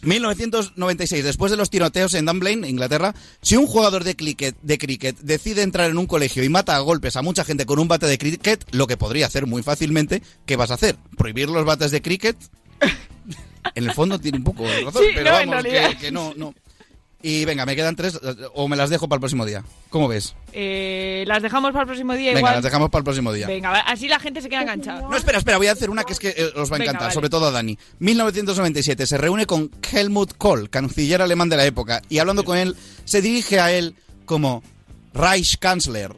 1996, 0.03 1.23
después 1.23 1.51
de 1.51 1.57
los 1.57 1.69
tiroteos 1.69 2.13
en 2.13 2.25
Dunblane, 2.25 2.69
Inglaterra, 2.69 3.13
si 3.41 3.57
un 3.57 3.67
jugador 3.67 4.03
de 4.03 4.15
cricket, 4.15 4.55
de 4.61 4.77
cricket 4.77 5.17
decide 5.19 5.63
entrar 5.63 5.89
en 5.89 5.97
un 5.97 6.05
colegio 6.05 6.43
y 6.43 6.49
mata 6.49 6.75
a 6.75 6.79
golpes 6.79 7.15
a 7.15 7.21
mucha 7.21 7.43
gente 7.43 7.65
con 7.65 7.79
un 7.79 7.87
bate 7.87 8.05
de 8.05 8.17
cricket, 8.17 8.63
lo 8.71 8.87
que 8.87 8.97
podría 8.97 9.25
hacer 9.25 9.47
muy 9.47 9.63
fácilmente, 9.63 10.21
¿qué 10.45 10.55
vas 10.55 10.71
a 10.71 10.75
hacer? 10.75 10.97
¿Prohibir 11.17 11.49
los 11.49 11.65
bates 11.65 11.91
de 11.91 12.01
cricket? 12.01 12.37
En 13.75 13.83
el 13.83 13.93
fondo 13.93 14.19
tiene 14.19 14.37
un 14.37 14.43
poco 14.43 14.63
de 14.63 14.81
razón, 14.83 15.01
Sí, 15.03 15.09
pero 15.15 15.31
no, 15.31 15.37
vamos, 15.51 15.63
que, 15.63 15.97
que 15.99 16.11
no, 16.11 16.33
no. 16.35 16.53
Y 17.19 17.45
venga, 17.45 17.65
me 17.65 17.75
quedan 17.75 17.95
tres, 17.95 18.19
o 18.53 18.67
me 18.67 18.75
las 18.77 18.91
dejo 18.91 19.09
para 19.09 19.17
el 19.17 19.21
próximo 19.21 19.43
día. 19.43 19.63
¿Cómo 19.89 20.07
ves? 20.07 20.35
Eh, 20.53 21.23
las 21.27 21.41
dejamos 21.41 21.71
para 21.71 21.81
el 21.81 21.87
próximo 21.87 22.13
día 22.13 22.27
Venga, 22.29 22.39
igual. 22.39 22.53
las 22.55 22.63
dejamos 22.63 22.89
para 22.91 22.99
el 22.99 23.03
próximo 23.05 23.33
día. 23.33 23.47
Venga, 23.47 23.71
así 23.81 24.07
la 24.07 24.19
gente 24.19 24.39
se 24.39 24.49
queda 24.49 24.61
enganchada. 24.61 25.01
No, 25.01 25.15
espera, 25.17 25.39
espera, 25.39 25.57
voy 25.57 25.65
a 25.67 25.71
hacer 25.71 25.89
una 25.89 26.03
que 26.03 26.13
es 26.13 26.19
que 26.19 26.29
eh, 26.29 26.51
os 26.55 26.71
va 26.71 26.75
a 26.75 26.79
Venga, 26.79 26.91
encantar, 26.91 27.01
vale. 27.07 27.13
sobre 27.15 27.29
todo 27.29 27.47
a 27.47 27.51
Dani. 27.51 27.75
1997, 27.99 29.07
se 29.07 29.17
reúne 29.17 29.47
con 29.47 29.71
Helmut 29.91 30.37
Kohl, 30.37 30.69
canciller 30.69 31.21
alemán 31.23 31.49
de 31.49 31.57
la 31.57 31.65
época, 31.65 32.03
y 32.07 32.19
hablando 32.19 32.43
con 32.45 32.55
él, 32.55 32.75
se 33.03 33.21
dirige 33.23 33.59
a 33.59 33.71
él 33.71 33.95
como 34.25 34.61
Reichskanzler, 35.15 36.15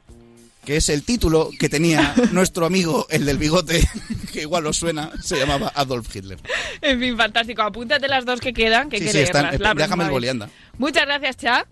que 0.70 0.78
es 0.78 0.90
el 0.90 1.02
título 1.02 1.50
que 1.58 1.68
tenía 1.68 2.14
nuestro 2.32 2.68
amigo, 2.68 3.08
el 3.10 3.26
del 3.26 3.40
bigote, 3.40 3.82
que 4.32 4.42
igual 4.42 4.68
os 4.68 4.78
suena, 4.78 5.10
se 5.20 5.36
llamaba 5.36 5.72
Adolf 5.74 6.16
Hitler. 6.16 6.38
En 6.80 7.00
fin, 7.00 7.18
fantástico. 7.18 7.64
Apúntate 7.64 8.08
las 8.08 8.24
dos 8.24 8.40
que 8.40 8.54
quedan, 8.54 8.88
que 8.88 9.00
Sí, 9.00 9.10
sí, 9.10 9.18
están, 9.18 9.56
eh, 9.56 9.58
la 9.58 9.74
déjame 9.74 10.06
el. 10.06 10.48
Muchas 10.78 11.08
gracias, 11.08 11.38
Cha. 11.38 11.66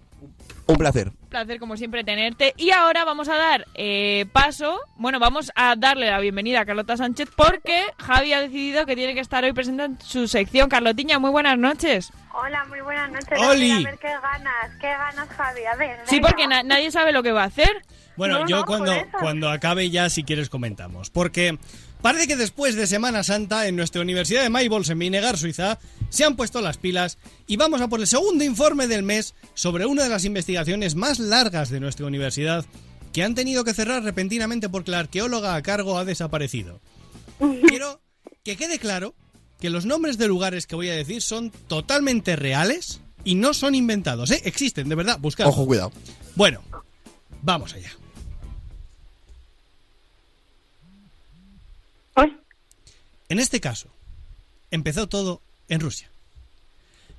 Un 0.65 0.77
placer. 0.77 1.11
Placer, 1.29 1.59
como 1.59 1.75
siempre, 1.77 2.03
tenerte. 2.03 2.53
Y 2.57 2.71
ahora 2.71 3.03
vamos 3.05 3.27
a 3.29 3.35
dar 3.35 3.65
eh, 3.75 4.25
paso. 4.31 4.79
Bueno, 4.95 5.19
vamos 5.19 5.51
a 5.55 5.75
darle 5.77 6.09
la 6.09 6.19
bienvenida 6.19 6.61
a 6.61 6.65
Carlota 6.65 6.95
Sánchez 6.97 7.29
porque 7.35 7.83
Javi 7.99 8.33
ha 8.33 8.39
decidido 8.41 8.85
que 8.85 8.95
tiene 8.95 9.13
que 9.13 9.19
estar 9.19 9.43
hoy 9.43 9.53
presente 9.53 9.83
en 9.83 10.01
su 10.01 10.27
sección. 10.27 10.69
Carlotiña, 10.69 11.19
muy 11.19 11.29
buenas 11.31 11.57
noches. 11.57 12.11
Hola, 12.33 12.65
muy 12.65 12.79
buenas 12.81 13.11
noches. 13.11 13.39
Oli. 13.39 13.71
A 13.71 13.89
ver, 13.89 13.99
qué 13.99 14.07
ganas, 14.07 14.71
qué 14.79 14.87
ganas, 14.87 15.27
Javi. 15.29 15.65
A 15.65 15.75
ver. 15.75 15.99
Sí, 16.05 16.15
venga. 16.17 16.27
porque 16.29 16.47
na- 16.47 16.63
nadie 16.63 16.91
sabe 16.91 17.11
lo 17.11 17.23
que 17.23 17.31
va 17.31 17.43
a 17.43 17.47
hacer. 17.47 17.83
Bueno, 18.15 18.39
No, 18.39 18.47
yo 18.47 18.57
no, 18.57 18.65
cuando, 18.65 18.93
cuando 19.19 19.49
acabe 19.49 19.89
ya, 19.91 20.09
si 20.09 20.23
quieres, 20.23 20.49
comentamos. 20.49 21.09
Porque 21.11 21.57
parece 22.01 22.27
que 22.27 22.35
después 22.35 22.75
de 22.75 22.87
Semana 22.87 23.23
Santa, 23.23 23.67
en 23.67 23.75
nuestra 23.75 24.01
Universidad 24.01 24.41
de 24.43 24.49
Maybols, 24.49 24.89
en 24.89 24.97
Vinegar, 24.99 25.37
Suiza, 25.37 25.77
se 26.09 26.23
han 26.23 26.35
puesto 26.35 26.61
las 26.61 26.77
pilas 26.77 27.17
y 27.47 27.57
vamos 27.57 27.81
a 27.81 27.87
por 27.87 27.99
el 27.99 28.07
segundo 28.07 28.43
informe 28.43 28.87
del 28.87 29.03
mes 29.03 29.33
sobre 29.53 29.85
una 29.85 30.03
de 30.03 30.09
las 30.09 30.25
investigaciones 30.25 30.95
más 30.95 31.19
largas 31.19 31.69
de 31.69 31.79
nuestra 31.79 32.05
universidad 32.05 32.65
que 33.13 33.23
han 33.23 33.35
tenido 33.35 33.63
que 33.63 33.73
cerrar 33.73 34.03
repentinamente 34.03 34.69
porque 34.69 34.91
la 34.91 34.99
arqueóloga 34.99 35.55
a 35.55 35.61
cargo 35.61 35.97
ha 35.97 36.05
desaparecido. 36.05 36.79
Quiero 37.67 37.99
que 38.43 38.57
quede 38.57 38.79
claro 38.79 39.15
que 39.59 39.69
los 39.69 39.85
nombres 39.85 40.17
de 40.17 40.27
lugares 40.27 40.67
que 40.67 40.75
voy 40.75 40.89
a 40.89 40.95
decir 40.95 41.21
son 41.21 41.51
totalmente 41.67 42.35
reales 42.35 43.01
y 43.23 43.35
no 43.35 43.53
son 43.53 43.75
inventados. 43.75 44.31
¿eh? 44.31 44.41
Existen, 44.45 44.87
de 44.87 44.95
verdad, 44.95 45.17
buscad. 45.19 45.47
Ojo, 45.47 45.65
cuidado. 45.65 45.91
Bueno, 46.35 46.61
vamos 47.41 47.73
allá. 47.73 47.91
En 53.29 53.39
este 53.39 53.59
caso, 53.59 53.89
empezó 54.71 55.07
todo 55.07 55.41
en 55.69 55.79
Rusia, 55.79 56.11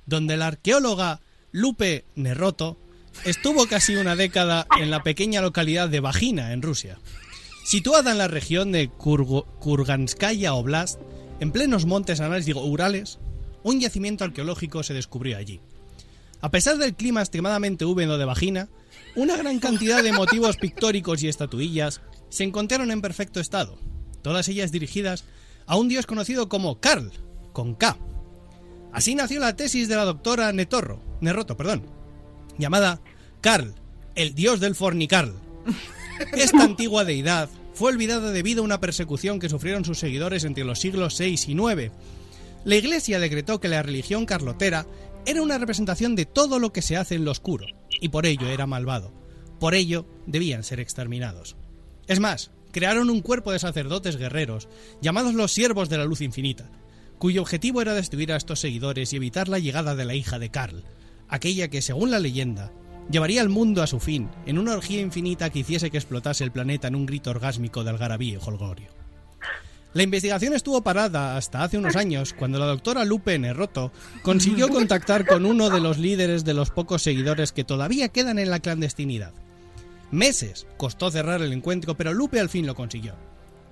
donde 0.05 0.37
la 0.37 0.47
arqueóloga 0.47 1.21
Lupe 1.51 2.05
Nerroto 2.15 2.77
estuvo 3.25 3.65
casi 3.67 3.95
una 3.95 4.15
década 4.15 4.67
en 4.79 4.91
la 4.91 5.03
pequeña 5.03 5.41
localidad 5.41 5.89
de 5.89 5.99
Vagina, 5.99 6.53
en 6.53 6.61
Rusia. 6.61 6.99
Situada 7.63 8.11
en 8.11 8.17
la 8.17 8.27
región 8.27 8.71
de 8.71 8.89
Kurganskaya 8.89 10.53
Oblast, 10.53 10.99
en 11.39 11.51
plenos 11.51 11.85
montes 11.85 12.19
anales 12.19 12.45
digo, 12.45 12.63
Urales, 12.63 13.19
un 13.63 13.79
yacimiento 13.79 14.23
arqueológico 14.23 14.83
se 14.83 14.93
descubrió 14.93 15.37
allí. 15.37 15.59
A 16.41 16.51
pesar 16.51 16.77
del 16.77 16.95
clima 16.95 17.21
extremadamente 17.21 17.85
húmedo 17.85 18.17
de 18.17 18.25
Vagina, 18.25 18.69
una 19.15 19.35
gran 19.35 19.59
cantidad 19.59 20.01
de 20.01 20.13
motivos 20.13 20.57
pictóricos 20.57 21.21
y 21.21 21.27
estatuillas 21.27 22.01
se 22.29 22.43
encontraron 22.43 22.91
en 22.91 23.01
perfecto 23.01 23.39
estado, 23.39 23.77
todas 24.21 24.47
ellas 24.47 24.71
dirigidas 24.71 25.25
a 25.65 25.75
un 25.75 25.89
dios 25.89 26.05
conocido 26.05 26.47
como 26.47 26.79
Karl, 26.79 27.11
con 27.51 27.75
K. 27.75 27.97
Así 28.91 29.15
nació 29.15 29.39
la 29.39 29.55
tesis 29.55 29.87
de 29.87 29.95
la 29.95 30.05
doctora 30.05 30.51
Netorro, 30.51 31.01
Nerroto, 31.21 31.55
perdón, 31.55 31.85
llamada 32.57 33.01
Karl, 33.41 33.73
el 34.15 34.33
dios 34.35 34.59
del 34.59 34.75
fornicarl. 34.75 35.33
Esta 36.33 36.63
antigua 36.63 37.05
deidad 37.05 37.49
fue 37.73 37.91
olvidada 37.91 38.31
debido 38.31 38.61
a 38.61 38.65
una 38.65 38.81
persecución 38.81 39.39
que 39.39 39.49
sufrieron 39.49 39.85
sus 39.85 39.99
seguidores 39.99 40.43
entre 40.43 40.65
los 40.65 40.79
siglos 40.79 41.17
VI 41.17 41.39
y 41.47 41.51
IX. 41.51 41.91
La 42.65 42.75
Iglesia 42.75 43.19
decretó 43.19 43.59
que 43.59 43.69
la 43.69 43.83
religión 43.83 44.25
carlotera 44.25 44.85
era 45.25 45.41
una 45.41 45.57
representación 45.57 46.15
de 46.15 46.25
todo 46.25 46.59
lo 46.59 46.73
que 46.73 46.81
se 46.81 46.97
hace 46.97 47.15
en 47.15 47.23
lo 47.23 47.31
oscuro, 47.31 47.67
y 48.01 48.09
por 48.09 48.25
ello 48.25 48.47
era 48.47 48.67
malvado. 48.67 49.13
Por 49.59 49.75
ello 49.75 50.05
debían 50.25 50.63
ser 50.63 50.79
exterminados. 50.79 51.55
Es 52.07 52.19
más, 52.19 52.51
crearon 52.71 53.09
un 53.09 53.21
cuerpo 53.21 53.51
de 53.51 53.59
sacerdotes 53.59 54.17
guerreros, 54.17 54.67
llamados 55.01 55.33
los 55.33 55.51
siervos 55.51 55.89
de 55.89 55.97
la 55.97 56.05
luz 56.05 56.21
infinita, 56.21 56.69
cuyo 57.19 57.41
objetivo 57.41 57.81
era 57.81 57.93
destruir 57.93 58.31
a 58.33 58.37
estos 58.37 58.59
seguidores 58.59 59.13
y 59.13 59.17
evitar 59.17 59.49
la 59.49 59.59
llegada 59.59 59.93
de 59.95 60.05
la 60.05 60.15
hija 60.15 60.39
de 60.39 60.49
Karl, 60.49 60.83
aquella 61.27 61.67
que, 61.67 61.81
según 61.81 62.11
la 62.11 62.19
leyenda, 62.19 62.71
llevaría 63.11 63.41
al 63.41 63.49
mundo 63.49 63.83
a 63.83 63.87
su 63.87 63.99
fin 63.99 64.29
en 64.45 64.57
una 64.57 64.73
orgía 64.73 65.01
infinita 65.01 65.49
que 65.49 65.59
hiciese 65.59 65.91
que 65.91 65.97
explotase 65.97 66.43
el 66.43 66.51
planeta 66.51 66.87
en 66.87 66.95
un 66.95 67.05
grito 67.05 67.29
orgásmico 67.29 67.83
de 67.83 67.91
algarabía 67.91 68.35
y 68.35 68.39
jolgorio. 68.39 68.87
La 69.93 70.03
investigación 70.03 70.53
estuvo 70.53 70.81
parada 70.81 71.35
hasta 71.35 71.63
hace 71.63 71.77
unos 71.77 71.95
años, 71.95 72.33
cuando 72.33 72.59
la 72.59 72.67
doctora 72.67 73.05
Lupe 73.05 73.37
Nerroto 73.37 73.91
consiguió 74.21 74.69
contactar 74.69 75.25
con 75.25 75.45
uno 75.45 75.71
de 75.71 75.81
los 75.81 75.97
líderes 75.97 76.45
de 76.45 76.53
los 76.53 76.69
pocos 76.69 77.01
seguidores 77.01 77.51
que 77.51 77.63
todavía 77.63 78.09
quedan 78.09 78.37
en 78.37 78.51
la 78.51 78.59
clandestinidad. 78.59 79.33
Meses 80.11 80.67
costó 80.77 81.09
cerrar 81.11 81.41
el 81.41 81.53
encuentro, 81.53 81.97
pero 81.97 82.13
Lupe 82.13 82.39
al 82.39 82.49
fin 82.49 82.67
lo 82.67 82.75
consiguió. 82.75 83.15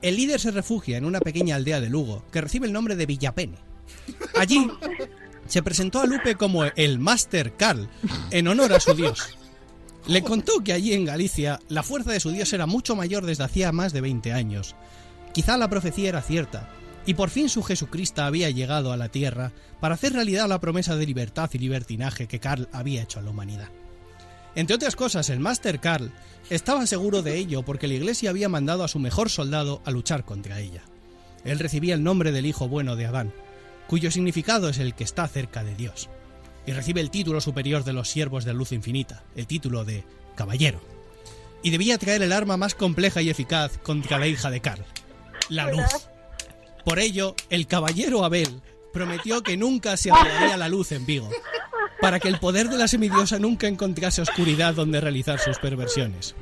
El 0.01 0.15
líder 0.15 0.39
se 0.39 0.51
refugia 0.51 0.97
en 0.97 1.05
una 1.05 1.19
pequeña 1.19 1.55
aldea 1.55 1.81
de 1.81 1.89
Lugo, 1.89 2.23
que 2.31 2.41
recibe 2.41 2.67
el 2.67 2.73
nombre 2.73 2.95
de 2.95 3.05
Villapene. 3.05 3.57
Allí 4.35 4.69
se 5.47 5.63
presentó 5.63 6.01
a 6.01 6.05
Lupe 6.05 6.35
como 6.35 6.65
el 6.65 6.99
Master 6.99 7.55
Carl, 7.55 7.89
en 8.31 8.47
honor 8.47 8.73
a 8.73 8.79
su 8.79 8.93
dios. 8.93 9.37
Le 10.07 10.21
contó 10.21 10.63
que 10.63 10.73
allí 10.73 10.93
en 10.93 11.05
Galicia 11.05 11.59
la 11.67 11.83
fuerza 11.83 12.11
de 12.11 12.19
su 12.19 12.31
dios 12.31 12.53
era 12.53 12.65
mucho 12.65 12.95
mayor 12.95 13.25
desde 13.25 13.43
hacía 13.43 13.71
más 13.71 13.91
de 13.91 14.01
20 14.01 14.33
años. 14.33 14.75
Quizá 15.33 15.57
la 15.57 15.69
profecía 15.69 16.09
era 16.09 16.21
cierta, 16.21 16.69
y 17.05 17.13
por 17.13 17.29
fin 17.29 17.49
su 17.49 17.63
Jesucristo 17.63 18.21
había 18.21 18.49
llegado 18.49 18.91
a 18.91 18.97
la 18.97 19.09
tierra 19.09 19.51
para 19.79 19.95
hacer 19.95 20.13
realidad 20.13 20.47
la 20.47 20.59
promesa 20.59 20.95
de 20.95 21.05
libertad 21.05 21.49
y 21.53 21.57
libertinaje 21.57 22.27
que 22.27 22.39
Carl 22.39 22.69
había 22.71 23.01
hecho 23.01 23.19
a 23.19 23.21
la 23.21 23.31
humanidad. 23.31 23.69
Entre 24.57 24.75
otras 24.75 24.95
cosas, 24.95 25.29
el 25.29 25.39
Master 25.39 25.79
Carl 25.79 26.11
estaba 26.49 26.87
seguro 26.87 27.21
de 27.21 27.37
ello 27.37 27.61
porque 27.61 27.87
la 27.87 27.93
iglesia 27.93 28.31
había 28.31 28.49
mandado 28.49 28.83
a 28.83 28.87
su 28.87 28.97
mejor 28.97 29.29
soldado 29.29 29.83
a 29.85 29.91
luchar 29.91 30.25
contra 30.25 30.59
ella. 30.59 30.81
Él 31.45 31.59
recibía 31.59 31.93
el 31.93 32.03
nombre 32.03 32.31
del 32.31 32.47
hijo 32.47 32.67
bueno 32.67 32.95
de 32.95 33.05
Adán, 33.05 33.31
cuyo 33.85 34.09
significado 34.09 34.67
es 34.67 34.79
el 34.79 34.95
que 34.95 35.03
está 35.03 35.27
cerca 35.27 35.63
de 35.63 35.75
Dios, 35.75 36.09
y 36.65 36.71
recibe 36.71 37.01
el 37.01 37.11
título 37.11 37.39
superior 37.39 37.83
de 37.83 37.93
los 37.93 38.09
siervos 38.09 38.45
de 38.45 38.55
luz 38.55 38.71
infinita, 38.71 39.23
el 39.35 39.45
título 39.45 39.85
de 39.85 40.03
caballero, 40.33 40.81
y 41.61 41.69
debía 41.69 41.99
traer 41.99 42.23
el 42.23 42.33
arma 42.33 42.57
más 42.57 42.73
compleja 42.73 43.21
y 43.21 43.29
eficaz 43.29 43.77
contra 43.77 44.17
la 44.17 44.25
hija 44.25 44.49
de 44.49 44.61
Carl, 44.61 44.85
la 45.49 45.71
luz. 45.71 46.09
Por 46.83 46.97
ello, 46.97 47.35
el 47.51 47.67
caballero 47.67 48.25
Abel 48.25 48.63
prometió 48.91 49.43
que 49.43 49.55
nunca 49.55 49.97
se 49.97 50.09
apagaría 50.09 50.57
la 50.57 50.67
luz 50.67 50.93
en 50.93 51.05
Vigo, 51.05 51.29
para 52.01 52.19
que 52.19 52.27
el 52.27 52.39
poder 52.39 52.69
de 52.69 52.77
la 52.77 52.87
semidiosa 52.87 53.39
nunca 53.39 53.67
encontrase 53.67 54.21
oscuridad 54.21 54.73
donde 54.73 55.01
realizar 55.01 55.39
sus 55.39 55.57
perversiones. 55.57 56.35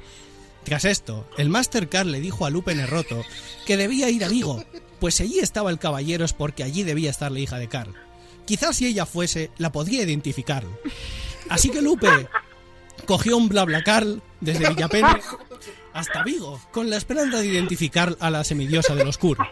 Tras 0.64 0.86
esto, 0.86 1.28
el 1.38 1.50
Master 1.50 1.88
Carl 1.90 2.12
le 2.12 2.20
dijo 2.20 2.46
a 2.46 2.50
Lupe 2.50 2.74
Nerroto 2.74 3.24
que 3.66 3.78
debía 3.78 4.10
ir 4.10 4.26
a 4.26 4.30
Vigo, 4.30 4.64
pues 5.00 5.22
allí 5.22 5.40
estaba 5.40 5.70
el 5.70 5.80
caballero 5.80 6.26
es 6.26 6.34
porque 6.34 6.64
allí 6.64 6.84
debía 6.84 7.12
estar 7.12 7.32
la 7.32 7.40
hija 7.40 7.58
de 7.58 7.68
Carl. 7.68 7.94
Quizás 8.46 8.78
si 8.78 8.88
ella 8.88 9.06
fuese, 9.06 9.52
la 9.58 9.72
podría 9.72 10.04
identificar. 10.04 10.64
Así 11.50 11.70
que 11.70 11.82
Lupe 11.82 12.28
cogió 13.06 13.38
un 13.38 13.50
BlaBlaCarl 13.50 14.22
desde 14.42 14.70
Villapene 14.70 15.22
hasta 15.94 16.24
Vigo, 16.24 16.60
con 16.72 16.90
la 16.90 16.98
esperanza 16.98 17.40
de 17.40 17.48
identificar 17.48 18.18
a 18.20 18.30
la 18.30 18.44
semidiosa 18.44 18.96
del 18.96 19.08
oscuro. 19.08 19.48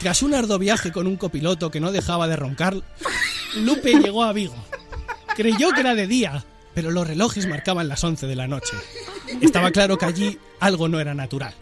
Tras 0.00 0.22
un 0.22 0.34
arduo 0.34 0.58
viaje 0.58 0.92
con 0.92 1.06
un 1.06 1.16
copiloto 1.16 1.70
que 1.70 1.80
no 1.80 1.92
dejaba 1.92 2.28
de 2.28 2.36
roncar, 2.36 2.76
Lupe 3.56 3.94
llegó 3.94 4.24
a 4.24 4.32
Vigo. 4.32 4.56
Creyó 5.36 5.70
que 5.72 5.80
era 5.80 5.94
de 5.94 6.06
día, 6.06 6.44
pero 6.74 6.90
los 6.90 7.06
relojes 7.06 7.46
marcaban 7.46 7.88
las 7.88 8.02
11 8.02 8.26
de 8.26 8.36
la 8.36 8.46
noche. 8.46 8.76
Estaba 9.40 9.70
claro 9.70 9.98
que 9.98 10.06
allí 10.06 10.38
algo 10.60 10.88
no 10.88 11.00
era 11.00 11.14
natural. 11.14 11.54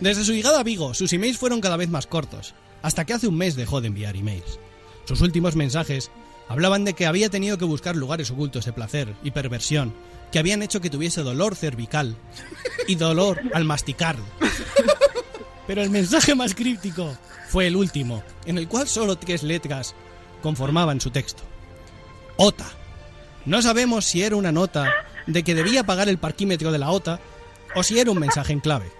Desde 0.00 0.24
su 0.24 0.32
llegada 0.32 0.60
a 0.60 0.64
Vigo, 0.64 0.94
sus 0.94 1.12
emails 1.12 1.38
fueron 1.38 1.60
cada 1.60 1.76
vez 1.76 1.88
más 1.88 2.06
cortos, 2.06 2.54
hasta 2.82 3.04
que 3.04 3.14
hace 3.14 3.28
un 3.28 3.36
mes 3.36 3.56
dejó 3.56 3.80
de 3.80 3.88
enviar 3.88 4.16
emails. 4.16 4.58
Sus 5.04 5.20
últimos 5.20 5.56
mensajes 5.56 6.10
hablaban 6.48 6.84
de 6.84 6.94
que 6.94 7.06
había 7.06 7.30
tenido 7.30 7.58
que 7.58 7.64
buscar 7.64 7.96
lugares 7.96 8.30
ocultos 8.30 8.64
de 8.64 8.72
placer 8.72 9.14
y 9.22 9.30
perversión 9.30 9.94
que 10.30 10.38
habían 10.38 10.62
hecho 10.62 10.80
que 10.80 10.90
tuviese 10.90 11.22
dolor 11.22 11.56
cervical 11.56 12.16
y 12.86 12.94
dolor 12.96 13.40
al 13.54 13.64
masticar. 13.64 14.16
Pero 15.66 15.82
el 15.82 15.90
mensaje 15.90 16.34
más 16.34 16.54
críptico 16.54 17.16
fue 17.48 17.66
el 17.66 17.76
último, 17.76 18.22
en 18.46 18.58
el 18.58 18.68
cual 18.68 18.88
solo 18.88 19.16
tres 19.16 19.42
letras 19.42 19.94
conformaban 20.42 21.00
su 21.00 21.10
texto. 21.10 21.42
OTA. 22.36 22.66
No 23.48 23.62
sabemos 23.62 24.04
si 24.04 24.22
era 24.22 24.36
una 24.36 24.52
nota 24.52 24.92
de 25.26 25.42
que 25.42 25.54
debía 25.54 25.82
pagar 25.82 26.10
el 26.10 26.18
parquímetro 26.18 26.70
de 26.70 26.78
la 26.78 26.90
OTA 26.90 27.18
o 27.74 27.82
si 27.82 27.98
era 27.98 28.10
un 28.10 28.18
mensaje 28.18 28.52
en 28.52 28.60
clave. 28.60 28.92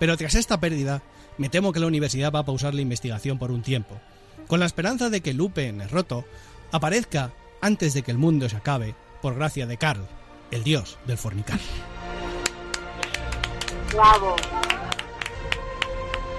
Pero 0.00 0.16
tras 0.16 0.34
esta 0.34 0.58
pérdida, 0.58 1.02
me 1.38 1.48
temo 1.48 1.72
que 1.72 1.78
la 1.78 1.86
universidad 1.86 2.32
va 2.32 2.40
a 2.40 2.44
pausar 2.44 2.74
la 2.74 2.80
investigación 2.80 3.38
por 3.38 3.52
un 3.52 3.62
tiempo, 3.62 4.00
con 4.48 4.58
la 4.58 4.66
esperanza 4.66 5.08
de 5.08 5.20
que 5.20 5.34
Lupe 5.34 5.72
Nerroto 5.72 6.24
aparezca 6.72 7.32
antes 7.60 7.94
de 7.94 8.02
que 8.02 8.10
el 8.10 8.18
mundo 8.18 8.48
se 8.48 8.56
acabe, 8.56 8.96
por 9.22 9.36
gracia 9.36 9.68
de 9.68 9.76
Carl, 9.76 10.08
el 10.50 10.64
dios 10.64 10.98
del 11.06 11.16
fornicar. 11.16 11.60
Bravo. 13.92 14.34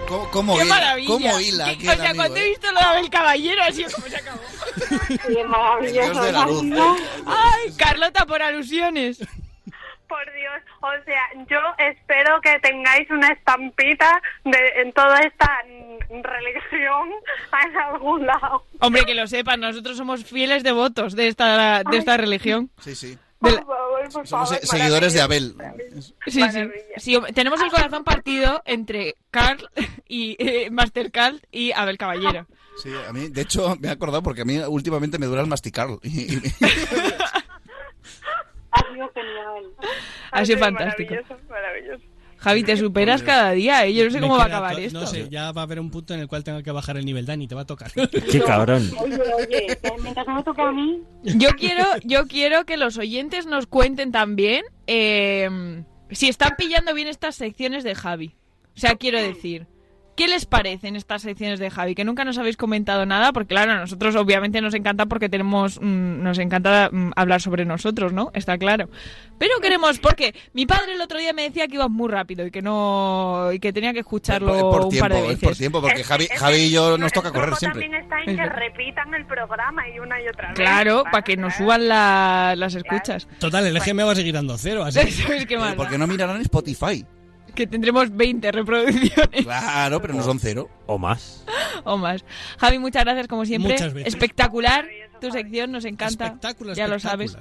¿Cómo, 0.08 0.30
cómo 0.32 0.58
¡Qué 0.58 0.66
hila? 0.66 0.76
maravilla! 0.76 1.14
O 1.14 1.20
sea, 1.20 1.36
amigo, 1.36 2.16
cuando 2.16 2.38
eh? 2.38 2.42
he 2.44 2.50
visto 2.50 2.72
lo 2.72 2.80
de 2.80 2.86
Abel 2.86 3.10
Caballero, 3.10 3.64
así 3.64 3.84
es 3.84 3.94
como 3.94 4.08
se 4.08 4.18
acabó. 4.18 4.40
Qué 5.28 5.44
maravilloso. 5.44 6.12
Dios 6.12 6.26
de 6.26 6.32
la 6.32 6.46
luz. 6.46 6.64
¿no? 6.64 6.96
¡Ay, 7.26 7.74
Carlota, 7.78 8.26
por 8.26 8.42
alusiones! 8.42 9.20
Por 10.08 10.34
Dios, 10.34 10.62
o 10.82 10.92
sea, 11.06 11.22
yo 11.50 11.58
espero 11.80 12.40
que 12.42 12.60
tengáis 12.60 13.10
una 13.10 13.30
estampita 13.30 14.22
de, 14.44 14.58
en 14.82 14.94
toda 14.94 15.18
esta 15.20 15.50
religión 16.10 17.10
en 17.66 17.78
algún 17.78 18.26
lado. 18.28 18.64
Hombre, 18.80 19.06
que 19.06 19.16
lo 19.16 19.26
sepan, 19.26 19.62
nosotros 19.62 19.98
somos 19.98 20.24
fieles 20.24 20.62
devotos 20.62 21.16
de 21.16 21.30
esta, 21.30 21.82
de 21.84 21.98
esta 21.98 22.18
religión. 22.18 22.70
Sí, 22.82 22.96
sí. 22.96 23.18
De 23.44 23.52
la- 23.52 23.62
Por 23.62 23.66
favor, 23.76 24.02
por 24.02 24.12
Somos 24.12 24.30
favor, 24.30 24.48
se- 24.48 24.66
seguidores 24.68 25.14
de. 25.14 25.22
Abel. 25.22 25.56
Sí, 26.28 26.42
sí. 26.42 26.70
Sí, 26.98 27.20
tenemos 27.34 27.62
el 27.62 27.70
corazón 27.70 28.04
partido 28.04 28.62
entre 28.66 29.16
Carl 29.32 29.70
y 30.08 30.36
eh, 30.40 30.70
Master 30.72 31.12
Carl 31.12 31.42
y 31.52 31.72
Abel 31.72 31.98
Caballero. 31.98 32.48
Sí, 32.82 32.90
a 33.08 33.14
mí, 33.14 33.30
de 33.30 33.42
hecho, 33.42 33.76
me 33.80 33.88
he 33.90 33.92
acordado 33.92 34.24
porque 34.24 34.42
a 34.42 34.46
mí 34.46 34.58
últimamente 34.60 35.20
me 35.20 35.26
dura 35.28 35.42
el 35.42 35.48
masticar. 35.48 35.88
Y- 36.04 36.36
y- 36.36 36.42
Ha 38.72 38.92
sido 38.92 39.12
genial. 39.14 39.66
Ha 40.32 40.46
sido 40.46 40.58
fantástico. 40.60 41.14
Maravilloso, 41.14 41.44
maravilloso. 41.50 42.04
Javi, 42.44 42.64
te 42.64 42.76
superas 42.76 43.24
cada 43.24 43.52
día, 43.52 43.86
¿eh? 43.86 43.94
Yo 43.94 44.04
no 44.06 44.12
sé 44.12 44.20
cómo 44.20 44.36
va 44.38 44.44
a 44.44 44.48
acabar 44.48 44.74
to- 44.76 44.82
esto. 44.82 45.00
No 45.00 45.08
sé, 45.08 45.30
ya 45.30 45.52
va 45.54 45.62
a 45.62 45.64
haber 45.64 45.80
un 45.80 45.90
punto 45.90 46.14
en 46.14 46.20
el 46.20 46.28
cual 46.28 46.44
tenga 46.44 46.62
que 46.62 46.72
bajar 46.72 46.98
el 46.98 47.06
nivel, 47.06 47.26
Dani, 47.26 47.48
te 47.48 47.56
va 47.56 47.62
a 47.62 47.66
tocar. 47.66 47.92
Qué 48.32 48.42
cabrón. 48.46 48.92
Oye, 49.00 49.18
oye, 49.38 49.78
que 49.82 49.92
mientras 50.02 50.28
no 50.28 50.36
me 50.36 50.44
toque 50.44 50.62
a 50.62 50.72
mí, 50.72 51.02
Yo 51.24 51.50
quiero, 51.52 51.86
yo 52.04 52.28
quiero 52.28 52.66
que 52.66 52.76
los 52.78 52.98
oyentes 52.98 53.46
nos 53.46 53.66
cuenten 53.66 54.12
también 54.12 54.66
eh, 54.88 55.84
si 56.12 56.28
están 56.28 56.52
pillando 56.58 56.94
bien 56.94 57.08
estas 57.08 57.36
secciones 57.36 57.84
de 57.86 57.96
Javi. 57.96 58.36
O 58.76 58.80
sea, 58.80 58.96
quiero 58.96 59.20
decir, 59.22 59.68
¿Qué 60.16 60.28
les 60.28 60.46
parecen 60.46 60.96
estas 60.96 61.24
secciones 61.24 61.60
de 61.60 61.72
Javi? 61.72 61.96
Que 61.96 62.04
nunca 62.06 62.24
nos 62.24 62.38
habéis 62.38 62.56
comentado 62.56 63.04
nada, 63.08 63.34
porque 63.34 63.48
claro, 63.56 63.72
a 63.72 63.78
nosotros 63.78 64.16
obviamente 64.16 64.62
nos 64.62 64.76
encanta 64.76 65.08
porque 65.08 65.28
tenemos, 65.28 65.80
mm, 65.82 66.22
nos 66.22 66.38
encanta 66.38 66.90
mm, 66.92 67.14
hablar 67.16 67.42
sobre 67.42 67.66
nosotros, 67.66 68.14
¿no? 68.14 68.30
Está 68.36 68.60
claro. 68.60 68.90
Pero 69.40 69.54
queremos, 69.60 69.98
porque 69.98 70.36
mi 70.54 70.68
padre 70.68 70.94
el 70.94 71.02
otro 71.02 71.18
día 71.18 71.34
me 71.34 71.42
decía 71.42 71.68
que 71.68 71.76
ibas 71.76 71.90
muy 71.90 72.10
rápido 72.10 72.46
y 72.46 72.52
que 72.52 72.62
no, 72.62 73.50
y 73.52 73.60
que 73.60 73.74
tenía 73.74 73.92
que 73.92 74.00
escucharlo 74.02 74.56
Es 74.56 74.62
por 74.62 74.82
un 74.82 74.90
tiempo, 74.90 75.10
par 75.10 75.14
de 75.14 75.22
es 75.24 75.28
veces. 75.30 75.44
por 75.50 75.58
tiempo, 75.58 75.82
porque 75.82 76.04
Javi, 76.04 76.28
Javi 76.28 76.58
y 76.58 76.72
yo 76.72 76.96
nos 77.00 77.12
toca 77.12 77.32
correr 77.32 77.56
siempre. 77.56 77.82
también 77.82 78.04
está 78.04 78.22
en 78.22 78.30
Es 78.30 78.38
que 78.38 78.46
repitan 78.50 79.14
el 79.16 79.26
programa 79.26 79.90
y 79.90 79.98
una 79.98 80.22
y 80.22 80.28
otra 80.28 80.50
vez. 80.50 80.56
Claro, 80.58 81.04
para 81.12 81.24
que 81.24 81.38
nos 81.38 81.56
suban 81.56 81.88
la- 81.88 82.54
las 82.56 82.76
escuchas. 82.76 83.28
Total, 83.40 83.66
el 83.66 83.76
EGM 83.78 84.06
va 84.06 84.12
a 84.12 84.16
seguir 84.16 84.36
dando 84.36 84.58
cero, 84.60 84.84
así. 84.84 85.00
Eso 85.00 85.34
es 85.34 85.46
que 85.48 85.58
más. 85.58 85.74
Porque 85.74 85.98
no 85.98 86.06
mirarán 86.06 86.40
Spotify. 86.42 87.04
Que 87.56 87.68
tendremos 87.68 88.16
20 88.16 88.52
reproducciones 88.52 89.44
Claro, 89.44 90.02
pero 90.02 90.14
no 90.14 90.24
son 90.24 90.40
cero. 90.40 90.70
O 90.88 90.98
más. 90.98 91.46
o 91.84 91.98
más. 91.98 92.26
Javi, 92.58 92.80
muchas 92.80 93.04
gracias 93.04 93.28
como 93.28 93.46
siempre. 93.46 93.74
Muchas 93.74 93.94
veces. 93.94 94.14
Espectacular 94.14 94.88
tu 95.24 95.32
sección, 95.32 95.72
nos 95.72 95.86
encanta. 95.86 96.26
Espectáculo, 96.26 96.74
ya 96.74 96.88
lo 96.88 97.00
sabes. 97.00 97.38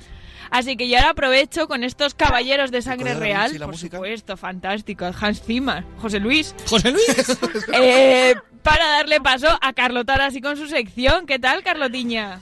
Así 0.50 0.76
que 0.76 0.88
yo 0.88 0.98
ahora 0.98 1.10
aprovecho 1.10 1.66
con 1.66 1.82
estos 1.82 2.14
caballeros 2.14 2.70
de 2.70 2.82
sangre 2.82 3.14
real, 3.14 3.56
por 3.58 3.68
música? 3.68 3.96
supuesto, 3.96 4.36
fantástico, 4.36 5.10
Hans 5.18 5.42
Zimmer, 5.42 5.84
José 5.98 6.20
Luis, 6.20 6.54
José 6.68 6.92
Luis. 6.92 7.38
eh, 7.72 8.34
para 8.62 8.86
darle 8.86 9.20
paso 9.20 9.48
a 9.60 9.72
Carlota 9.72 10.12
ahora 10.12 10.30
sí 10.30 10.40
con 10.40 10.56
su 10.56 10.68
sección. 10.68 11.26
¿Qué 11.26 11.38
tal, 11.38 11.62
Carlotiña? 11.62 12.40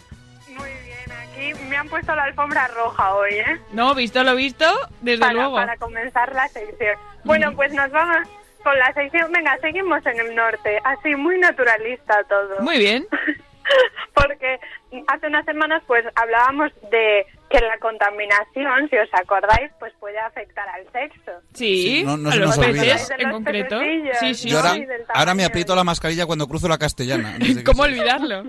Me 1.68 1.76
han 1.76 1.88
puesto 1.88 2.14
la 2.14 2.24
alfombra 2.24 2.68
roja 2.68 3.14
hoy, 3.14 3.34
¿eh? 3.34 3.60
No, 3.72 3.94
visto 3.94 4.22
lo 4.24 4.34
visto, 4.34 4.64
desde 5.00 5.20
para, 5.20 5.32
luego. 5.32 5.54
para 5.56 5.76
comenzar 5.76 6.34
la 6.34 6.48
sección. 6.48 6.96
Bueno, 7.24 7.52
pues 7.54 7.72
nos 7.72 7.90
vamos 7.90 8.28
con 8.62 8.78
la 8.78 8.92
sección. 8.92 9.30
Venga, 9.32 9.56
seguimos 9.60 10.04
en 10.06 10.20
el 10.20 10.34
norte. 10.34 10.78
Así, 10.84 11.14
muy 11.16 11.38
naturalista 11.38 12.22
todo. 12.28 12.60
Muy 12.60 12.78
bien. 12.78 13.06
Porque 14.14 14.58
hace 15.06 15.26
unas 15.28 15.44
semanas 15.44 15.82
pues 15.86 16.04
hablábamos 16.16 16.72
de 16.90 17.24
que 17.48 17.60
la 17.60 17.78
contaminación, 17.78 18.88
si 18.90 18.96
os 18.96 19.08
acordáis, 19.12 19.70
pues 19.78 19.92
puede 20.00 20.18
afectar 20.18 20.68
al 20.68 20.84
sexo. 20.92 21.32
Sí, 21.54 21.82
Sí, 21.98 22.02
no- 22.04 22.16
no 22.16 22.28
a 22.30 22.32
se 22.32 22.38
los 22.38 22.56
nos 22.56 22.66
peces 22.66 23.10
en 23.10 23.22
los 23.22 23.32
concreto. 23.32 23.80
Sí, 24.20 24.34
sí, 24.34 24.48
Yo 24.48 24.58
ahora, 24.58 24.74
ahora 25.14 25.34
me 25.34 25.44
aprieto 25.44 25.74
la 25.76 25.84
mascarilla 25.84 26.26
cuando 26.26 26.46
cruzo 26.48 26.68
la 26.68 26.78
castellana. 26.78 27.36
¿Cómo 27.64 27.82
olvidarlo? 27.84 28.44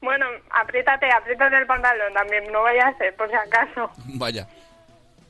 Bueno, 0.00 0.26
apriétate, 0.50 1.10
apriétate 1.10 1.56
el 1.56 1.66
pantalón 1.66 2.12
también, 2.12 2.50
no 2.52 2.62
vaya 2.62 2.88
a 2.88 2.98
ser, 2.98 3.14
por 3.16 3.28
si 3.28 3.36
acaso. 3.36 3.90
Vaya. 4.14 4.46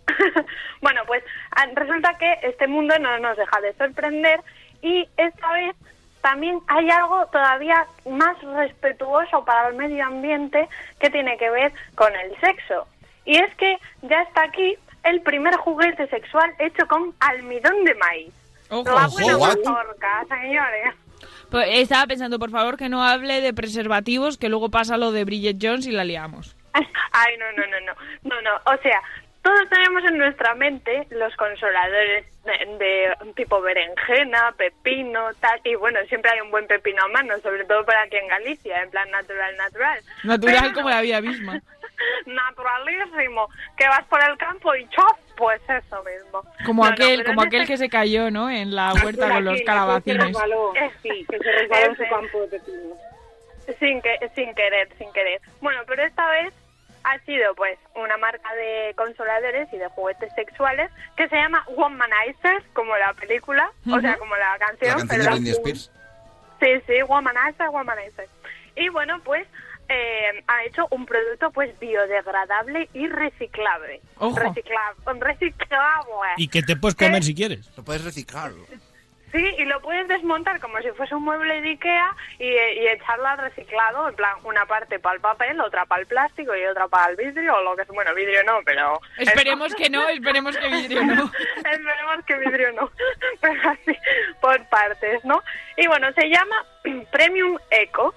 Bueno, 0.80 1.00
pues 1.06 1.24
ah, 1.52 1.66
resulta 1.74 2.16
que 2.18 2.38
este 2.42 2.66
mundo 2.68 2.96
no 2.98 3.18
nos 3.18 3.36
deja 3.36 3.60
de 3.60 3.72
sorprender 3.74 4.40
y 4.82 5.08
esta 5.16 5.52
vez 5.52 5.74
también 6.20 6.60
hay 6.68 6.90
algo 6.90 7.26
todavía 7.26 7.86
más 8.08 8.40
respetuoso 8.42 9.44
para 9.44 9.68
el 9.68 9.74
medio 9.74 10.04
ambiente 10.04 10.68
que 11.00 11.10
tiene 11.10 11.36
que 11.38 11.50
ver 11.50 11.72
con 11.94 12.14
el 12.14 12.38
sexo. 12.40 12.86
Y 13.24 13.36
es 13.36 13.54
que 13.56 13.78
ya 14.02 14.22
está 14.22 14.44
aquí 14.44 14.76
el 15.04 15.20
primer 15.22 15.54
juguete 15.56 16.06
sexual 16.08 16.52
hecho 16.58 16.86
con 16.88 17.14
almidón 17.20 17.84
de 17.84 17.94
maíz. 17.94 18.34
Ojo. 18.70 18.84
Mazorca, 18.84 20.24
señores. 20.28 20.94
Pues 21.50 21.68
estaba 21.72 22.06
pensando, 22.06 22.38
por 22.38 22.50
favor, 22.50 22.76
que 22.76 22.88
no 22.88 23.04
hable 23.04 23.40
de 23.40 23.54
preservativos, 23.54 24.38
que 24.38 24.48
luego 24.48 24.70
pasa 24.70 24.96
lo 24.96 25.12
de 25.12 25.24
Bridget 25.24 25.58
Jones 25.60 25.86
y 25.86 25.92
la 25.92 26.04
liamos. 26.04 26.56
Ay, 27.12 27.36
no, 27.38 27.52
no, 27.52 27.66
no, 27.66 27.80
no. 27.80 27.92
No, 28.24 28.42
no. 28.42 28.56
O 28.64 28.82
sea, 28.82 29.00
todos 29.42 29.68
tenemos 29.68 30.04
en 30.04 30.18
nuestra 30.18 30.54
mente 30.54 31.06
los 31.10 31.34
consoladores 31.36 32.26
de, 32.44 32.76
de 32.78 33.32
tipo 33.34 33.60
berenjena, 33.60 34.52
pepino, 34.56 35.28
tal. 35.40 35.60
Y 35.64 35.76
bueno, 35.76 36.00
siempre 36.08 36.32
hay 36.32 36.40
un 36.40 36.50
buen 36.50 36.66
pepino 36.66 37.04
a 37.04 37.08
mano, 37.08 37.38
sobre 37.40 37.64
todo 37.64 37.84
para 37.84 38.02
aquí 38.02 38.16
en 38.16 38.26
Galicia, 38.26 38.82
en 38.82 38.90
plan 38.90 39.08
natural, 39.10 39.56
natural. 39.56 40.00
Natural 40.24 40.56
Pero 40.60 40.74
como 40.74 40.90
la 40.90 41.00
vida 41.00 41.20
misma. 41.20 41.60
Naturalísimo. 42.26 43.48
Que 43.76 43.86
vas 43.86 44.04
por 44.06 44.22
el 44.22 44.36
campo 44.36 44.74
y 44.74 44.86
¡chof! 44.88 45.25
Pues 45.36 45.60
eso 45.68 46.02
mismo. 46.04 46.42
Como 46.64 46.84
aquel, 46.84 47.18
pero 47.22 47.28
como 47.34 47.42
aquel 47.42 47.62
este- 47.62 47.74
que 47.74 47.78
se 47.78 47.88
cayó, 47.88 48.30
¿no? 48.30 48.48
En 48.50 48.74
la 48.74 48.92
huerta 48.94 49.28
con 49.28 49.44
los 49.44 49.60
calabacines. 49.62 50.36
Sí, 51.02 51.26
que 51.30 51.38
se 51.38 51.52
resbaló 51.52 51.86
en 51.86 51.96
su 51.96 52.02
campo 52.08 52.40
de 52.42 52.48
pepino. 52.48 52.94
Sin, 53.78 54.00
que, 54.00 54.30
sin 54.34 54.54
querer, 54.54 54.88
sin 54.96 55.12
querer. 55.12 55.40
Bueno, 55.60 55.80
pero 55.86 56.04
esta 56.04 56.28
vez 56.30 56.54
ha 57.02 57.18
sido 57.20 57.54
pues 57.54 57.78
una 57.94 58.16
marca 58.16 58.52
de 58.54 58.94
consoladores 58.96 59.68
y 59.72 59.76
de 59.78 59.86
juguetes 59.88 60.32
sexuales 60.34 60.90
que 61.16 61.28
se 61.28 61.36
llama 61.36 61.64
Womanizer, 61.68 62.62
como 62.72 62.96
la 62.96 63.12
película, 63.14 63.70
o 63.90 64.00
sea, 64.00 64.16
como 64.18 64.34
la 64.36 64.52
La 64.52 64.58
canción. 64.66 65.06
canción 65.06 65.20
de. 65.20 65.30
Britney 65.30 65.50
Spears. 65.52 65.92
Sí, 66.60 66.66
sí, 66.86 67.02
Womanizer, 67.02 67.68
Womanizer. 67.68 68.28
Y 68.76 68.88
bueno, 68.88 69.20
pues 69.24 69.46
eh, 69.88 70.44
ha 70.46 70.64
hecho 70.64 70.86
un 70.90 71.06
producto 71.06 71.50
pues 71.50 71.78
biodegradable 71.78 72.88
y 72.92 73.06
reciclable. 73.08 74.00
Ojo. 74.18 74.38
Reciclable. 74.38 75.20
Reciclable. 75.20 76.12
Y 76.36 76.48
que 76.48 76.62
te 76.62 76.76
puedes 76.76 76.96
comer 76.96 77.22
si 77.22 77.34
quieres. 77.34 77.70
Lo 77.76 77.84
puedes 77.84 78.04
reciclar. 78.04 78.52
Sí, 79.32 79.44
y 79.58 79.64
lo 79.64 79.80
puedes 79.82 80.06
desmontar 80.08 80.60
como 80.60 80.78
si 80.78 80.88
fuese 80.92 81.14
un 81.14 81.24
mueble 81.24 81.60
de 81.60 81.70
Ikea 81.70 82.16
y, 82.38 82.44
y 82.44 82.88
echarlo 82.88 83.26
al 83.26 83.38
reciclado, 83.38 84.08
en 84.08 84.14
plan, 84.14 84.36
una 84.44 84.64
parte 84.66 84.98
para 84.98 85.16
el 85.16 85.20
papel, 85.20 85.60
otra 85.60 85.84
para 85.84 86.00
el 86.00 86.06
plástico 86.06 86.54
y 86.56 86.64
otra 86.64 86.86
para 86.88 87.10
el 87.10 87.16
vidrio, 87.16 87.56
o 87.56 87.62
lo 87.62 87.76
que 87.76 87.82
es, 87.82 87.88
bueno, 87.88 88.14
vidrio 88.14 88.44
no, 88.44 88.60
pero... 88.64 89.00
Esperemos 89.18 89.74
que 89.74 89.90
no, 89.90 90.08
esperemos 90.08 90.56
que 90.56 90.68
vidrio 90.68 91.04
no. 91.04 91.30
Esperemos 91.56 92.24
que 92.24 92.38
vidrio 92.38 92.72
no, 92.72 92.90
pero 93.40 93.70
así, 93.70 93.96
por 94.40 94.64
partes, 94.68 95.24
¿no? 95.24 95.42
Y 95.76 95.86
bueno, 95.88 96.10
se 96.12 96.30
llama 96.30 96.56
Premium 97.10 97.58
Eco 97.70 98.14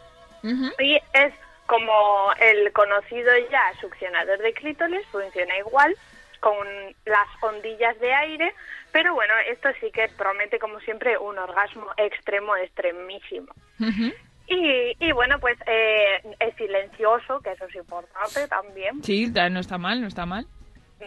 y 0.80 0.96
es 1.12 1.34
como 1.70 2.34
el 2.42 2.74
conocido 2.74 3.32
ya 3.52 3.62
succionador 3.80 4.40
de 4.40 4.54
clítoris, 4.54 5.06
funciona 5.12 5.56
igual, 5.60 5.96
con 6.40 6.68
las 7.06 7.28
ondillas 7.42 7.98
de 8.00 8.12
aire, 8.12 8.56
pero 8.92 9.14
bueno, 9.14 9.34
esto 9.48 9.70
sí 9.80 9.92
que 9.92 10.10
promete 10.18 10.58
como 10.58 10.80
siempre 10.80 11.16
un 11.20 11.38
orgasmo 11.38 11.86
extremo, 11.98 12.56
extremísimo. 12.56 13.54
Y, 14.48 14.96
y 15.00 15.12
bueno, 15.12 15.40
pues 15.40 15.60
eh, 15.68 16.24
es 16.40 16.56
silencioso, 16.56 17.40
que 17.42 17.52
eso 17.52 17.66
es 17.66 17.76
importante 17.76 18.48
también. 18.48 19.04
Sí, 19.04 19.32
no 19.52 19.60
está 19.60 19.78
mal, 19.78 20.02
no 20.02 20.08
está 20.08 20.26
mal. 20.26 20.48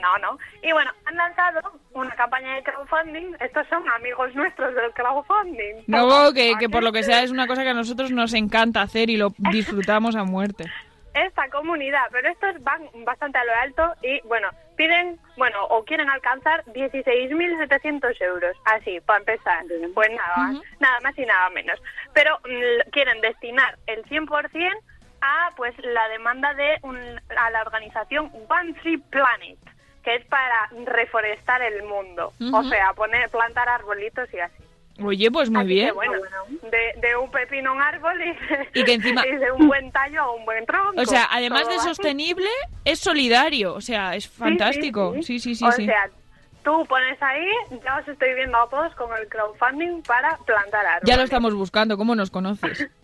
No, 0.01 0.19
no. 0.19 0.39
Y 0.63 0.73
bueno, 0.73 0.91
han 1.05 1.17
lanzado 1.17 1.61
una 1.93 2.15
campaña 2.15 2.55
de 2.55 2.63
crowdfunding. 2.63 3.35
Estos 3.41 3.67
son 3.69 3.89
amigos 3.91 4.35
nuestros 4.35 4.75
del 4.75 4.93
crowdfunding. 4.93 5.85
No, 5.87 6.33
que, 6.33 6.55
que 6.59 6.69
por 6.69 6.83
lo 6.83 6.93
que 6.93 7.03
sea 7.03 7.23
es 7.23 7.31
una 7.31 7.47
cosa 7.47 7.63
que 7.63 7.71
a 7.71 7.75
nosotros 7.75 8.11
nos 8.11 8.35
encanta 8.35 8.83
hacer 8.83 9.11
y 9.11 9.17
lo 9.17 9.29
disfrutamos 9.39 10.17
a 10.17 10.25
muerte. 10.25 10.65
esta 11.15 11.49
comunidad, 11.51 12.07
pero 12.11 12.29
estos 12.29 12.63
van 12.63 12.89
bastante 13.05 13.39
a 13.39 13.45
lo 13.45 13.55
alto 13.55 13.95
y, 14.03 14.21
bueno, 14.27 14.49
piden, 14.77 15.19
bueno, 15.37 15.65
o 15.67 15.85
quieren 15.85 16.09
alcanzar 16.09 16.65
16.700 16.67 18.21
euros, 18.23 18.57
así, 18.65 19.01
para 19.01 19.21
empezar. 19.21 19.65
Pues 19.95 20.11
nada 20.11 20.37
más, 20.37 20.61
nada 20.81 21.01
más 21.01 21.19
y 21.19 21.27
nada 21.27 21.51
menos. 21.51 21.81
Pero 22.15 22.39
mm, 22.39 22.91
quieren 22.91 23.21
destinar 23.21 23.79
el 23.87 24.03
100% 24.05 24.73
a, 25.21 25.51
pues, 25.57 25.75
la 25.85 26.09
demanda 26.09 26.55
de 26.55 26.79
un, 26.83 26.97
a 27.37 27.51
la 27.51 27.63
organización 27.63 28.31
One 28.49 28.75
Tree 28.83 28.99
Planet, 28.99 29.59
que 30.03 30.17
es 30.17 30.25
para 30.27 30.69
reforestar 30.85 31.63
el 31.63 31.83
mundo, 31.85 32.33
o 32.41 32.45
Ujú. 32.59 32.69
sea, 32.69 32.93
poner, 32.95 33.29
plantar 33.31 33.69
arbolitos 33.69 34.33
y 34.35 34.41
así. 34.41 34.63
Oye, 35.03 35.31
pues 35.31 35.49
muy 35.49 35.61
Así 35.61 35.69
que, 35.69 35.75
bien. 35.75 35.95
bueno, 35.95 36.15
de, 36.71 37.01
de 37.01 37.17
un 37.17 37.31
pepino 37.31 37.71
a 37.71 37.73
un 37.73 37.81
árbol 37.83 38.21
y, 38.23 38.79
Y 38.81 38.85
que 38.85 38.93
encima- 38.95 39.27
y 39.27 39.37
de 39.37 39.51
un 39.53 39.67
buen 39.67 39.91
tallo 39.91 40.21
a 40.23 40.33
un 40.35 40.45
buen 40.45 40.67
tronco. 40.67 41.01
O 41.01 41.07
sea, 41.07 41.29
además 41.31 41.67
de 41.69 41.77
así. 41.77 41.89
sostenible, 41.89 42.49
es 42.85 42.99
solidario. 42.99 43.75
O 43.75 43.81
sea, 43.81 44.15
es 44.15 44.29
fantástico. 44.29 45.15
Sí, 45.23 45.39
sí, 45.39 45.55
sí. 45.55 45.65
o 45.65 45.73
sí. 45.73 45.87
sea, 45.87 46.11
tú 46.63 46.85
pones 46.87 47.21
ahí, 47.23 47.47
ya 47.83 47.97
os 47.97 48.07
estoy 48.07 48.35
viendo 48.35 48.59
a 48.59 48.69
todos 48.69 48.95
con 48.95 49.11
el 49.17 49.27
crowdfunding 49.29 50.03
para 50.03 50.37
plantar 50.45 50.85
árboles. 50.85 51.09
Ya 51.09 51.17
lo 51.17 51.23
estamos 51.23 51.55
buscando, 51.55 51.97
¿cómo 51.97 52.15
nos 52.15 52.31
conoces? 52.31 52.87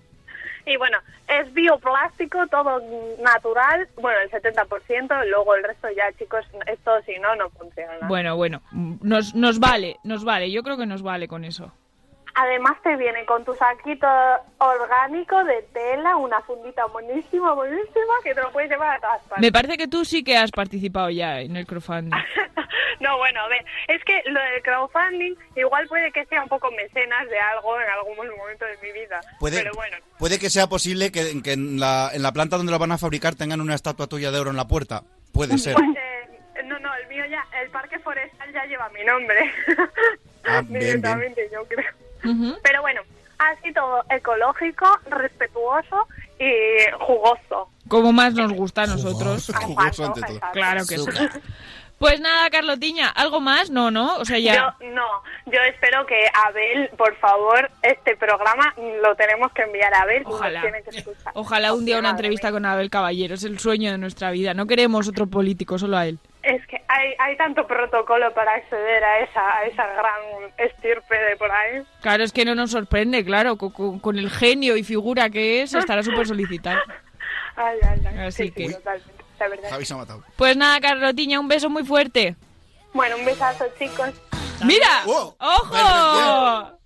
Y 0.69 0.77
bueno, 0.77 0.99
es 1.27 1.53
bioplástico, 1.55 2.47
todo 2.49 2.81
natural, 3.23 3.89
bueno, 3.97 4.19
el 4.21 4.31
70%, 4.31 5.27
luego 5.29 5.55
el 5.55 5.65
resto 5.65 5.89
ya, 5.97 6.13
chicos, 6.19 6.45
esto 6.67 6.91
si 7.07 7.19
no, 7.19 7.35
no 7.37 7.49
funciona. 7.51 8.07
Bueno, 8.07 8.37
bueno, 8.37 8.61
nos, 8.73 9.35
nos 9.35 9.59
vale, 9.59 9.97
nos 10.05 10.25
vale. 10.25 10.51
Yo 10.51 10.63
creo 10.63 10.77
que 10.77 10.85
nos 10.85 11.03
vale 11.03 11.27
con 11.27 11.45
eso. 11.45 11.73
Además 12.41 12.77
te 12.85 12.95
viene 12.95 13.25
con 13.27 13.45
tu 13.45 13.53
saquito 13.57 14.07
orgánico 14.59 15.43
de 15.43 15.61
tela, 15.73 16.17
una 16.17 16.41
fundita 16.43 16.87
buenísima, 16.87 17.53
buenísima, 17.53 18.15
que 18.23 18.33
te 18.33 18.41
lo 18.41 18.53
puedes 18.53 18.71
llevar 18.71 18.97
a 18.97 19.01
todas 19.01 19.23
partes. 19.23 19.41
Me 19.41 19.51
parece 19.51 19.77
que 19.77 19.89
tú 19.89 20.05
sí 20.05 20.23
que 20.23 20.37
has 20.37 20.53
participado 20.53 21.11
ya 21.11 21.41
en 21.41 21.57
el 21.57 21.67
crowdfunding. 21.67 22.13
No, 23.01 23.17
bueno, 23.17 23.41
a 23.41 23.49
ver, 23.49 23.65
es 23.87 24.03
que 24.03 24.23
lo 24.27 24.41
del 24.41 24.61
crowdfunding 24.63 25.33
igual 25.55 25.87
puede 25.87 26.11
que 26.11 26.25
sea 26.27 26.43
un 26.43 26.49
poco 26.49 26.69
mecenas 26.73 27.29
de 27.29 27.39
algo 27.39 27.81
en 27.81 27.89
algún 27.89 28.17
momento 28.37 28.65
de 28.65 28.77
mi 28.79 28.93
vida. 28.93 29.21
Puede, 29.39 29.59
Pero 29.59 29.73
bueno, 29.75 29.97
puede 30.19 30.41
que 30.41 30.51
sea 30.51 30.67
posible 30.67 31.13
que, 31.13 31.41
que 31.43 31.53
en, 31.53 31.79
la, 31.79 32.11
en 32.13 32.23
la 32.23 32.33
planta 32.33 32.57
donde 32.57 32.73
lo 32.73 32.79
van 32.81 32.91
a 32.91 32.99
fabricar 32.99 33.37
tengan 33.37 33.61
una 33.61 33.77
estatua 33.77 34.09
tuya 34.09 34.33
de 34.33 34.41
oro 34.41 34.51
en 34.51 34.57
la 34.57 34.67
puerta. 34.67 35.05
Puede 35.33 35.59
ser. 35.59 35.75
pues, 35.75 35.87
eh, 35.97 36.63
no, 36.65 36.77
no, 36.81 36.93
el 36.97 37.07
mío 37.07 37.25
ya, 37.27 37.47
el 37.63 37.71
parque 37.71 38.01
forestal 38.01 38.53
ya 38.53 38.65
lleva 38.67 38.89
mi 38.89 39.05
nombre. 39.05 39.53
Ah, 40.45 40.61
bien, 40.67 40.69
bien. 40.69 40.81
Directamente, 40.81 41.49
yo 41.53 41.65
creo. 41.67 42.08
Pero 42.23 42.83
bueno, 42.83 43.01
así 43.39 43.73
todo 43.73 44.05
ecológico, 44.11 44.87
respetuoso 45.11 46.09
y 46.39 46.51
jugoso. 46.99 47.71
Como 47.89 48.13
más 48.13 48.35
nos 48.35 48.53
gusta 48.53 48.83
a 48.83 48.87
nosotros. 48.87 49.51
Jugoso 49.55 50.07
ante 50.07 50.21
todo. 50.21 50.41
Claro 50.53 50.81
que 50.89 50.99
sí. 50.99 51.11
Pues 51.99 52.21
nada, 52.21 52.49
Carlotiña, 52.49 53.09
¿algo 53.09 53.41
más? 53.41 53.71
No, 53.71 53.91
no, 53.91 54.19
o 54.19 54.25
sea, 54.25 54.39
ya... 54.39 54.55
Yo, 54.55 54.87
no, 54.91 55.07
yo 55.47 55.61
espero 55.63 56.07
que 56.07 56.31
Abel, 56.47 56.91
por 56.97 57.17
favor, 57.17 57.69
este 57.83 58.17
programa 58.17 58.73
lo 59.03 59.17
tenemos 59.17 59.51
que 59.51 59.63
enviar 59.63 59.93
a 59.93 60.03
Abel. 60.03 60.23
Ojalá. 60.25 60.61
tiene 60.61 60.83
que 60.85 60.97
escuchar. 60.97 61.33
Ojalá 61.35 61.73
un 61.73 61.85
día 61.85 61.99
una 61.99 62.11
entrevista 62.11 62.53
con 62.53 62.65
Abel 62.67 62.89
Caballero, 62.89 63.35
es 63.35 63.43
el 63.43 63.59
sueño 63.59 63.91
de 63.91 63.99
nuestra 63.99 64.31
vida. 64.31 64.55
No 64.55 64.67
queremos 64.69 65.09
otro 65.09 65.27
político, 65.27 65.77
solo 65.77 65.97
a 65.97 66.07
él. 66.07 66.21
Es 66.45 66.65
que 66.69 66.78
hay, 66.89 67.15
hay 67.19 67.37
tanto 67.37 67.67
protocolo 67.67 68.33
para 68.35 68.55
acceder 68.55 69.05
a 69.05 69.21
esa, 69.21 69.57
a 69.59 69.65
esa 69.67 69.87
gran 69.87 70.53
estirpe 70.59 71.15
de 71.17 71.37
por 71.37 71.51
ahí. 71.51 71.83
Claro, 72.01 72.25
es 72.25 72.33
que 72.33 72.45
no 72.45 72.55
nos 72.55 72.71
sorprende, 72.71 73.25
claro, 73.25 73.57
co- 73.57 73.73
co- 73.73 74.01
con, 74.01 74.19
el 74.19 74.31
genio 74.31 74.77
y 74.77 74.83
figura 74.85 75.29
que 75.31 75.63
es, 75.63 75.75
estará 75.75 76.03
súper 76.05 76.27
solicitado. 76.27 76.79
Ay, 77.57 77.79
ay, 77.83 78.01
ay. 78.07 78.19
Así 78.27 78.43
Sí, 78.45 78.49
sí, 78.49 78.55
que- 78.69 78.73
totalmente, 78.75 79.25
la 79.39 79.49
verdad. 79.49 79.71
Javi 79.71 79.85
se 79.85 79.95
ha 79.95 79.97
matado. 79.99 80.25
Pues 80.37 80.57
nada, 80.57 80.81
Carlotiña, 80.81 81.39
un 81.41 81.49
beso 81.49 81.69
muy 81.71 81.85
fuerte. 81.85 82.37
Bueno, 82.95 83.17
un 83.17 83.25
besazo, 83.25 83.65
chicos. 83.79 84.11
¡Mira! 84.65 84.89
¡Oh! 85.07 85.37
¡Ojo! 85.39 86.79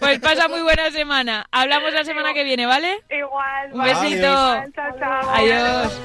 Pues 0.00 0.18
pasa 0.18 0.48
muy 0.48 0.62
buena 0.62 0.90
semana. 0.90 1.46
Hablamos 1.52 1.92
la 1.92 2.04
semana 2.04 2.32
que 2.34 2.42
viene, 2.42 2.66
¿vale? 2.66 2.98
Igual. 3.10 3.72
Un 3.72 3.82
besito. 3.84 4.16
Igual, 4.26 4.72
chao, 4.74 4.98
chao. 4.98 5.30
Adiós. 5.34 6.00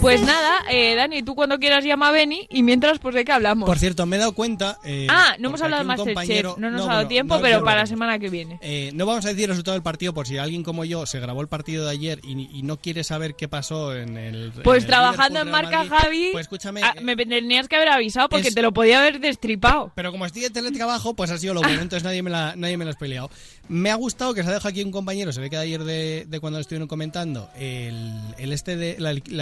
Pues 0.00 0.22
nada, 0.22 0.60
eh, 0.70 0.94
Dani, 0.94 1.22
tú 1.22 1.34
cuando 1.34 1.58
quieras 1.58 1.84
llama 1.84 2.08
a 2.08 2.12
Beni 2.12 2.46
y 2.50 2.62
mientras, 2.62 2.98
pues 2.98 3.14
de 3.14 3.24
qué 3.24 3.32
hablamos. 3.32 3.66
Por 3.66 3.78
cierto, 3.78 4.06
me 4.06 4.16
he 4.16 4.18
dado 4.18 4.32
cuenta. 4.32 4.78
eh, 4.84 5.06
ah, 5.10 5.34
no 5.38 5.48
hemos 5.48 5.60
hablado 5.62 5.84
de 5.84 5.92
aquí 5.92 6.00
un 6.00 6.14
Masterchef, 6.14 6.14
compañero- 6.44 6.56
no 6.58 6.70
nos 6.70 6.80
ha 6.80 6.84
bueno, 6.84 6.96
dado 6.96 7.08
tiempo, 7.08 7.34
no, 7.36 7.42
pero 7.42 7.58
no, 7.58 7.64
para 7.64 7.76
no. 7.76 7.82
la 7.82 7.86
semana 7.86 8.18
que 8.18 8.28
viene. 8.30 8.58
Eh, 8.62 8.90
no 8.94 9.04
vamos 9.06 9.24
a 9.26 9.28
decir 9.28 9.44
el 9.44 9.50
resultado 9.50 9.74
del 9.74 9.82
partido 9.82 10.14
por 10.14 10.26
si 10.26 10.38
alguien 10.38 10.62
como 10.62 10.84
yo 10.84 11.04
se 11.06 11.20
grabó 11.20 11.40
el 11.42 11.48
partido 11.48 11.84
de 11.84 11.90
ayer 11.90 12.20
y, 12.24 12.48
y 12.58 12.62
no 12.62 12.78
quiere 12.78 13.04
saber 13.04 13.34
qué 13.34 13.46
pasó 13.48 13.94
en 13.94 14.16
el. 14.16 14.52
Pues 14.64 14.78
en 14.78 14.82
el 14.84 14.86
trabajando 14.88 15.40
en 15.40 15.50
marca 15.50 15.84
Madrid. 15.84 15.90
Javi, 15.98 16.28
Pues 16.32 16.42
escúchame. 16.46 16.80
ah, 16.82 16.94
me 17.02 17.14
tenías 17.16 17.68
que 17.68 17.76
haber 17.76 17.88
avisado 17.90 18.28
porque 18.30 18.48
es- 18.48 18.54
te 18.54 18.62
lo 18.62 18.72
podía 18.72 19.00
haber 19.00 19.20
destripado. 19.20 19.92
Pero 19.94 20.12
como 20.12 20.24
estoy 20.26 20.42
de 20.42 20.50
teletrabajo, 20.50 21.14
pues 21.14 21.30
ha 21.30 21.38
sido 21.38 21.54
lo 21.54 21.60
bueno, 21.62 21.82
entonces 21.82 22.04
nadie 22.04 22.22
me, 22.22 22.30
la, 22.30 22.54
nadie 22.56 22.76
me 22.78 22.84
lo 22.86 22.90
ha 22.92 22.94
peleado. 22.94 23.30
Me 23.68 23.90
ha 23.90 23.94
gustado 23.94 24.34
que 24.34 24.42
se 24.42 24.48
ha 24.48 24.52
dejado 24.52 24.68
aquí 24.70 24.82
un 24.82 24.90
compañero, 24.90 25.32
se 25.32 25.40
ve 25.40 25.48
que 25.50 25.56
ayer 25.56 25.84
de, 25.84 26.24
de 26.26 26.40
cuando 26.40 26.58
lo 26.58 26.62
estuvieron 26.62 26.88
comentando, 26.88 27.48
el, 27.56 28.12
el 28.38 28.52
este 28.52 28.76
de 28.76 28.96
la, 28.98 29.14
la, 29.26 29.41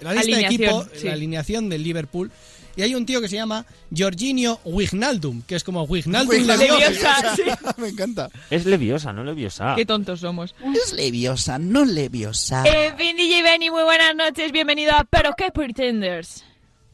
la 0.00 0.12
lista 0.12 0.36
de 0.36 0.46
Alineación, 0.46 0.52
equipo, 0.52 0.84
sí. 0.94 1.06
la 1.06 1.12
alineación 1.12 1.68
del 1.68 1.82
Liverpool. 1.82 2.30
Y 2.76 2.82
hay 2.82 2.94
un 2.94 3.06
tío 3.06 3.20
que 3.20 3.28
se 3.28 3.36
llama 3.36 3.64
Jorginho 3.96 4.58
Wijnaldum, 4.64 5.42
que 5.46 5.54
es 5.54 5.62
como 5.62 5.84
Wijnaldum 5.84 6.30
Wijnaldum, 6.30 6.66
Leviosa. 6.66 7.36
sí. 7.36 7.42
Me 7.76 7.88
encanta. 7.88 8.28
Es 8.50 8.66
leviosa, 8.66 9.12
no 9.12 9.22
leviosa. 9.22 9.74
Qué 9.76 9.86
tontos 9.86 10.20
somos. 10.20 10.56
Es 10.74 10.92
leviosa, 10.92 11.58
no 11.58 11.84
leviosa. 11.84 12.64
En 12.66 12.96
fin, 12.96 13.16
DJ 13.16 13.42
Benny, 13.42 13.70
muy 13.70 13.84
buenas 13.84 14.16
noches, 14.16 14.50
bienvenido 14.50 14.92
a 14.92 15.04
Pero 15.04 15.34
qué 15.36 15.52
Pretenders. 15.52 16.44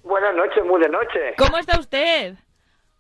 Buenas 0.02 0.34
noches, 0.34 0.62
muy 0.66 0.80
de 0.82 0.88
noche. 0.90 1.34
¿Cómo 1.38 1.56
está 1.56 1.78
usted? 1.78 2.34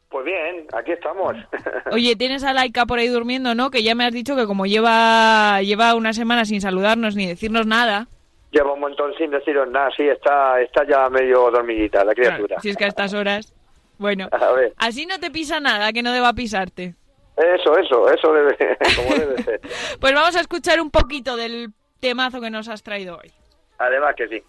Pues 0.08 0.24
bien, 0.24 0.66
aquí 0.72 0.92
estamos. 0.92 1.36
Oye, 1.92 2.16
tienes 2.16 2.44
a 2.44 2.52
Laika 2.52 2.86
por 2.86 2.98
ahí 2.98 3.08
durmiendo, 3.08 3.54
¿no? 3.54 3.70
Que 3.70 3.82
ya 3.82 3.94
me 3.94 4.04
has 4.04 4.12
dicho 4.12 4.36
que 4.36 4.46
como 4.46 4.66
lleva 4.66 5.60
lleva 5.62 5.94
una 5.94 6.12
semana 6.12 6.44
sin 6.44 6.60
saludarnos 6.60 7.14
ni 7.14 7.26
decirnos 7.26 7.66
nada. 7.66 8.08
Lleva 8.50 8.72
un 8.72 8.80
montón 8.80 9.14
sin 9.16 9.30
deciros 9.30 9.68
nada, 9.70 9.90
sí, 9.96 10.08
está, 10.08 10.60
está 10.60 10.84
ya 10.84 11.08
medio 11.08 11.50
dormidita 11.50 12.04
la 12.04 12.14
criatura. 12.14 12.58
Si 12.60 12.70
es 12.70 12.76
que 12.76 12.84
a 12.84 12.88
estas 12.88 13.14
horas. 13.14 13.54
Bueno, 13.98 14.28
A 14.32 14.52
ver, 14.52 14.72
así 14.76 15.06
no 15.06 15.18
te 15.20 15.30
pisa 15.30 15.60
nada 15.60 15.92
que 15.92 16.02
no 16.02 16.12
deba 16.12 16.32
pisarte. 16.32 16.94
eso, 17.36 17.78
eso, 17.78 18.10
eso 18.10 18.32
debe, 18.32 18.56
como 18.96 19.14
debe 19.14 19.42
ser. 19.42 19.60
Pues 20.00 20.14
vamos 20.14 20.34
a 20.36 20.40
escuchar 20.40 20.80
un 20.80 20.90
poquito 20.90 21.36
del 21.36 21.68
temazo 22.00 22.40
que 22.40 22.50
nos 22.50 22.68
has 22.68 22.82
traído 22.82 23.18
hoy. 23.18 23.30
Además 23.78 24.14
que 24.16 24.28
sí. 24.28 24.42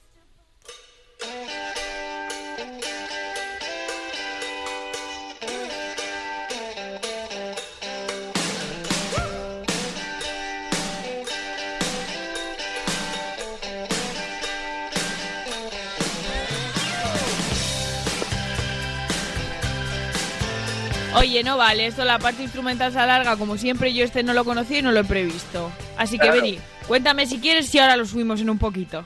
Oye, 21.22 21.44
no 21.44 21.56
vale, 21.58 21.86
esto 21.86 22.04
la 22.04 22.18
parte 22.18 22.42
instrumental 22.42 22.92
se 22.92 23.00
alarga 23.00 23.38
como 23.38 23.56
siempre, 23.56 23.94
yo 23.94 24.04
este 24.04 24.24
no 24.24 24.34
lo 24.34 24.44
conocía 24.44 24.80
y 24.80 24.82
no 24.82 24.92
lo 24.92 25.02
he 25.02 25.04
previsto. 25.04 25.72
Así 25.98 26.18
que 26.18 26.26
Claro. 26.26 26.42
vení, 26.42 26.60
cuéntame 26.88 27.28
si 27.28 27.40
quieres 27.40 27.68
si 27.70 27.78
ahora 27.78 27.96
lo 27.96 28.06
subimos 28.06 28.42
en 28.42 28.50
un 28.50 28.58
poquito. 28.58 29.06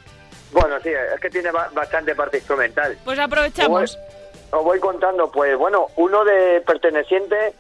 Bueno, 0.53 0.75
sí, 0.81 0.89
es 0.89 1.19
que 1.19 1.29
tiene 1.29 1.51
ba- 1.51 1.69
bastante 1.73 2.15
parte 2.15 2.37
instrumental. 2.37 2.97
Pues 3.03 3.19
aprovechamos. 3.19 3.97
Os 4.51 4.63
voy 4.63 4.79
contando, 4.79 5.29
pues 5.29 5.57
bueno, 5.57 5.87
uno 5.97 6.23
de 6.23 6.61
perteneciente 6.65 7.53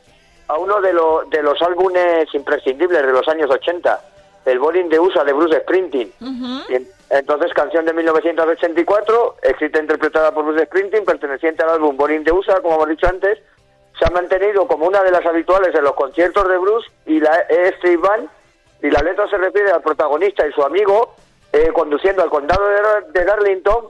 a 0.47 0.57
uno 0.57 0.79
de, 0.79 0.93
los 0.93 1.29
de 1.29 1.43
los 1.43 1.61
álbumes 1.61 2.33
imprescindibles 2.33 3.05
de 3.05 3.11
los 3.11 3.27
años 3.27 3.49
80, 3.51 3.99
el 4.45 4.59
Bowling 4.59 4.87
de 4.87 4.99
USA 4.99 5.25
de 5.25 5.33
Bruce 5.33 5.61
en- 6.69 6.87
entonces, 7.09 7.51
canción 7.53 7.85
de 7.85 7.93
1984, 7.93 9.37
escrita 9.43 9.79
e 9.79 9.81
interpretada 9.81 10.31
por 10.31 10.45
Bruce 10.45 10.65
Springsteen, 10.65 11.05
perteneciente 11.05 11.63
al 11.63 11.71
álbum 11.71 11.95
Bowling 11.97 12.23
de 12.23 12.31
USA, 12.31 12.61
como 12.61 12.75
hemos 12.75 12.89
dicho 12.89 13.07
antes, 13.07 13.37
se 13.99 14.05
ha 14.05 14.09
mantenido 14.09 14.67
como 14.67 14.85
una 14.87 15.01
de 15.03 15.11
las 15.11 15.25
habituales 15.25 15.73
en 15.75 15.83
los 15.83 15.93
conciertos 15.93 16.47
de 16.47 16.57
Bruce 16.57 16.89
y 17.05 17.19
la 17.19 17.45
E 17.49 17.69
Street 17.75 17.99
Band, 17.99 18.29
y 18.81 18.89
la 18.91 18.99
letra 19.01 19.27
se 19.29 19.37
refiere 19.37 19.71
al 19.71 19.81
protagonista 19.81 20.45
y 20.47 20.51
su 20.51 20.63
amigo 20.63 21.15
eh, 21.53 21.69
conduciendo 21.73 22.21
al 22.23 22.29
condado 22.29 22.67
de, 22.67 23.19
de 23.19 23.25
Darlington, 23.25 23.85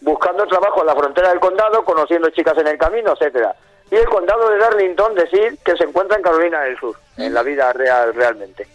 buscando 0.00 0.46
trabajo 0.46 0.80
en 0.80 0.86
la 0.86 0.94
frontera 0.94 1.30
del 1.30 1.40
condado, 1.40 1.84
conociendo 1.84 2.30
chicas 2.30 2.56
en 2.58 2.68
el 2.68 2.78
camino, 2.78 3.12
etcétera. 3.14 3.54
Y 3.90 3.96
el 3.96 4.06
condado 4.06 4.48
de 4.50 4.58
Darlington 4.58 5.14
decir 5.14 5.58
que 5.64 5.76
se 5.76 5.84
encuentra 5.84 6.16
en 6.16 6.22
Carolina 6.22 6.60
del 6.60 6.78
Sur, 6.78 6.96
en 7.16 7.34
la 7.34 7.42
vida 7.42 7.72
real 7.72 8.14
realmente. 8.14 8.68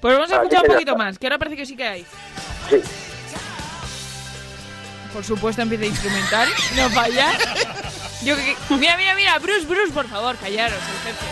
Pues 0.00 0.14
vamos 0.14 0.32
a 0.32 0.36
Así 0.36 0.46
escuchar 0.46 0.62
un 0.62 0.72
poquito 0.72 0.92
está. 0.92 1.04
más, 1.04 1.18
que 1.18 1.26
ahora 1.26 1.38
parece 1.38 1.56
que 1.56 1.66
sí 1.66 1.76
que 1.76 1.84
hay. 1.86 2.06
Sí. 2.68 2.82
Por 5.12 5.24
supuesto 5.24 5.62
empieza 5.62 5.84
instrumental, 5.86 6.48
no 6.76 6.88
falla. 6.90 7.28
Yo 8.24 8.36
que- 8.36 8.56
Mira, 8.76 8.96
mira, 8.96 9.14
mira, 9.14 9.38
Bruce, 9.38 9.66
Bruce, 9.66 9.92
por 9.92 10.06
favor, 10.08 10.36
callaros, 10.36 10.78
el 10.78 11.12
jefe. 11.12 11.26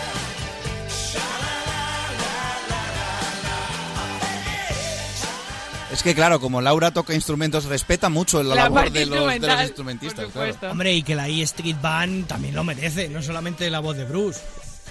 Es 5.91 6.03
que 6.03 6.13
claro, 6.13 6.39
como 6.39 6.61
Laura 6.61 6.91
toca 6.91 7.15
instrumentos, 7.15 7.65
respeta 7.65 8.09
mucho 8.09 8.43
la, 8.43 8.53
La 8.53 8.63
labor 8.65 8.91
de 8.91 9.07
los, 9.07 9.27
de 9.27 9.63
instrumentistas. 9.63 10.27
claro. 10.31 10.53
Hombre, 10.71 10.93
y 10.93 11.01
que 11.01 11.15
la 11.15 11.27
E 11.27 11.41
Street 11.41 11.77
Band 11.81 12.27
también 12.27 12.53
lo 12.53 12.63
merece, 12.63 13.09
no 13.09 13.23
solamente 13.23 13.69
la 13.71 13.79
voz 13.79 13.97
de 13.97 14.05
Bruce. 14.05 14.39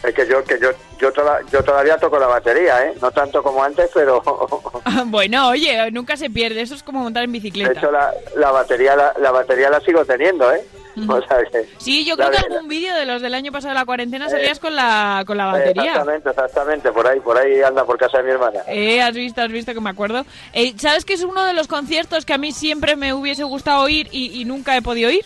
Es 0.03 0.15
que 0.15 0.27
yo 0.29 0.45
que 0.45 0.59
yo 0.61 0.71
yo, 1.01 1.13
toda- 1.13 1.41
yo 1.53 1.63
todavía 1.63 1.97
toco 1.99 2.19
la 2.19 2.27
batería, 2.27 2.85
¿eh? 2.87 2.95
No 3.01 3.11
tanto 3.13 3.43
como 3.45 3.63
antes, 3.63 3.91
pero 3.95 4.23
bueno, 5.07 5.49
oye, 5.49 5.89
nunca 5.93 6.17
se 6.17 6.31
pierde, 6.31 6.63
eso 6.63 6.75
es 6.75 6.83
como 6.83 7.01
montar 7.01 7.25
en 7.25 7.33
de 7.33 7.39
bicicleta. 7.39 7.73
hecho 7.79 7.91
la, 7.93 8.13
la 8.37 8.51
batería 8.51 8.97
la, 8.97 9.13
la 9.21 9.31
batería 9.31 9.71
la 9.71 9.81
sigo 9.81 10.05
teniendo, 10.05 10.53
¿eh? 10.53 10.65
O 11.07 11.21
sea 11.23 11.39
que 11.51 11.69
Sí, 11.79 12.05
yo 12.05 12.17
creo 12.17 12.31
que 12.31 12.39
algún 12.39 12.69
vídeo 12.69 12.95
de 12.95 13.05
los 13.07 13.21
del 13.23 13.35
año 13.35 13.53
pasado 13.53 13.75
de 13.75 13.81
la 13.81 13.85
cuarentena 13.85 14.29
salías 14.29 14.59
con 14.59 14.75
la, 14.75 15.23
con 15.27 15.37
la 15.37 15.47
batería. 15.47 15.85
Exactamente, 15.85 16.31
exactamente, 16.31 16.93
por 16.93 17.07
ahí, 17.07 17.21
por 17.21 17.37
ahí 17.39 17.61
anda 17.63 17.85
por 17.85 17.99
casa 17.99 18.19
de 18.19 18.25
mi 18.25 18.31
hermana. 18.31 18.61
Eh, 18.67 19.01
has 19.03 19.15
visto, 19.15 19.41
has 19.43 19.51
visto 19.53 19.75
que 19.75 19.81
me 19.81 19.91
acuerdo. 19.91 20.25
Eh, 20.53 20.75
¿Sabes 20.79 21.05
que 21.05 21.15
es 21.15 21.23
uno 21.23 21.45
de 21.45 21.53
los 21.53 21.69
conciertos 21.69 22.25
que 22.25 22.33
a 22.35 22.39
mí 22.39 22.53
siempre 22.53 22.97
me 22.97 23.13
hubiese 23.13 23.45
gustado 23.45 23.89
ir 23.89 24.09
y, 24.11 24.41
y 24.41 24.45
nunca 24.45 24.77
he 24.77 24.83
podido 24.83 25.11
ir? 25.11 25.25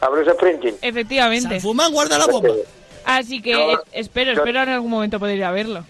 A 0.00 0.08
Bruce 0.08 0.32
Springsteen. 0.32 0.76
Efectivamente. 0.82 1.60
Fuman, 1.60 1.92
guarda 1.92 2.18
la 2.18 2.26
bomba. 2.26 2.50
Así 3.04 3.40
que 3.40 3.52
Yo- 3.52 3.72
eh, 3.72 3.78
espero, 3.92 4.32
yo- 4.32 4.38
espero 4.38 4.62
en 4.62 4.68
algún 4.68 4.90
momento 4.90 5.18
poder 5.18 5.36
ir 5.36 5.44
a 5.44 5.50
verlo. 5.50 5.84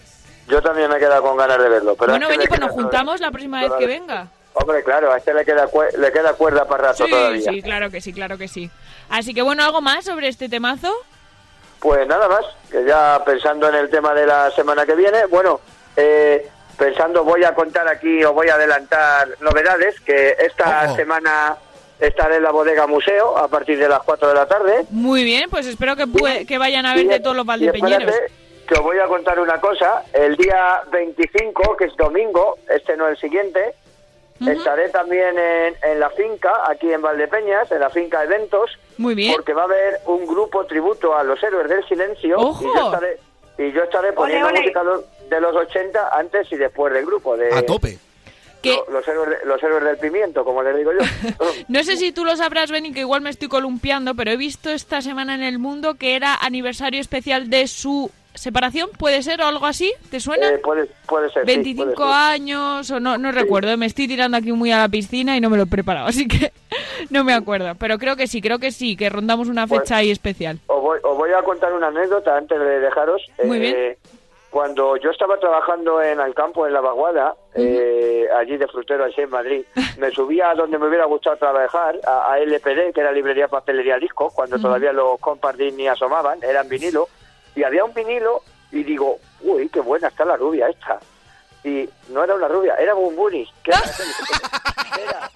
Yo 0.47 0.61
también 0.61 0.89
me 0.89 0.95
he 0.95 0.99
quedado 0.99 1.21
con 1.21 1.37
ganas 1.37 1.59
de 1.61 1.69
verlo. 1.69 1.95
Pero 1.95 2.13
bueno, 2.13 2.29
le 2.29 2.47
pues 2.47 2.59
nos 2.59 2.71
juntamos 2.71 3.19
la 3.19 3.29
próxima 3.29 3.61
vez 3.61 3.71
que 3.77 3.85
venga. 3.85 4.27
Hombre, 4.53 4.83
claro, 4.83 5.13
a 5.13 5.17
este 5.17 5.31
le 5.33 5.45
queda, 5.45 5.67
le 5.97 6.11
queda 6.11 6.33
cuerda 6.33 6.65
para 6.67 6.85
rato 6.89 7.05
Sí, 7.05 7.11
todavía. 7.11 7.51
sí, 7.51 7.61
claro 7.61 7.91
que 7.91 8.01
sí, 8.01 8.11
claro 8.11 8.37
que 8.37 8.47
sí. 8.47 8.69
Así 9.09 9.33
que 9.33 9.41
bueno, 9.41 9.63
¿algo 9.63 9.81
más 9.81 10.05
sobre 10.05 10.27
este 10.27 10.49
temazo? 10.49 10.93
Pues 11.79 12.07
nada 12.07 12.27
más, 12.27 12.41
que 12.69 12.83
ya 12.85 13.21
pensando 13.25 13.69
en 13.69 13.75
el 13.75 13.89
tema 13.89 14.13
de 14.13 14.25
la 14.27 14.51
semana 14.51 14.85
que 14.85 14.95
viene, 14.95 15.25
bueno, 15.27 15.61
eh, 15.95 16.47
pensando 16.77 17.23
voy 17.23 17.43
a 17.43 17.53
contar 17.55 17.87
aquí 17.87 18.23
o 18.23 18.33
voy 18.33 18.49
a 18.49 18.55
adelantar 18.55 19.29
novedades, 19.39 19.99
que 20.01 20.35
esta 20.39 20.93
semana 20.95 21.55
estaré 21.99 22.37
en 22.37 22.43
la 22.43 22.51
bodega 22.51 22.85
museo 22.87 23.37
a 23.37 23.47
partir 23.47 23.77
de 23.79 23.87
las 23.89 23.99
4 24.03 24.27
de 24.29 24.33
la 24.35 24.45
tarde. 24.47 24.85
Muy 24.89 25.23
bien, 25.23 25.49
pues 25.49 25.65
espero 25.67 25.95
que, 25.95 26.05
pue- 26.05 26.45
que 26.47 26.57
vayan 26.57 26.85
a 26.85 26.95
verte 26.95 27.19
todos 27.19 27.35
los 27.35 27.45
valdepeñeros. 27.45 28.13
que 28.67 28.73
os 28.75 28.81
voy 28.81 28.99
a 28.99 29.07
contar 29.07 29.39
una 29.39 29.59
cosa, 29.59 30.03
el 30.13 30.35
día 30.37 30.81
25, 30.91 31.75
que 31.77 31.85
es 31.85 31.95
domingo, 31.97 32.57
este 32.69 32.95
no 32.95 33.07
el 33.07 33.17
siguiente, 33.17 33.73
Estaré 34.47 34.89
también 34.89 35.37
en, 35.37 35.75
en 35.83 35.99
la 35.99 36.09
finca, 36.11 36.51
aquí 36.69 36.91
en 36.91 37.01
Valdepeñas, 37.01 37.71
en 37.71 37.79
la 37.81 37.89
finca 37.89 38.23
Eventos. 38.23 38.71
Muy 38.97 39.15
bien. 39.15 39.33
Porque 39.33 39.53
va 39.53 39.63
a 39.63 39.65
haber 39.65 39.99
un 40.05 40.25
grupo 40.25 40.65
tributo 40.65 41.15
a 41.17 41.23
los 41.23 41.41
héroes 41.43 41.69
del 41.69 41.85
silencio. 41.87 42.37
¡Ojo! 42.37 42.63
Y 42.63 42.67
yo 42.77 42.85
estaré, 42.85 43.17
y 43.57 43.71
yo 43.71 43.83
estaré 43.83 44.13
poniendo 44.13 44.47
ole. 44.47 44.59
música 44.61 44.83
lo- 44.83 45.03
de 45.29 45.41
los 45.41 45.55
80 45.55 46.09
antes 46.17 46.51
y 46.51 46.55
después 46.57 46.93
del 46.93 47.05
grupo. 47.05 47.35
De, 47.37 47.53
A 47.53 47.65
tope. 47.65 47.97
Los, 48.91 49.07
héroes, 49.07 49.29
de- 49.39 49.45
los 49.45 49.61
héroes 49.63 49.83
del 49.85 49.97
pimiento, 49.97 50.43
como 50.43 50.61
les 50.63 50.75
digo 50.75 50.91
yo. 50.91 50.99
No 51.69 51.83
sé 51.83 51.95
si 51.97 52.11
tú 52.11 52.25
lo 52.25 52.35
sabrás, 52.35 52.69
Benny, 52.71 52.91
que 52.91 52.99
igual 53.01 53.21
me 53.21 53.29
estoy 53.29 53.47
columpiando, 53.47 54.15
pero 54.15 54.31
he 54.31 54.37
visto 54.37 54.69
esta 54.69 55.01
semana 55.01 55.33
en 55.35 55.43
el 55.43 55.59
mundo 55.59 55.95
que 55.95 56.15
era 56.15 56.35
aniversario 56.35 56.99
especial 56.99 57.49
de 57.49 57.67
su 57.67 58.11
separación, 58.39 58.89
¿puede 58.97 59.21
ser 59.21 59.41
o 59.41 59.45
algo 59.45 59.65
así? 59.65 59.93
¿Te 60.09 60.19
suena? 60.19 60.49
Eh, 60.49 60.57
puede, 60.59 60.87
puede 61.07 61.29
ser. 61.31 61.43
sí, 61.43 61.47
25 61.47 61.83
puede 61.95 61.95
ser. 61.95 62.15
años 62.17 62.89
o 62.91 62.99
no, 62.99 63.17
no 63.17 63.31
recuerdo, 63.31 63.75
me 63.77 63.85
estoy 63.85 64.07
tirando 64.07 64.37
aquí 64.37 64.51
muy 64.51 64.71
a 64.71 64.77
la 64.79 64.89
piscina 64.89 65.35
y 65.37 65.41
no 65.41 65.49
me 65.49 65.57
lo 65.57 65.63
he 65.63 65.67
preparado, 65.67 66.07
así 66.09 66.27
que 66.27 66.51
no 67.09 67.23
me 67.23 67.33
acuerdo, 67.33 67.75
pero 67.75 67.97
creo 67.97 68.15
que 68.15 68.27
sí, 68.27 68.41
creo 68.41 68.59
que 68.59 68.71
sí, 68.71 68.95
que 68.95 69.09
rondamos 69.09 69.47
una 69.49 69.67
Pues- 69.67 69.81
fecha 69.81 69.97
ahí 69.97 70.11
especial. 70.11 70.59
Os 70.67 70.81
voy, 70.81 70.99
os 71.03 71.17
voy 71.17 71.31
a 71.33 71.41
contar 71.43 71.73
una 71.73 71.87
anécdota 71.87 72.35
antes 72.37 72.59
de 72.59 72.79
dejaros. 72.79 73.21
Muy 73.43 73.57
Eh, 73.57 73.59
bien. 73.59 73.97
Cuando 74.49 74.97
yo 74.97 75.11
estaba 75.11 75.37
trabajando 75.37 76.01
en 76.01 76.19
el 76.19 76.33
campo, 76.33 76.65
en 76.65 76.73
La 76.73 76.81
Vaguada, 76.81 77.35
eh, 77.53 78.25
allí 78.35 78.57
de 78.57 78.67
frutero, 78.67 79.03
allí 79.05 79.21
en 79.21 79.29
Madrid, 79.29 79.61
me 79.99 80.09
subía 80.09 80.49
a 80.49 80.55
donde 80.55 80.79
me 80.79 80.87
hubiera 80.87 81.05
gustado 81.05 81.35
trabajar, 81.37 81.99
a, 82.07 82.31
a 82.33 82.39
LPD, 82.39 82.91
que 82.91 83.01
era 83.01 83.11
Librería 83.11 83.47
Papelería 83.47 83.99
Discos, 83.99 84.33
cuando 84.33 84.57
todavía 84.57 84.91
los 84.91 85.19
compardis 85.19 85.71
ni 85.75 85.87
asomaban, 85.87 86.39
eran 86.43 86.67
vinilo, 86.67 87.07
y 87.55 87.63
había 87.63 87.83
un 87.83 87.93
vinilo, 87.93 88.43
y 88.71 88.83
digo, 88.83 89.19
uy, 89.41 89.69
qué 89.69 89.79
buena 89.79 90.07
está 90.07 90.25
la 90.25 90.37
rubia 90.37 90.69
esta. 90.69 90.99
Y 91.63 91.89
no 92.09 92.23
era 92.23 92.35
una 92.35 92.47
rubia, 92.47 92.75
era 92.75 92.93
Bumburi, 92.93 93.47
que 93.63 93.71
era, 93.71 93.81
era 95.01 95.29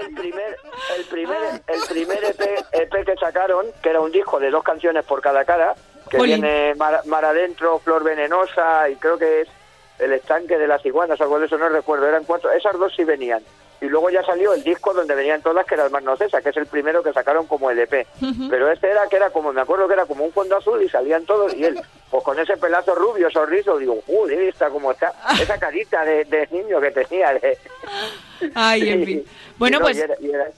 el 0.00 0.14
primer, 0.14 0.56
el 0.96 1.04
primer, 1.04 1.62
el 1.66 1.80
primer 1.88 2.24
EP, 2.24 2.66
EP 2.72 3.04
que 3.06 3.16
sacaron, 3.16 3.66
que 3.82 3.90
era 3.90 4.00
un 4.00 4.10
disco 4.10 4.40
de 4.40 4.50
dos 4.50 4.64
canciones 4.64 5.04
por 5.04 5.20
cada 5.20 5.44
cara, 5.44 5.74
que 6.10 6.18
Jolín. 6.18 6.40
viene 6.40 6.74
Mar, 6.74 7.02
Mar 7.06 7.24
Adentro, 7.24 7.78
Flor 7.78 8.02
Venenosa 8.02 8.88
y 8.88 8.96
creo 8.96 9.18
que 9.18 9.42
es 9.42 9.48
El 9.98 10.12
Estanque 10.12 10.58
de 10.58 10.66
las 10.66 10.84
Iguanas, 10.84 11.20
algo 11.20 11.38
de 11.38 11.46
eso 11.46 11.58
no 11.58 11.68
recuerdo, 11.68 12.08
eran 12.08 12.24
cuatro, 12.24 12.50
esas 12.50 12.76
dos 12.76 12.92
sí 12.96 13.04
venían. 13.04 13.42
Y 13.80 13.86
luego 13.86 14.10
ya 14.10 14.24
salió 14.24 14.52
el 14.54 14.64
disco 14.64 14.92
donde 14.92 15.14
venían 15.14 15.40
todas, 15.40 15.64
que 15.64 15.74
era 15.74 15.84
el 15.84 15.90
Mar 15.92 16.02
No 16.02 16.16
Cesa, 16.16 16.42
que 16.42 16.48
es 16.48 16.56
el 16.56 16.66
primero 16.66 17.00
que 17.02 17.12
sacaron 17.12 17.46
como 17.46 17.70
LP. 17.70 18.06
Pero 18.50 18.70
este 18.72 18.90
era 18.90 19.06
que 19.08 19.14
era 19.16 19.30
como, 19.30 19.52
me 19.52 19.60
acuerdo 19.60 19.86
que 19.86 19.94
era 19.94 20.04
como 20.06 20.24
un 20.24 20.32
fondo 20.32 20.56
azul 20.56 20.82
y 20.82 20.88
salían 20.88 21.24
todos 21.24 21.54
y 21.54 21.64
él, 21.64 21.80
pues 22.10 22.24
con 22.24 22.38
ese 22.40 22.56
pelazo 22.56 22.94
rubio, 22.96 23.30
sorriso, 23.30 23.78
digo, 23.78 24.02
uy, 24.08 24.34
está 24.48 24.68
como 24.68 24.90
está, 24.92 25.12
esa 25.40 25.58
carita 25.58 26.04
de, 26.04 26.24
de 26.24 26.48
niño 26.50 26.80
que 26.80 26.90
tenía. 26.90 27.32
de- 27.34 27.56
Ay, 28.54 28.88
en 28.88 29.04
fin. 29.04 29.24
Bueno, 29.58 29.76
Y 29.76 29.78
no, 29.80 29.84
pues, 29.84 29.96
y 29.96 30.00
era- 30.00 30.14
y 30.20 30.30
era- 30.30 30.48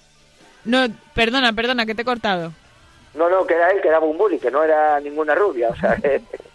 no, 0.64 0.87
perdona, 1.14 1.53
perdona, 1.53 1.85
que 1.87 1.95
te 1.95 2.03
he 2.03 2.05
cortado. 2.07 2.53
no, 3.14 3.29
no, 3.29 3.47
que 3.47 3.55
era 3.55 3.71
él, 3.71 3.81
que 3.83 3.89
era 3.89 3.99
Bumburi, 3.99 4.39
que 4.39 4.51
no 4.51 4.62
era 4.64 4.99
ninguna 5.01 5.35
rubia, 5.35 5.68
o 5.71 5.77
sea, 5.77 5.97
que- 5.97 6.23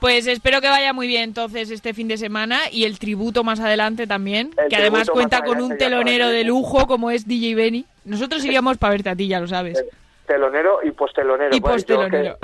Pues 0.00 0.26
espero 0.26 0.60
que 0.60 0.68
vaya 0.68 0.92
muy 0.92 1.06
bien 1.06 1.22
entonces 1.24 1.70
este 1.70 1.92
fin 1.94 2.08
de 2.08 2.16
semana 2.16 2.58
y 2.70 2.84
el 2.84 2.98
tributo 2.98 3.44
más 3.44 3.60
adelante 3.60 4.06
también, 4.06 4.50
El 4.56 4.68
que 4.68 4.76
además 4.76 5.10
cuenta 5.10 5.42
con 5.42 5.60
un 5.60 5.76
telonero 5.76 6.28
de 6.28 6.44
lujo 6.44 6.86
como 6.86 7.10
es 7.10 7.26
DJ 7.26 7.54
Benny. 7.54 7.84
Nosotros 8.04 8.44
iríamos 8.44 8.78
para 8.78 8.92
verte 8.92 9.10
a 9.10 9.16
ti, 9.16 9.28
ya 9.28 9.40
lo 9.40 9.46
sabes. 9.48 9.84
telonero 10.26 10.80
y 10.82 10.90
postelonero. 10.92 11.54
Y 11.54 11.60
Pues 11.60 11.84
postelonero. 11.84 12.38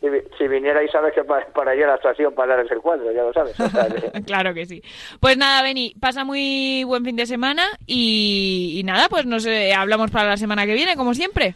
si, 0.00 0.08
vi- 0.08 0.20
si 0.38 0.48
viniera 0.48 0.82
y 0.82 0.88
sabes 0.88 1.14
que 1.14 1.22
para, 1.22 1.46
para 1.48 1.74
ir 1.76 1.84
a 1.84 1.88
la 1.88 1.94
estación 1.96 2.34
para 2.34 2.56
darles 2.56 2.72
el 2.72 2.80
cuadro, 2.80 3.12
ya 3.12 3.22
lo 3.22 3.32
sabes. 3.32 3.58
o 3.60 3.68
sea, 3.70 3.86
que- 3.88 4.22
Claro 4.26 4.52
que 4.54 4.66
sí. 4.66 4.82
Pues 5.20 5.36
nada, 5.36 5.62
Beni, 5.62 5.94
pasa 6.00 6.24
muy 6.24 6.82
buen 6.84 7.04
fin 7.04 7.14
de 7.16 7.26
semana 7.26 7.64
y, 7.86 8.76
y 8.78 8.82
nada, 8.84 9.08
pues 9.08 9.26
nos 9.26 9.46
eh, 9.46 9.72
hablamos 9.74 10.10
para 10.10 10.30
la 10.30 10.36
semana 10.36 10.66
que 10.66 10.74
viene, 10.74 10.96
como 10.96 11.14
siempre. 11.14 11.54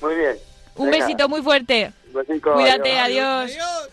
muy 0.00 0.14
bien. 0.16 0.36
Un 0.76 0.90
Venga, 0.90 1.06
besito 1.06 1.28
muy 1.28 1.40
fuerte. 1.42 1.92
besico, 2.12 2.52
Cuídate, 2.54 2.98
adiós. 2.98 3.50
adiós. 3.52 3.88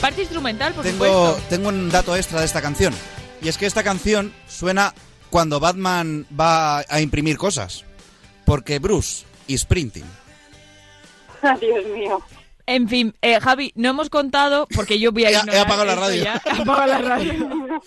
Parte 0.00 0.22
instrumental, 0.22 0.72
por 0.72 0.82
Tengo, 0.84 1.04
supuesto. 1.04 1.42
tengo 1.50 1.68
un 1.68 1.90
dato 1.90 2.16
extra 2.16 2.40
de 2.40 2.46
esta 2.46 2.62
canción. 2.62 2.94
Y 3.42 3.48
es 3.48 3.58
que 3.58 3.66
esta 3.66 3.82
canción 3.82 4.32
suena 4.48 4.94
cuando 5.28 5.60
Batman 5.60 6.26
va 6.38 6.78
a 6.88 7.00
imprimir 7.00 7.36
cosas. 7.36 7.84
Porque 8.46 8.78
Bruce 8.78 9.24
y 9.46 9.56
Sprinting. 9.58 10.04
Dios 11.60 11.84
mío. 11.94 12.20
En 12.66 12.88
fin, 12.88 13.14
eh, 13.22 13.40
Javi, 13.40 13.72
no 13.74 13.90
hemos 13.90 14.10
contado, 14.10 14.66
porque 14.74 14.98
yo 14.98 15.12
voy 15.12 15.24
a 15.24 15.30
He- 15.30 15.34
he 15.34 15.38
ignorar 15.38 15.60
apagado 15.66 15.84
la 15.86 15.94
radio. 15.96 16.24
ya. 16.24 16.42
He 16.44 16.50
apagado 16.62 16.86
la 16.86 16.98
radio. 16.98 17.80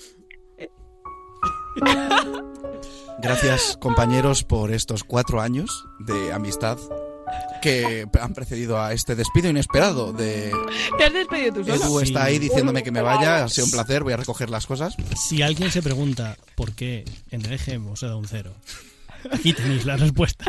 Gracias, 3.20 3.78
compañeros, 3.80 4.43
por 4.43 4.72
estos 4.72 5.03
cuatro 5.03 5.41
años 5.41 5.86
de 5.99 6.32
amistad 6.34 6.78
que 7.64 8.05
han 8.22 8.34
precedido 8.34 8.80
a 8.82 8.91
este 8.93 9.16
despido 9.16 9.49
inesperado 9.49 10.11
de 10.14 10.51
¿Te 10.97 11.05
has 11.05 11.14
despedido 11.14 11.53
tú 11.55 11.64
solo? 11.64 11.76
Edu 11.76 11.99
está 12.01 12.26
ahí 12.26 12.38
diciéndome 12.38 12.84
que 12.84 12.91
me 12.91 13.01
vaya, 13.01 13.45
ha 13.45 13.49
sido 13.49 13.66
un 13.66 13.72
placer, 13.72 14.03
voy 14.03 14.14
a 14.14 14.18
recoger 14.18 14.49
las 14.49 14.66
cosas. 14.68 14.95
Si 15.28 15.41
alguien 15.41 15.72
se 15.72 15.82
pregunta 15.82 16.38
por 16.55 16.74
qué 16.74 17.05
en 17.32 17.45
el 17.45 17.53
eje 17.53 17.74
hemos 17.74 18.01
dado 18.01 18.18
un 18.18 18.28
cero, 18.28 18.51
aquí 19.32 19.53
tenéis 19.53 19.86
la 19.86 19.95
respuesta. 19.97 20.45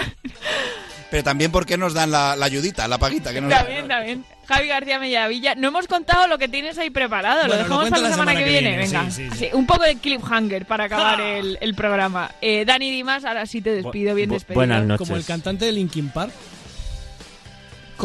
Pero 1.11 1.23
también 1.23 1.53
porque 1.53 1.77
nos 1.79 1.95
dan 1.95 2.11
la, 2.11 2.35
la 2.35 2.47
ayudita, 2.47 2.89
la 2.89 2.99
paguita 2.99 3.33
que 3.33 3.41
nos 3.41 3.49
Está 3.53 3.63
dan. 3.63 3.73
bien, 3.73 3.83
está 3.85 4.01
bien. 4.01 4.25
Javi 4.49 4.67
García 4.69 4.99
Mellavilla, 4.99 5.55
no 5.55 5.69
hemos 5.69 5.87
contado 5.87 6.27
lo 6.27 6.39
que 6.39 6.49
tienes 6.49 6.77
ahí 6.77 6.91
preparado. 6.91 7.43
lo 7.43 7.49
Bueno, 7.49 7.63
lo 7.63 7.63
dejamos 7.69 7.91
para 7.91 8.03
la 8.03 8.11
semana, 8.11 8.35
que 8.37 8.45
viene. 8.45 8.77
Venga, 8.77 9.11
sí, 9.11 9.23
sí, 9.25 9.29
sí. 9.31 9.39
Sí, 9.39 9.49
un 9.53 9.65
poco 9.67 9.85
de 9.85 9.95
cliffhanger 9.97 10.67
para 10.67 10.85
acabar 10.85 11.21
el, 11.21 11.57
el 11.61 11.75
programa. 11.75 12.33
Eh, 12.43 12.65
Dani 12.67 12.91
Dimas, 12.91 13.25
ahora 13.25 13.47
sí 13.47 13.61
te 13.63 13.71
despido, 13.71 14.15
bien 14.17 14.29
bu- 14.29 14.35
despedido. 14.35 14.59
buenas 14.59 14.85
noches. 14.85 15.07
Como 15.07 15.17
el 15.17 15.25
cantante 15.25 15.67
de 15.67 15.73
Linkin 15.73 16.09
Park. 16.09 16.33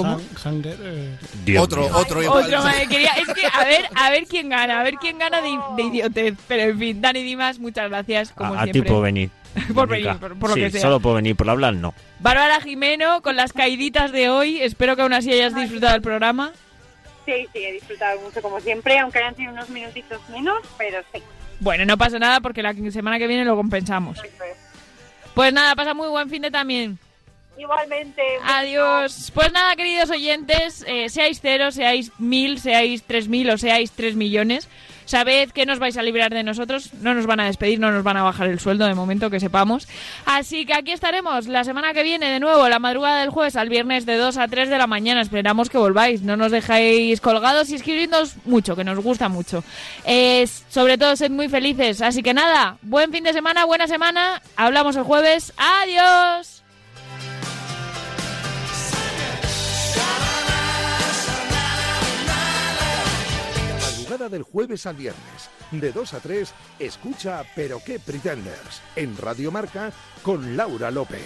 ¿Cómo? 0.03 0.13
Han- 0.15 0.29
Hanger. 0.43 0.77
eh. 0.81 1.17
Dios 1.45 1.63
Otro, 1.63 1.81
mío. 1.81 1.91
otro. 1.95 2.19
Otro, 2.33 2.63
madre, 2.63 2.87
quería- 2.87 3.11
es 3.13 3.27
que 3.33 3.45
a 3.47 3.63
ver, 3.65 3.89
a 3.95 4.09
ver 4.09 4.25
quién 4.25 4.49
gana, 4.49 4.79
a 4.79 4.83
ver 4.83 4.95
quién 4.95 5.17
gana 5.19 5.41
de, 5.41 5.57
de 5.77 5.83
idiotez. 5.83 6.35
Pero 6.47 6.63
en 6.71 6.79
fin, 6.79 7.01
Dani 7.01 7.23
Dimas, 7.23 7.59
muchas 7.59 7.89
gracias, 7.89 8.31
como 8.31 8.53
a, 8.53 8.61
a 8.63 8.67
ti 8.67 8.81
por 8.81 9.01
venir. 9.03 9.29
Por 9.73 9.87
venir, 9.87 10.15
por- 10.19 10.37
por 10.37 10.49
lo 10.51 10.55
sí, 10.55 10.61
que 10.61 10.69
sea. 10.71 10.81
solo 10.81 10.99
por 10.99 11.15
venir, 11.15 11.35
por 11.35 11.49
hablar 11.49 11.73
no. 11.73 11.93
Bárbara 12.19 12.61
Jimeno, 12.61 13.23
con 13.23 13.35
las 13.35 13.51
caiditas 13.51 14.11
de 14.11 14.29
hoy, 14.29 14.61
espero 14.61 14.95
que 14.95 15.01
aún 15.01 15.11
así 15.11 15.31
hayas 15.33 15.55
disfrutado 15.55 15.93
del 15.93 16.03
programa. 16.03 16.51
Sí, 17.25 17.47
sí, 17.51 17.59
he 17.65 17.73
disfrutado 17.73 18.21
mucho 18.21 18.41
como 18.43 18.59
siempre, 18.59 18.99
aunque 18.99 19.17
hayan 19.19 19.35
sido 19.35 19.51
unos 19.51 19.67
minutitos 19.69 20.21
menos, 20.29 20.59
pero 20.77 20.99
sí. 21.13 21.21
Bueno, 21.59 21.83
no 21.85 21.97
pasa 21.97 22.19
nada 22.19 22.41
porque 22.41 22.61
la 22.61 22.73
semana 22.91 23.17
que 23.17 23.25
viene 23.27 23.43
lo 23.43 23.55
compensamos. 23.55 24.19
Pues 25.33 25.51
nada, 25.51 25.75
pasa 25.75 25.93
muy 25.95 26.07
buen 26.09 26.29
fin 26.29 26.43
de 26.43 26.51
también. 26.51 26.99
Igualmente. 27.59 28.21
Adiós. 28.45 29.31
Pues 29.33 29.51
nada, 29.51 29.75
queridos 29.75 30.09
oyentes, 30.09 30.85
eh, 30.87 31.09
seáis 31.09 31.39
cero, 31.41 31.71
seáis 31.71 32.09
mil, 32.17 32.57
seáis 32.57 33.03
tres 33.03 33.27
mil 33.27 33.49
o 33.49 33.57
seáis 33.57 33.91
tres 33.91 34.15
millones, 34.15 34.69
sabed 35.03 35.49
que 35.51 35.65
no 35.65 35.73
os 35.73 35.79
vais 35.79 35.97
a 35.97 36.01
librar 36.01 36.31
de 36.31 36.41
nosotros, 36.43 36.93
no 37.01 37.13
nos 37.13 37.25
van 37.25 37.41
a 37.41 37.47
despedir, 37.47 37.77
no 37.77 37.91
nos 37.91 38.01
van 38.03 38.15
a 38.15 38.23
bajar 38.23 38.47
el 38.47 38.61
sueldo 38.61 38.85
de 38.85 38.95
momento 38.95 39.29
que 39.29 39.41
sepamos. 39.41 39.89
Así 40.25 40.65
que 40.65 40.73
aquí 40.73 40.93
estaremos 40.93 41.47
la 41.47 41.65
semana 41.65 41.93
que 41.93 42.03
viene 42.03 42.31
de 42.31 42.39
nuevo, 42.39 42.69
la 42.69 42.79
madrugada 42.79 43.19
del 43.19 43.29
jueves 43.29 43.57
al 43.57 43.67
viernes 43.67 44.05
de 44.05 44.15
2 44.15 44.37
a 44.37 44.47
3 44.47 44.69
de 44.69 44.77
la 44.77 44.87
mañana. 44.87 45.19
Esperamos 45.19 45.69
que 45.69 45.77
volváis, 45.77 46.21
no 46.21 46.37
nos 46.37 46.53
dejéis 46.53 47.19
colgados 47.19 47.69
y 47.71 47.75
escribidnos 47.75 48.37
mucho, 48.45 48.77
que 48.77 48.85
nos 48.85 48.99
gusta 48.99 49.27
mucho. 49.27 49.65
Eh, 50.05 50.47
sobre 50.69 50.97
todo, 50.97 51.17
sed 51.17 51.31
muy 51.31 51.49
felices. 51.49 52.01
Así 52.01 52.23
que 52.23 52.33
nada, 52.33 52.77
buen 52.83 53.11
fin 53.11 53.25
de 53.25 53.33
semana, 53.33 53.65
buena 53.65 53.87
semana. 53.87 54.41
Hablamos 54.55 54.95
el 54.95 55.03
jueves. 55.03 55.51
Adiós. 55.57 56.58
madrugada 64.19 64.29
del 64.29 64.43
jueves 64.43 64.85
al 64.85 64.95
viernes, 64.95 65.49
de 65.71 65.91
2 65.91 66.13
a 66.13 66.19
3, 66.19 66.53
escucha 66.79 67.43
Pero 67.55 67.79
qué 67.85 67.99
Pretenders 67.99 68.81
en 68.95 69.15
Radio 69.17 69.51
Marca 69.51 69.91
con 70.23 70.57
Laura 70.57 70.91
López. 70.91 71.21